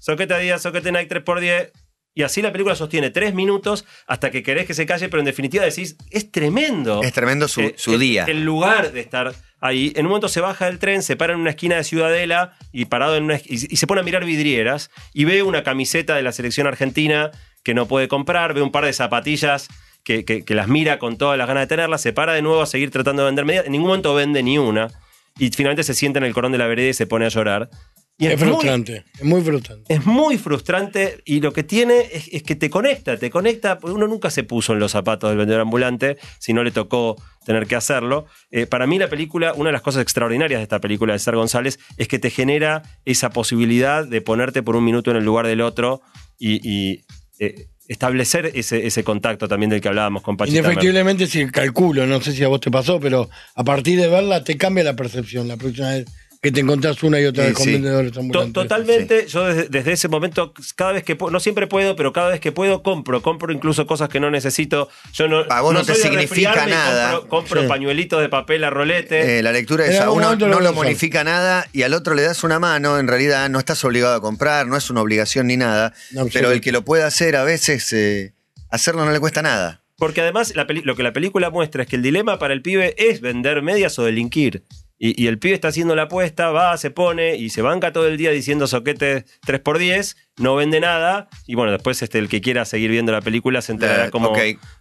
Soquete 0.00 0.34
Adidas, 0.34 0.62
soquete 0.62 0.92
Nike 0.92 1.08
3x10. 1.08 1.70
Y 2.14 2.22
así 2.22 2.42
la 2.42 2.52
película 2.52 2.76
sostiene 2.76 3.10
tres 3.10 3.34
minutos 3.34 3.84
hasta 4.06 4.30
que 4.30 4.42
querés 4.42 4.66
que 4.66 4.74
se 4.74 4.86
calle, 4.86 5.08
pero 5.08 5.20
en 5.20 5.24
definitiva 5.26 5.64
decís, 5.64 5.96
es 6.10 6.30
tremendo. 6.30 7.02
Es 7.02 7.12
tremendo 7.12 7.48
su, 7.48 7.60
Eh, 7.60 7.74
día. 7.98 8.24
El 8.28 8.44
lugar 8.44 8.92
de 8.92 9.00
estar 9.00 9.34
ahí. 9.60 9.92
En 9.96 10.06
un 10.06 10.10
momento 10.10 10.28
se 10.28 10.40
baja 10.40 10.66
del 10.66 10.78
tren, 10.78 11.02
se 11.02 11.16
para 11.16 11.32
en 11.32 11.40
una 11.40 11.50
esquina 11.50 11.76
de 11.76 11.84
Ciudadela 11.84 12.56
y 12.72 12.84
parado 12.84 13.16
en 13.16 13.24
una 13.24 13.36
y, 13.36 13.42
y 13.48 13.76
se 13.76 13.86
pone 13.88 14.00
a 14.00 14.04
mirar 14.04 14.24
vidrieras 14.24 14.90
y 15.12 15.24
ve 15.24 15.42
una 15.42 15.64
camiseta 15.64 16.14
de 16.14 16.22
la 16.22 16.30
selección 16.32 16.66
argentina 16.68 17.30
que 17.64 17.74
no 17.74 17.86
puede 17.88 18.06
comprar, 18.08 18.54
ve 18.54 18.62
un 18.62 18.70
par 18.70 18.84
de 18.84 18.92
zapatillas 18.92 19.68
que, 20.04 20.24
que- 20.24 20.44
que 20.44 20.54
las 20.54 20.68
mira 20.68 20.98
con 21.00 21.16
todas 21.18 21.36
las 21.38 21.48
ganas 21.48 21.62
de 21.62 21.66
tenerlas, 21.66 22.00
se 22.02 22.12
para 22.12 22.34
de 22.34 22.42
nuevo 22.42 22.60
a 22.62 22.66
seguir 22.66 22.90
tratando 22.90 23.22
de 23.22 23.26
vender 23.26 23.44
medias. 23.44 23.64
En 23.66 23.72
ningún 23.72 23.88
momento 23.88 24.14
vende 24.14 24.42
ni 24.42 24.58
una. 24.58 24.88
Y 25.36 25.50
finalmente 25.50 25.82
se 25.82 25.94
sienta 25.94 26.18
en 26.20 26.24
el 26.26 26.32
corón 26.34 26.52
de 26.52 26.58
la 26.58 26.68
vereda 26.68 26.90
y 26.90 26.94
se 26.94 27.06
pone 27.08 27.24
a 27.24 27.28
llorar. 27.28 27.68
Y 28.16 28.26
Es 28.26 28.38
muy- 28.38 28.48
frustrante, 28.50 29.04
es 29.18 29.24
muy 29.24 29.42
frustrante. 29.42 29.92
es 29.92 30.06
muy 30.06 30.38
frustrante 30.38 31.20
y 31.24 31.40
lo 31.40 31.52
que 31.52 31.64
tiene 31.64 31.98
es, 32.12 32.28
es 32.32 32.42
que 32.44 32.54
te 32.54 32.70
conecta, 32.70 33.16
te 33.16 33.28
conecta, 33.28 33.78
uno 33.82 34.06
nunca 34.06 34.30
se 34.30 34.44
puso 34.44 34.72
en 34.72 34.78
los 34.78 34.92
zapatos 34.92 35.30
del 35.30 35.38
vendedor 35.38 35.62
ambulante 35.62 36.16
si 36.38 36.52
no 36.52 36.62
le 36.62 36.70
tocó 36.70 37.16
tener 37.44 37.66
que 37.66 37.74
hacerlo. 37.74 38.26
Eh, 38.52 38.66
para 38.66 38.86
mí 38.86 39.00
la 39.00 39.08
película, 39.08 39.52
una 39.54 39.70
de 39.70 39.72
las 39.72 39.82
cosas 39.82 40.02
extraordinarias 40.02 40.60
de 40.60 40.62
esta 40.62 40.80
película 40.80 41.12
de 41.12 41.18
Ser 41.18 41.34
González 41.34 41.80
es 41.96 42.06
que 42.06 42.20
te 42.20 42.30
genera 42.30 42.82
esa 43.04 43.30
posibilidad 43.30 44.06
de 44.06 44.20
ponerte 44.20 44.62
por 44.62 44.76
un 44.76 44.84
minuto 44.84 45.10
en 45.10 45.16
el 45.16 45.24
lugar 45.24 45.48
del 45.48 45.60
otro 45.60 46.00
y, 46.38 46.60
y, 46.62 47.04
eh, 47.40 47.66
establecer 47.86 48.50
ese, 48.54 48.86
ese 48.86 49.04
contacto 49.04 49.46
también 49.46 49.68
del 49.68 49.80
que 49.82 49.88
hablábamos 49.88 50.22
con 50.22 50.36
Pachita. 50.38 50.54
Mer. 50.62 50.64
Indefectiblemente, 50.70 51.26
si 51.26 51.46
calculo, 51.50 52.06
no 52.06 52.18
sé 52.22 52.32
si 52.32 52.42
a 52.42 52.48
vos 52.48 52.60
te 52.60 52.70
pasó, 52.70 52.98
pero 52.98 53.28
a 53.54 53.62
partir 53.64 54.00
de 54.00 54.08
verla 54.08 54.42
te 54.42 54.56
cambia 54.56 54.84
la 54.84 54.96
percepción 54.96 55.48
la 55.48 55.58
próxima 55.58 55.90
vez 55.90 56.06
que 56.44 56.52
te 56.52 56.60
encontrás 56.60 57.02
una 57.02 57.18
y 57.20 57.24
otra 57.24 57.42
Sí, 57.44 57.48
vez 57.48 57.56
con 57.56 57.64
sí. 57.64 57.72
vendedores 57.72 58.16
ambulantes. 58.16 58.52
Totalmente, 58.52 59.26
yo 59.26 59.46
desde, 59.46 59.68
desde 59.68 59.92
ese 59.92 60.08
momento, 60.08 60.52
cada 60.76 60.92
vez 60.92 61.02
que 61.02 61.16
puedo, 61.16 61.32
no 61.32 61.40
siempre 61.40 61.66
puedo, 61.66 61.96
pero 61.96 62.12
cada 62.12 62.28
vez 62.28 62.38
que 62.40 62.52
puedo, 62.52 62.82
compro. 62.82 63.22
Compro 63.22 63.52
incluso 63.52 63.86
cosas 63.86 64.08
que 64.08 64.20
no 64.20 64.30
necesito. 64.30 64.88
Yo 65.12 65.26
no, 65.26 65.44
A 65.48 65.60
vos 65.62 65.74
no 65.74 65.82
te 65.84 65.94
significa 65.94 66.66
nada. 66.66 67.12
Compro, 67.12 67.28
compro 67.30 67.62
Sí. 67.62 67.66
pañuelitos 67.68 68.20
de 68.20 68.28
papel 68.28 68.62
a 68.64 68.70
rolete. 68.70 69.38
Eh, 69.38 69.42
la 69.42 69.52
lectura 69.52 69.86
es 69.86 69.98
a 69.98 70.10
uno 70.10 70.24
momento 70.24 70.46
no 70.48 70.54
lo 70.60 70.60
lo 70.60 70.72
modifica 70.74 71.24
nada 71.24 71.66
y 71.72 71.82
al 71.82 71.94
otro 71.94 72.14
le 72.14 72.22
das 72.22 72.44
una 72.44 72.58
mano, 72.58 72.98
en 72.98 73.08
realidad 73.08 73.48
no 73.48 73.58
estás 73.58 73.82
obligado 73.84 74.14
a 74.14 74.20
comprar, 74.20 74.66
no 74.66 74.76
es 74.76 74.90
una 74.90 75.00
obligación 75.00 75.46
ni 75.46 75.56
nada, 75.56 75.94
No, 76.12 76.26
pero 76.32 76.50
el 76.52 76.60
que 76.60 76.72
lo 76.72 76.84
puede 76.84 77.02
hacer 77.04 77.36
a 77.36 77.44
veces, 77.44 77.92
eh, 77.92 78.34
hacerlo 78.70 79.04
no 79.04 79.12
le 79.12 79.20
cuesta 79.20 79.40
nada. 79.42 79.80
Porque 79.96 80.20
además 80.20 80.52
la 80.56 80.66
lo 80.68 80.96
que 80.96 81.02
la 81.04 81.12
película 81.12 81.50
muestra 81.50 81.84
es 81.84 81.88
que 81.88 81.96
el 81.96 82.02
dilema 82.02 82.38
para 82.38 82.52
el 82.52 82.62
pibe 82.62 82.94
es 82.98 83.20
vender 83.20 83.62
medias 83.62 83.96
o 83.98 84.04
delinquir. 84.04 84.64
Y, 84.98 85.20
y 85.22 85.26
el 85.26 85.38
pibe 85.38 85.54
está 85.54 85.68
haciendo 85.68 85.96
la 85.96 86.02
apuesta, 86.02 86.50
va, 86.50 86.76
se 86.78 86.90
pone 86.90 87.36
y 87.36 87.50
se 87.50 87.62
banca 87.62 87.92
todo 87.92 88.06
el 88.06 88.16
día 88.16 88.30
diciendo 88.30 88.66
soquete 88.66 89.24
3x10, 89.46 90.16
no 90.38 90.54
vende 90.56 90.80
nada. 90.80 91.28
Y 91.46 91.56
bueno, 91.56 91.72
después 91.72 92.00
este, 92.02 92.18
el 92.18 92.28
que 92.28 92.40
quiera 92.40 92.64
seguir 92.64 92.90
viendo 92.90 93.10
la 93.12 93.20
película 93.20 93.60
se 93.60 93.72
enterará 93.72 94.06
Eh, 94.06 94.10
cómo, 94.10 94.32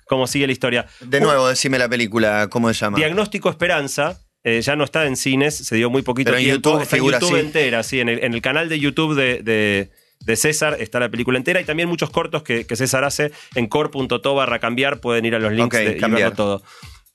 cómo 0.08 0.28
sigue 0.28 0.46
la 0.46 0.54
historia. 0.54 0.86
De 1.02 1.20
nuevo, 1.20 1.48
decime 1.48 1.80
la 1.80 1.90
película, 1.90 2.48
¿cómo 2.50 2.68
se 2.74 2.80
llama? 2.80 2.98
Diagnóstico 2.98 3.50
Esperanza. 3.50 4.20
eh, 4.44 4.62
ya 4.62 4.76
no 4.76 4.84
está 4.84 5.06
en 5.08 5.16
cines, 5.16 5.56
se 5.56 5.76
dio 5.78 5.90
muy 5.90 6.02
poquito 6.04 6.32
Pero 6.32 6.40
en. 6.40 6.46
YouTube 6.48 6.82
está 6.82 6.98
en 6.98 7.04
YouTube 7.06 7.36
así. 7.36 7.40
entera, 7.46 7.82
sí. 7.84 8.00
En 8.00 8.10
el, 8.10 8.24
en 8.24 8.34
el 8.34 8.42
canal 8.42 8.70
de 8.70 8.80
YouTube 8.80 9.16
de, 9.16 9.42
de- 9.42 9.90
de 10.20 10.38
César 10.38 10.78
está 10.80 11.02
la 11.02 11.10
película 11.10 11.38
entera 11.38 11.60
y 11.60 11.66
también 11.66 11.90
muchos 11.90 12.10
cortos 12.10 12.44
que, 12.44 12.66
que 12.66 12.78
César 12.78 13.04
hace 13.04 13.34
en 13.56 13.68
core.to 13.68 14.36
barra 14.36 14.60
cambiar. 14.60 15.00
Pueden 15.02 15.26
ir 15.26 15.36
a 15.36 15.40
los 15.40 15.52
links 15.52 15.76
Ok, 15.76 15.82
de- 15.84 15.98
y 15.98 16.00
verlo 16.12 16.32
todo. 16.32 16.64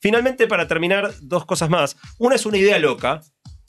Finalmente, 0.00 0.46
para 0.46 0.68
terminar, 0.68 1.12
dos 1.20 1.44
cosas 1.44 1.68
más. 1.70 1.96
Una 2.18 2.34
es 2.36 2.46
una 2.46 2.58
idea 2.58 2.78
loca. 2.78 3.20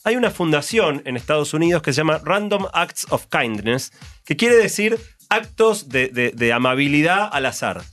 Hay 0.04 0.16
una 0.16 0.32
fundación 0.32 1.02
en 1.06 1.18
Estados 1.18 1.54
Unidos 1.54 1.82
que 1.82 1.92
se 1.92 1.98
llama 1.98 2.22
Random 2.24 2.68
Acts 2.74 3.08
of 3.10 3.26
Kindness, 3.28 3.92
que 4.26 4.38
quiere 4.38 4.56
decir 4.56 4.98
actos 5.30 5.90
de, 5.90 6.08
de- 6.08 6.32
de 6.32 6.54
amabilidad 6.54 7.30
al 7.32 7.46
azar. 7.46 7.84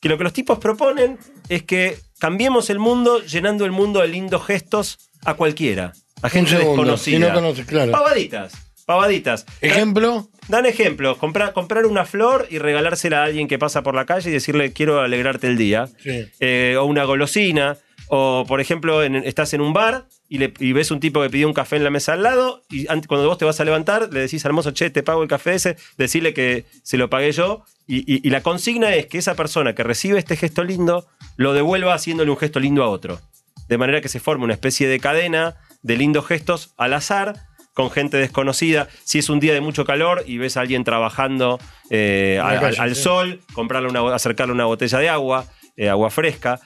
Que 0.00 0.08
lo 0.08 0.16
que 0.16 0.24
los 0.24 0.32
tipos 0.32 0.58
proponen 0.58 1.18
es 1.48 1.64
que 1.64 1.98
cambiemos 2.18 2.70
el 2.70 2.78
mundo 2.78 3.20
llenando 3.20 3.64
el 3.64 3.72
mundo 3.72 4.00
de 4.00 4.08
lindos 4.08 4.44
gestos 4.46 4.98
a 5.24 5.34
cualquiera, 5.34 5.92
a 6.22 6.28
gente 6.30 6.50
segundo, 6.50 6.70
desconocida. 6.82 7.16
si 7.16 7.20
no 7.20 7.34
conoces, 7.34 7.66
claro. 7.66 7.92
Pavaditas, 7.92 8.52
pavaditas. 8.88 9.44
Ejemplo, 9.60 10.28
Dan 10.48 10.64
ejemplos, 10.64 11.18
comprar, 11.18 11.52
comprar 11.52 11.84
una 11.84 12.06
flor 12.06 12.46
y 12.48 12.56
regalársela 12.56 13.20
a 13.20 13.24
alguien 13.24 13.48
que 13.48 13.58
pasa 13.58 13.82
por 13.82 13.94
la 13.94 14.06
calle 14.06 14.30
y 14.30 14.32
decirle 14.32 14.72
quiero 14.72 15.00
alegrarte 15.02 15.46
el 15.46 15.58
día. 15.58 15.88
Sí. 16.02 16.26
Eh, 16.40 16.74
o 16.80 16.84
una 16.86 17.04
golosina. 17.04 17.76
O, 18.10 18.46
por 18.48 18.62
ejemplo, 18.62 19.02
en- 19.02 19.16
estás 19.16 19.52
en 19.52 19.60
un 19.60 19.74
bar 19.74 20.06
y, 20.30 20.38
le, 20.38 20.54
y 20.60 20.72
ves 20.72 20.90
un 20.90 21.00
tipo 21.00 21.20
que 21.20 21.28
pidió 21.28 21.46
un 21.46 21.52
café 21.52 21.76
en 21.76 21.84
la 21.84 21.90
mesa 21.90 22.14
al 22.14 22.22
lado 22.22 22.62
y 22.70 22.86
ant- 22.86 23.06
cuando 23.06 23.28
vos 23.28 23.36
te 23.36 23.44
vas 23.44 23.60
a 23.60 23.64
levantar 23.66 24.08
le 24.10 24.20
decís 24.20 24.46
al 24.46 24.54
mozo, 24.54 24.70
che, 24.70 24.88
te 24.88 25.02
pago 25.02 25.22
el 25.22 25.28
café 25.28 25.52
ese, 25.56 25.76
decirle 25.98 26.32
que 26.32 26.64
se 26.82 26.96
lo 26.96 27.10
pagué 27.10 27.32
yo. 27.32 27.64
Y, 27.86 27.98
y- 28.10 28.26
y 28.26 28.30
la 28.30 28.40
consigna 28.40 28.94
es 28.94 29.04
que 29.08 29.18
esa 29.18 29.34
persona 29.34 29.74
que 29.74 29.82
recibe 29.82 30.18
este 30.18 30.36
gesto 30.36 30.64
lindo 30.64 31.06
lo 31.36 31.52
devuelva 31.52 31.92
haciéndole 31.92 32.30
un 32.30 32.38
gesto 32.38 32.58
lindo 32.58 32.82
a 32.82 32.88
otro. 32.88 33.20
De 33.68 33.76
manera 33.76 34.00
que 34.00 34.08
se 34.08 34.18
forme 34.20 34.44
una 34.44 34.54
especie 34.54 34.88
de 34.88 34.98
cadena 34.98 35.56
de 35.82 35.98
lindos 35.98 36.26
gestos 36.26 36.72
al 36.78 36.94
azar 36.94 37.34
con 37.78 37.92
gente 37.92 38.16
desconocida. 38.16 38.88
Si 39.04 39.20
es 39.20 39.28
un 39.30 39.38
día 39.38 39.54
de 39.54 39.60
mucho 39.60 39.84
calor 39.84 40.24
y 40.26 40.36
ves 40.36 40.56
a 40.56 40.62
alguien 40.62 40.82
trabajando 40.82 41.60
eh, 41.90 42.40
al, 42.42 42.58
calle, 42.58 42.76
al 42.80 42.96
sí. 42.96 43.02
sol, 43.04 43.40
comprarle 43.52 43.88
una, 43.88 44.12
acercarle 44.16 44.52
una 44.52 44.64
botella 44.64 44.98
de 44.98 45.08
agua, 45.08 45.46
eh, 45.76 45.88
agua 45.88 46.10
fresca. 46.10 46.58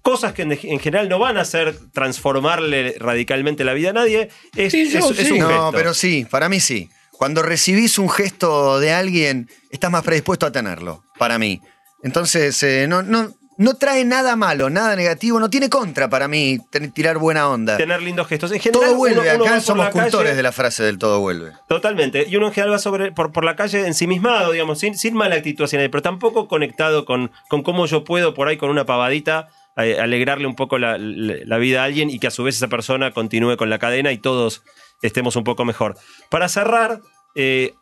Cosas 0.00 0.32
que 0.32 0.40
en, 0.42 0.52
en 0.52 0.80
general 0.80 1.10
no 1.10 1.18
van 1.18 1.36
a 1.36 1.42
hacer 1.42 1.76
transformarle 1.92 2.96
radicalmente 2.98 3.62
la 3.62 3.74
vida 3.74 3.90
a 3.90 3.92
nadie. 3.92 4.30
Es, 4.56 4.72
Sí, 4.72 4.88
yo 4.88 5.10
es- 5.10 5.18
es 5.18 5.26
sí. 5.26 5.32
un 5.34 5.40
No, 5.40 5.48
gesto. 5.48 5.70
pero 5.74 5.92
sí, 5.92 6.26
para 6.30 6.48
mí 6.48 6.60
sí. 6.60 6.88
Cuando 7.10 7.42
recibís 7.42 7.98
un 7.98 8.08
gesto 8.08 8.80
de 8.80 8.90
alguien, 8.94 9.50
estás 9.70 9.90
más 9.90 10.02
predispuesto 10.02 10.46
a 10.46 10.50
tenerlo, 10.50 11.04
para 11.18 11.38
mí. 11.38 11.60
Entonces, 12.02 12.60
eh, 12.62 12.86
no, 12.88 13.02
no, 13.02 13.34
no 13.62 13.74
trae 13.74 14.04
nada 14.04 14.34
malo, 14.36 14.70
nada 14.70 14.96
negativo, 14.96 15.38
no 15.38 15.48
tiene 15.50 15.70
contra 15.70 16.08
para 16.10 16.26
mí 16.28 16.58
tirar 16.94 17.18
buena 17.18 17.48
onda. 17.48 17.76
Tener 17.76 18.02
lindos 18.02 18.26
gestos. 18.26 18.50
En 18.52 18.60
general, 18.60 18.86
Todo 18.88 18.96
vuelve, 18.96 19.34
uno- 19.34 19.44
acá 19.44 19.60
somos 19.60 19.86
calle- 19.90 20.02
cultores 20.02 20.36
de 20.36 20.42
la 20.42 20.52
frase 20.52 20.82
del 20.82 20.98
todo 20.98 21.20
vuelve. 21.20 21.52
Totalmente. 21.68 22.26
Y 22.28 22.36
uno 22.36 22.48
en 22.48 22.52
general 22.52 22.74
va 22.74 22.78
sobre, 22.78 23.12
por, 23.12 23.30
por 23.32 23.44
la 23.44 23.54
calle 23.56 23.86
ensimismado, 23.86 24.52
digamos, 24.52 24.78
sin, 24.80 24.96
sin 24.98 25.14
mala 25.14 25.36
actitud 25.36 25.64
hacia 25.64 25.78
nadie, 25.78 25.90
pero 25.90 26.02
tampoco 26.02 26.48
conectado 26.48 27.04
con, 27.04 27.30
con 27.48 27.62
cómo 27.62 27.86
yo 27.86 28.04
puedo 28.04 28.34
por 28.34 28.48
ahí 28.48 28.56
con 28.56 28.68
una 28.70 28.84
pavadita 28.84 29.48
eh, 29.76 29.98
alegrarle 30.00 30.46
un 30.46 30.54
poco 30.56 30.78
la, 30.78 30.98
la- 30.98 31.36
la 31.44 31.58
vida 31.58 31.82
a 31.82 31.84
alguien 31.84 32.10
y 32.10 32.18
que 32.18 32.26
a 32.26 32.30
su 32.30 32.42
vez 32.44 32.56
esa 32.56 32.68
persona 32.68 33.10
continúe 33.12 33.56
con 33.56 33.70
la 33.70 33.78
cadena 33.78 34.12
y 34.12 34.18
todos 34.18 34.62
estemos 35.02 35.36
un 35.36 35.44
poco 35.44 35.64
mejor. 35.64 35.96
Para 36.30 36.48
cerrar, 36.48 37.00
eh, 37.34 37.74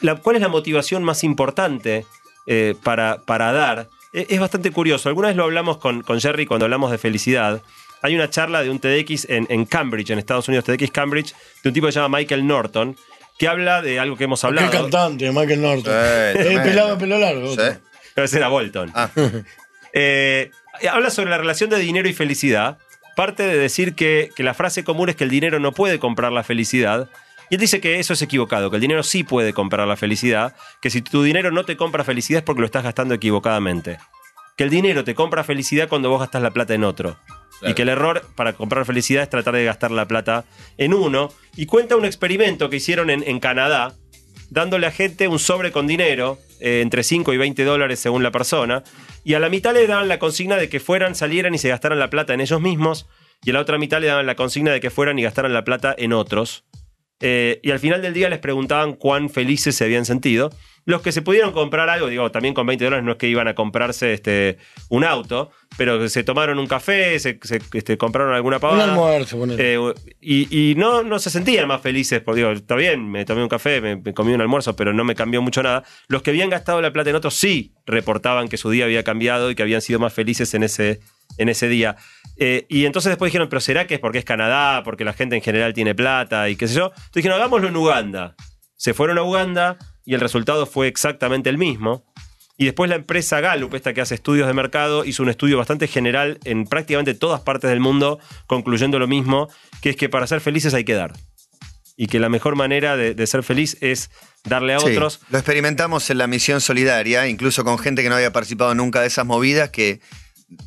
la- 0.00 0.16
¿cuál 0.16 0.36
es 0.36 0.42
la 0.42 0.48
motivación 0.48 1.04
más 1.04 1.22
importante 1.24 2.04
eh, 2.46 2.74
para, 2.82 3.18
para 3.24 3.52
dar? 3.52 3.88
Eh, 4.16 4.26
es 4.30 4.40
bastante 4.40 4.70
curioso. 4.70 5.08
Alguna 5.08 5.28
vez 5.28 5.36
lo 5.36 5.44
hablamos 5.44 5.76
con, 5.76 6.02
con 6.02 6.20
Jerry 6.20 6.46
cuando 6.46 6.64
hablamos 6.64 6.90
de 6.90 6.98
felicidad. 6.98 7.62
Hay 8.02 8.14
una 8.14 8.30
charla 8.30 8.62
de 8.62 8.70
un 8.70 8.78
TEDx 8.78 9.26
en, 9.28 9.46
en 9.50 9.64
Cambridge, 9.66 10.10
en 10.10 10.18
Estados 10.18 10.48
Unidos, 10.48 10.64
TEDx 10.64 10.90
Cambridge, 10.90 11.34
de 11.62 11.68
un 11.68 11.74
tipo 11.74 11.86
que 11.86 11.92
se 11.92 12.00
llama 12.00 12.18
Michael 12.18 12.46
Norton, 12.46 12.96
que 13.38 13.46
habla 13.48 13.82
de 13.82 14.00
algo 14.00 14.16
que 14.16 14.24
hemos 14.24 14.42
hablado. 14.44 14.70
cantante, 14.70 15.30
Michael 15.30 15.60
Norton. 15.60 15.92
Eh, 15.94 16.30
el 16.36 16.38
tremendo. 16.44 16.62
pelado 16.62 16.88
de 16.90 16.96
pelo 16.96 17.18
largo. 17.18 17.50
Sí. 17.54 17.78
Pero 18.14 18.24
ese 18.24 18.36
era 18.38 18.48
Bolton. 18.48 18.90
Ah, 18.94 19.10
Eh, 19.98 20.50
habla 20.90 21.08
sobre 21.08 21.30
la 21.30 21.38
relación 21.38 21.70
de 21.70 21.78
dinero 21.78 22.06
y 22.06 22.12
felicidad. 22.12 22.76
Parte 23.16 23.44
de 23.44 23.56
decir 23.56 23.94
que, 23.94 24.28
que 24.36 24.42
la 24.42 24.52
frase 24.52 24.84
común 24.84 25.08
es 25.08 25.16
que 25.16 25.24
el 25.24 25.30
dinero 25.30 25.58
no 25.58 25.72
puede 25.72 25.98
comprar 25.98 26.32
la 26.32 26.42
felicidad. 26.42 27.08
Y 27.50 27.54
él 27.54 27.60
dice 27.60 27.80
que 27.80 27.98
eso 27.98 28.12
es 28.12 28.22
equivocado, 28.22 28.70
que 28.70 28.76
el 28.76 28.82
dinero 28.82 29.02
sí 29.02 29.24
puede 29.24 29.52
comprar 29.52 29.86
la 29.86 29.96
felicidad, 29.96 30.54
que 30.80 30.90
si 30.90 31.02
tu 31.02 31.22
dinero 31.22 31.50
no 31.50 31.64
te 31.64 31.76
compra 31.76 32.04
felicidad 32.04 32.38
es 32.38 32.44
porque 32.44 32.60
lo 32.60 32.66
estás 32.66 32.84
gastando 32.84 33.14
equivocadamente. 33.14 33.98
Que 34.56 34.64
el 34.64 34.70
dinero 34.70 35.04
te 35.04 35.14
compra 35.14 35.44
felicidad 35.44 35.88
cuando 35.88 36.10
vos 36.10 36.20
gastas 36.20 36.42
la 36.42 36.50
plata 36.50 36.74
en 36.74 36.84
otro. 36.84 37.18
Y 37.62 37.74
que 37.74 37.82
el 37.82 37.88
error 37.88 38.26
para 38.34 38.52
comprar 38.54 38.84
felicidad 38.84 39.22
es 39.22 39.30
tratar 39.30 39.54
de 39.54 39.64
gastar 39.64 39.90
la 39.90 40.06
plata 40.06 40.44
en 40.76 40.94
uno. 40.94 41.30
Y 41.56 41.66
cuenta 41.66 41.96
un 41.96 42.04
experimento 42.04 42.68
que 42.68 42.76
hicieron 42.76 43.10
en, 43.10 43.22
en 43.26 43.38
Canadá, 43.38 43.94
dándole 44.50 44.86
a 44.86 44.90
gente 44.90 45.28
un 45.28 45.38
sobre 45.38 45.72
con 45.72 45.86
dinero, 45.86 46.38
eh, 46.60 46.80
entre 46.80 47.02
5 47.02 47.32
y 47.34 47.36
20 47.36 47.64
dólares 47.64 48.00
según 48.00 48.22
la 48.22 48.30
persona, 48.30 48.82
y 49.24 49.34
a 49.34 49.40
la 49.40 49.48
mitad 49.48 49.74
le 49.74 49.86
daban 49.86 50.08
la 50.08 50.18
consigna 50.18 50.56
de 50.56 50.68
que 50.68 50.80
fueran, 50.80 51.14
salieran 51.14 51.54
y 51.54 51.58
se 51.58 51.68
gastaran 51.68 51.98
la 51.98 52.08
plata 52.08 52.32
en 52.32 52.40
ellos 52.40 52.60
mismos, 52.60 53.06
y 53.44 53.50
a 53.50 53.52
la 53.52 53.60
otra 53.60 53.78
mitad 53.78 54.00
le 54.00 54.06
daban 54.06 54.26
la 54.26 54.36
consigna 54.36 54.72
de 54.72 54.80
que 54.80 54.90
fueran 54.90 55.18
y 55.18 55.22
gastaran 55.22 55.52
la 55.52 55.64
plata 55.64 55.94
en 55.96 56.12
otros. 56.12 56.64
Eh, 57.20 57.60
y 57.62 57.70
al 57.70 57.78
final 57.78 58.02
del 58.02 58.12
día 58.12 58.28
les 58.28 58.38
preguntaban 58.38 58.92
cuán 58.94 59.30
felices 59.30 59.74
se 59.74 59.84
habían 59.84 60.04
sentido. 60.04 60.50
Los 60.84 61.02
que 61.02 61.10
se 61.10 61.20
pudieron 61.20 61.50
comprar 61.50 61.88
algo, 61.88 62.06
digo, 62.06 62.30
también 62.30 62.54
con 62.54 62.64
20 62.64 62.84
dólares 62.84 63.04
no 63.04 63.12
es 63.12 63.18
que 63.18 63.26
iban 63.26 63.48
a 63.48 63.56
comprarse 63.56 64.12
este, 64.12 64.58
un 64.88 65.02
auto, 65.02 65.50
pero 65.76 66.08
se 66.08 66.22
tomaron 66.22 66.60
un 66.60 66.68
café, 66.68 67.18
se, 67.18 67.40
se, 67.42 67.60
este, 67.72 67.98
compraron 67.98 68.32
alguna 68.34 68.58
Un 68.58 68.60
pavada. 68.60 68.84
almuerzo, 68.92 69.36
ponele. 69.36 69.74
Eh, 69.74 69.94
y, 70.20 70.70
y 70.70 70.74
no, 70.76 71.02
no 71.02 71.18
se 71.18 71.30
sentían 71.30 71.66
más 71.66 71.80
felices, 71.80 72.20
porque 72.20 72.42
digo, 72.42 72.52
está 72.52 72.76
bien, 72.76 73.10
me 73.10 73.24
tomé 73.24 73.42
un 73.42 73.48
café, 73.48 73.80
me, 73.80 73.96
me 73.96 74.14
comí 74.14 74.32
un 74.32 74.40
almuerzo, 74.40 74.76
pero 74.76 74.92
no 74.92 75.02
me 75.02 75.16
cambió 75.16 75.42
mucho 75.42 75.60
nada. 75.60 75.82
Los 76.06 76.22
que 76.22 76.30
habían 76.30 76.50
gastado 76.50 76.80
la 76.80 76.92
plata 76.92 77.10
en 77.10 77.16
otros 77.16 77.34
sí 77.34 77.72
reportaban 77.84 78.46
que 78.48 78.56
su 78.56 78.70
día 78.70 78.84
había 78.84 79.02
cambiado 79.02 79.50
y 79.50 79.56
que 79.56 79.64
habían 79.64 79.80
sido 79.80 79.98
más 79.98 80.12
felices 80.12 80.54
en 80.54 80.62
ese, 80.62 81.00
en 81.38 81.48
ese 81.48 81.68
día. 81.68 81.96
Eh, 82.36 82.66
y 82.68 82.84
entonces 82.84 83.10
después 83.10 83.30
dijeron, 83.30 83.48
pero 83.48 83.60
¿será 83.60 83.86
que 83.86 83.94
es 83.94 84.00
porque 84.00 84.18
es 84.18 84.24
Canadá, 84.24 84.82
porque 84.84 85.04
la 85.04 85.12
gente 85.12 85.36
en 85.36 85.42
general 85.42 85.72
tiene 85.72 85.94
plata 85.94 86.48
y 86.48 86.56
qué 86.56 86.68
sé 86.68 86.74
yo? 86.74 86.86
Entonces 86.86 87.12
dijeron, 87.14 87.38
hagámoslo 87.38 87.68
en 87.68 87.76
Uganda. 87.76 88.34
Se 88.76 88.92
fueron 88.92 89.18
a 89.18 89.22
Uganda 89.22 89.78
y 90.04 90.14
el 90.14 90.20
resultado 90.20 90.66
fue 90.66 90.86
exactamente 90.86 91.48
el 91.48 91.58
mismo. 91.58 92.04
Y 92.58 92.64
después 92.64 92.88
la 92.88 92.96
empresa 92.96 93.40
Gallup, 93.40 93.74
esta 93.74 93.92
que 93.92 94.00
hace 94.00 94.14
estudios 94.14 94.46
de 94.46 94.54
mercado, 94.54 95.04
hizo 95.04 95.22
un 95.22 95.28
estudio 95.28 95.58
bastante 95.58 95.88
general 95.88 96.38
en 96.44 96.66
prácticamente 96.66 97.14
todas 97.14 97.40
partes 97.42 97.68
del 97.68 97.80
mundo, 97.80 98.18
concluyendo 98.46 98.98
lo 98.98 99.06
mismo, 99.06 99.48
que 99.82 99.90
es 99.90 99.96
que 99.96 100.08
para 100.08 100.26
ser 100.26 100.40
felices 100.40 100.72
hay 100.72 100.84
que 100.84 100.94
dar. 100.94 101.12
Y 101.98 102.06
que 102.06 102.18
la 102.18 102.28
mejor 102.28 102.56
manera 102.56 102.96
de, 102.96 103.14
de 103.14 103.26
ser 103.26 103.42
feliz 103.42 103.76
es 103.80 104.10
darle 104.44 104.74
a 104.74 104.80
sí. 104.80 104.90
otros. 104.90 105.20
Lo 105.30 105.38
experimentamos 105.38 106.08
en 106.08 106.18
la 106.18 106.26
misión 106.26 106.60
solidaria, 106.60 107.26
incluso 107.28 107.64
con 107.64 107.78
gente 107.78 108.02
que 108.02 108.08
no 108.08 108.14
había 108.14 108.32
participado 108.32 108.74
nunca 108.74 109.00
de 109.00 109.08
esas 109.08 109.26
movidas, 109.26 109.70
que 109.70 110.00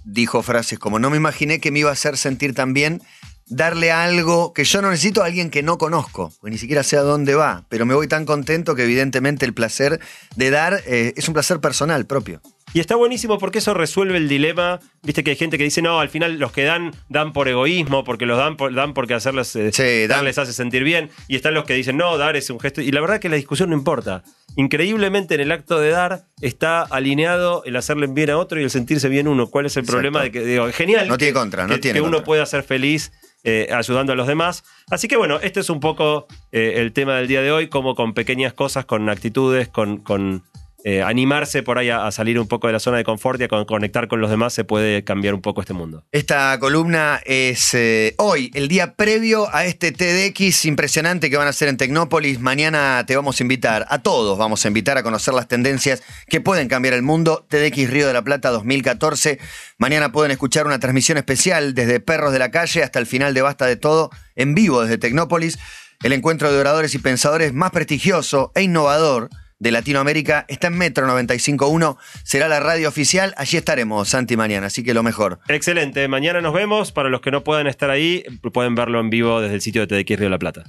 dijo 0.04 0.44
frases 0.44 0.80
como, 0.80 1.00
no 1.00 1.10
me 1.10 1.18
imaginé 1.18 1.60
que 1.60 1.72
me 1.72 1.80
iba 1.80 1.90
a 1.90 1.94
hacer 1.94 2.18
sentir 2.18 2.54
tan 2.54 2.74
bien 2.74 3.02
darle 3.50 3.92
algo 3.92 4.54
que 4.54 4.64
yo 4.64 4.82
no 4.82 4.92
necesito 4.92 5.24
a 5.24 5.26
alguien 5.26 5.50
que 5.50 5.64
no 5.64 5.78
conozco, 5.78 6.32
porque 6.40 6.52
ni 6.52 6.58
siquiera 6.58 6.84
sé 6.84 6.98
a 6.98 7.02
dónde 7.02 7.34
va, 7.36 7.66
pero 7.68 7.86
me 7.86 7.96
voy 7.96 8.08
tan 8.08 8.26
contento 8.26 8.76
que 8.76 8.84
evidentemente 8.84 9.46
el 9.46 9.54
placer 9.54 10.00
de 10.36 10.50
dar 10.52 10.84
eh, 10.86 11.14
es 11.18 11.28
un 11.28 11.34
placer 11.34 11.60
personal 11.60 12.06
propio. 12.06 12.42
Y 12.74 12.80
está 12.80 12.96
buenísimo 12.96 13.38
porque 13.40 13.58
eso 13.60 13.74
resuelve 13.74 14.18
el 14.18 14.30
dilema. 14.30 14.80
Viste 15.02 15.24
que 15.24 15.32
hay 15.32 15.36
gente 15.38 15.58
que 15.58 15.64
dice, 15.64 15.82
no, 15.82 16.00
al 16.00 16.10
final 16.10 16.38
los 16.40 16.52
que 16.52 16.64
dan, 16.64 16.92
dan 17.10 17.34
por 17.34 17.48
egoísmo, 17.48 18.04
porque 18.04 18.26
los 18.28 18.38
dan, 18.38 18.58
por, 18.58 18.74
dan 18.74 18.94
porque 18.94 19.14
hacerles, 19.16 19.56
eh, 19.56 19.72
Sí, 19.74 20.08
dan- 20.08 20.24
les 20.26 20.38
hace 20.38 20.54
sentir 20.54 20.84
bien. 20.84 21.10
Y 21.28 21.36
están 21.36 21.54
los 21.56 21.66
que 21.66 21.74
dicen, 21.74 21.98
no, 21.98 22.18
dar 22.18 22.36
es 22.36 22.50
un 22.50 22.60
gesto. 22.60 22.82
Y 22.82 22.92
la 22.92 23.02
verdad 23.02 23.20
que 23.20 23.30
la 23.30 23.38
discusión 23.38 23.70
no 23.72 23.76
importa. 23.76 24.24
Increíblemente 24.56 25.36
en 25.36 25.42
el 25.42 25.52
acto 25.52 25.80
de 25.80 25.90
dar 25.90 26.26
está 26.42 26.82
alineado 26.82 27.64
el 27.66 27.76
hacerle 27.76 28.08
bien 28.08 28.30
a 28.30 28.38
otro 28.38 28.60
y 28.60 28.64
el 28.64 28.70
sentirse 28.70 29.10
bien 29.10 29.28
uno. 29.28 29.48
¿Cuál 29.48 29.66
es 29.66 29.76
el 29.78 29.82
Exacto. 29.82 29.96
problema 29.98 30.22
de 30.22 30.32
que, 30.32 30.42
digo, 30.46 30.70
genial. 30.72 31.08
No 31.08 31.18
tiene 31.18 31.34
que- 31.34 31.40
contra, 31.40 31.66
no 31.66 31.76
que, 31.76 31.80
tiene 31.82 32.00
que 32.00 32.06
uno 32.06 32.24
pueda 32.24 32.46
ser 32.46 32.64
feliz 32.64 33.12
eh, 33.46 33.70
ayudando 33.74 34.12
a 34.14 34.16
los 34.18 34.28
demás. 34.28 34.64
Así 34.92 35.08
que 35.08 35.16
bueno, 35.16 35.40
este 35.42 35.62
es 35.62 35.70
un 35.70 35.80
poco 35.80 36.28
eh, 36.52 36.74
el 36.76 36.92
tema 36.92 37.16
del 37.16 37.28
día 37.28 37.42
de 37.42 37.52
hoy, 37.52 37.68
como 37.70 37.96
con 37.96 38.14
pequeñas 38.14 38.54
cosas, 38.54 38.84
con 38.86 39.10
actitudes, 39.10 39.70
con, 39.70 39.98
con 39.98 40.44
eh, 40.84 41.02
animarse 41.04 41.62
por 41.64 41.78
ahí 41.78 41.90
a, 41.90 42.10
salir 42.12 42.40
un 42.40 42.48
poco 42.48 42.68
de 42.68 42.74
la 42.74 42.80
zona 42.80 42.98
de 42.98 43.04
confort 43.04 43.40
y 43.42 43.44
a 43.44 43.48
con- 43.48 43.66
conectar 43.66 44.08
con 44.08 44.22
los 44.22 44.30
demás, 44.30 44.54
se 44.54 44.64
puede 44.64 45.04
cambiar 45.04 45.34
un 45.34 45.42
poco 45.42 45.62
este 45.62 45.74
mundo. 45.74 46.06
Esta 46.12 46.58
columna 46.60 47.20
es 47.26 47.74
eh, 47.74 48.16
hoy, 48.18 48.52
el 48.54 48.68
día 48.68 48.96
previo 48.96 49.54
a 49.54 49.66
este 49.66 49.92
TEDx 49.92 50.66
impresionante 50.66 51.30
que 51.30 51.38
van 51.38 51.48
a 51.48 51.50
hacer 51.50 51.68
en 51.68 51.78
Tecnópolis. 51.78 52.40
Mañana 52.40 53.04
te 53.06 53.16
vamos 53.16 53.40
a 53.40 53.44
invitar, 53.44 53.86
a 53.90 54.00
todos 54.00 54.38
vamos 54.38 54.64
a 54.64 54.68
invitar 54.70 54.98
a 54.98 55.04
conocer 55.04 55.34
las 55.34 55.48
tendencias 55.48 56.02
que 56.28 56.42
pueden 56.42 56.68
cambiar 56.68 56.94
el 56.94 57.02
mundo. 57.02 57.46
TEDx 57.50 57.90
Río 57.90 58.08
de 58.08 58.14
la 58.14 58.22
Plata 58.22 58.50
2014. 58.50 59.40
Mañana 59.78 60.12
pueden 60.12 60.32
escuchar 60.32 60.66
una 60.66 60.80
transmisión 60.80 61.18
especial 61.18 61.74
desde 61.74 62.00
Perros 62.00 62.32
de 62.32 62.40
la 62.40 62.52
Calle 62.52 62.84
hasta 62.84 63.00
el 63.00 63.06
final 63.06 63.34
de 63.34 63.42
Basta 63.42 63.66
de 63.66 63.76
Todo, 63.76 64.10
en 64.36 64.56
vivo 64.56 64.82
desde 64.82 64.98
Tecnópolis. 64.98 65.60
El 66.02 66.14
encuentro 66.14 66.52
de 66.52 66.58
oradores 66.58 66.96
y 66.96 67.00
pensadores 67.00 67.54
más 67.54 67.72
prestigioso 67.72 68.54
e 68.56 68.62
innovador 68.62 69.30
de 69.60 69.72
Latinoamérica 69.72 70.46
está 70.48 70.68
en 70.68 70.78
Metro 70.78 71.06
95.1. 71.08 71.98
Será 72.24 72.48
la 72.48 72.60
radio 72.60 72.88
oficial. 72.90 73.34
Allí 73.38 73.58
estaremos, 73.58 74.10
Santi, 74.10 74.38
mañana. 74.38 74.68
Así 74.68 74.84
que 74.84 74.94
lo 74.94 75.04
mejor. 75.04 75.40
Excelente, 75.48 76.08
mañana 76.08 76.42
nos 76.42 76.54
vemos. 76.54 76.92
Para 76.92 77.10
los 77.10 77.22
que 77.22 77.32
no 77.32 77.44
puedan 77.44 77.68
estar 77.68 77.90
ahí, 77.90 78.24
pueden 78.54 78.76
verlo 78.76 79.00
en 79.00 79.10
vivo 79.10 79.42
desde 79.42 79.56
el 79.56 79.62
sitio 79.62 79.86
de 79.86 80.04
TDX 80.04 80.20
Río 80.20 80.30
la 80.30 80.40
Plata. 80.40 80.64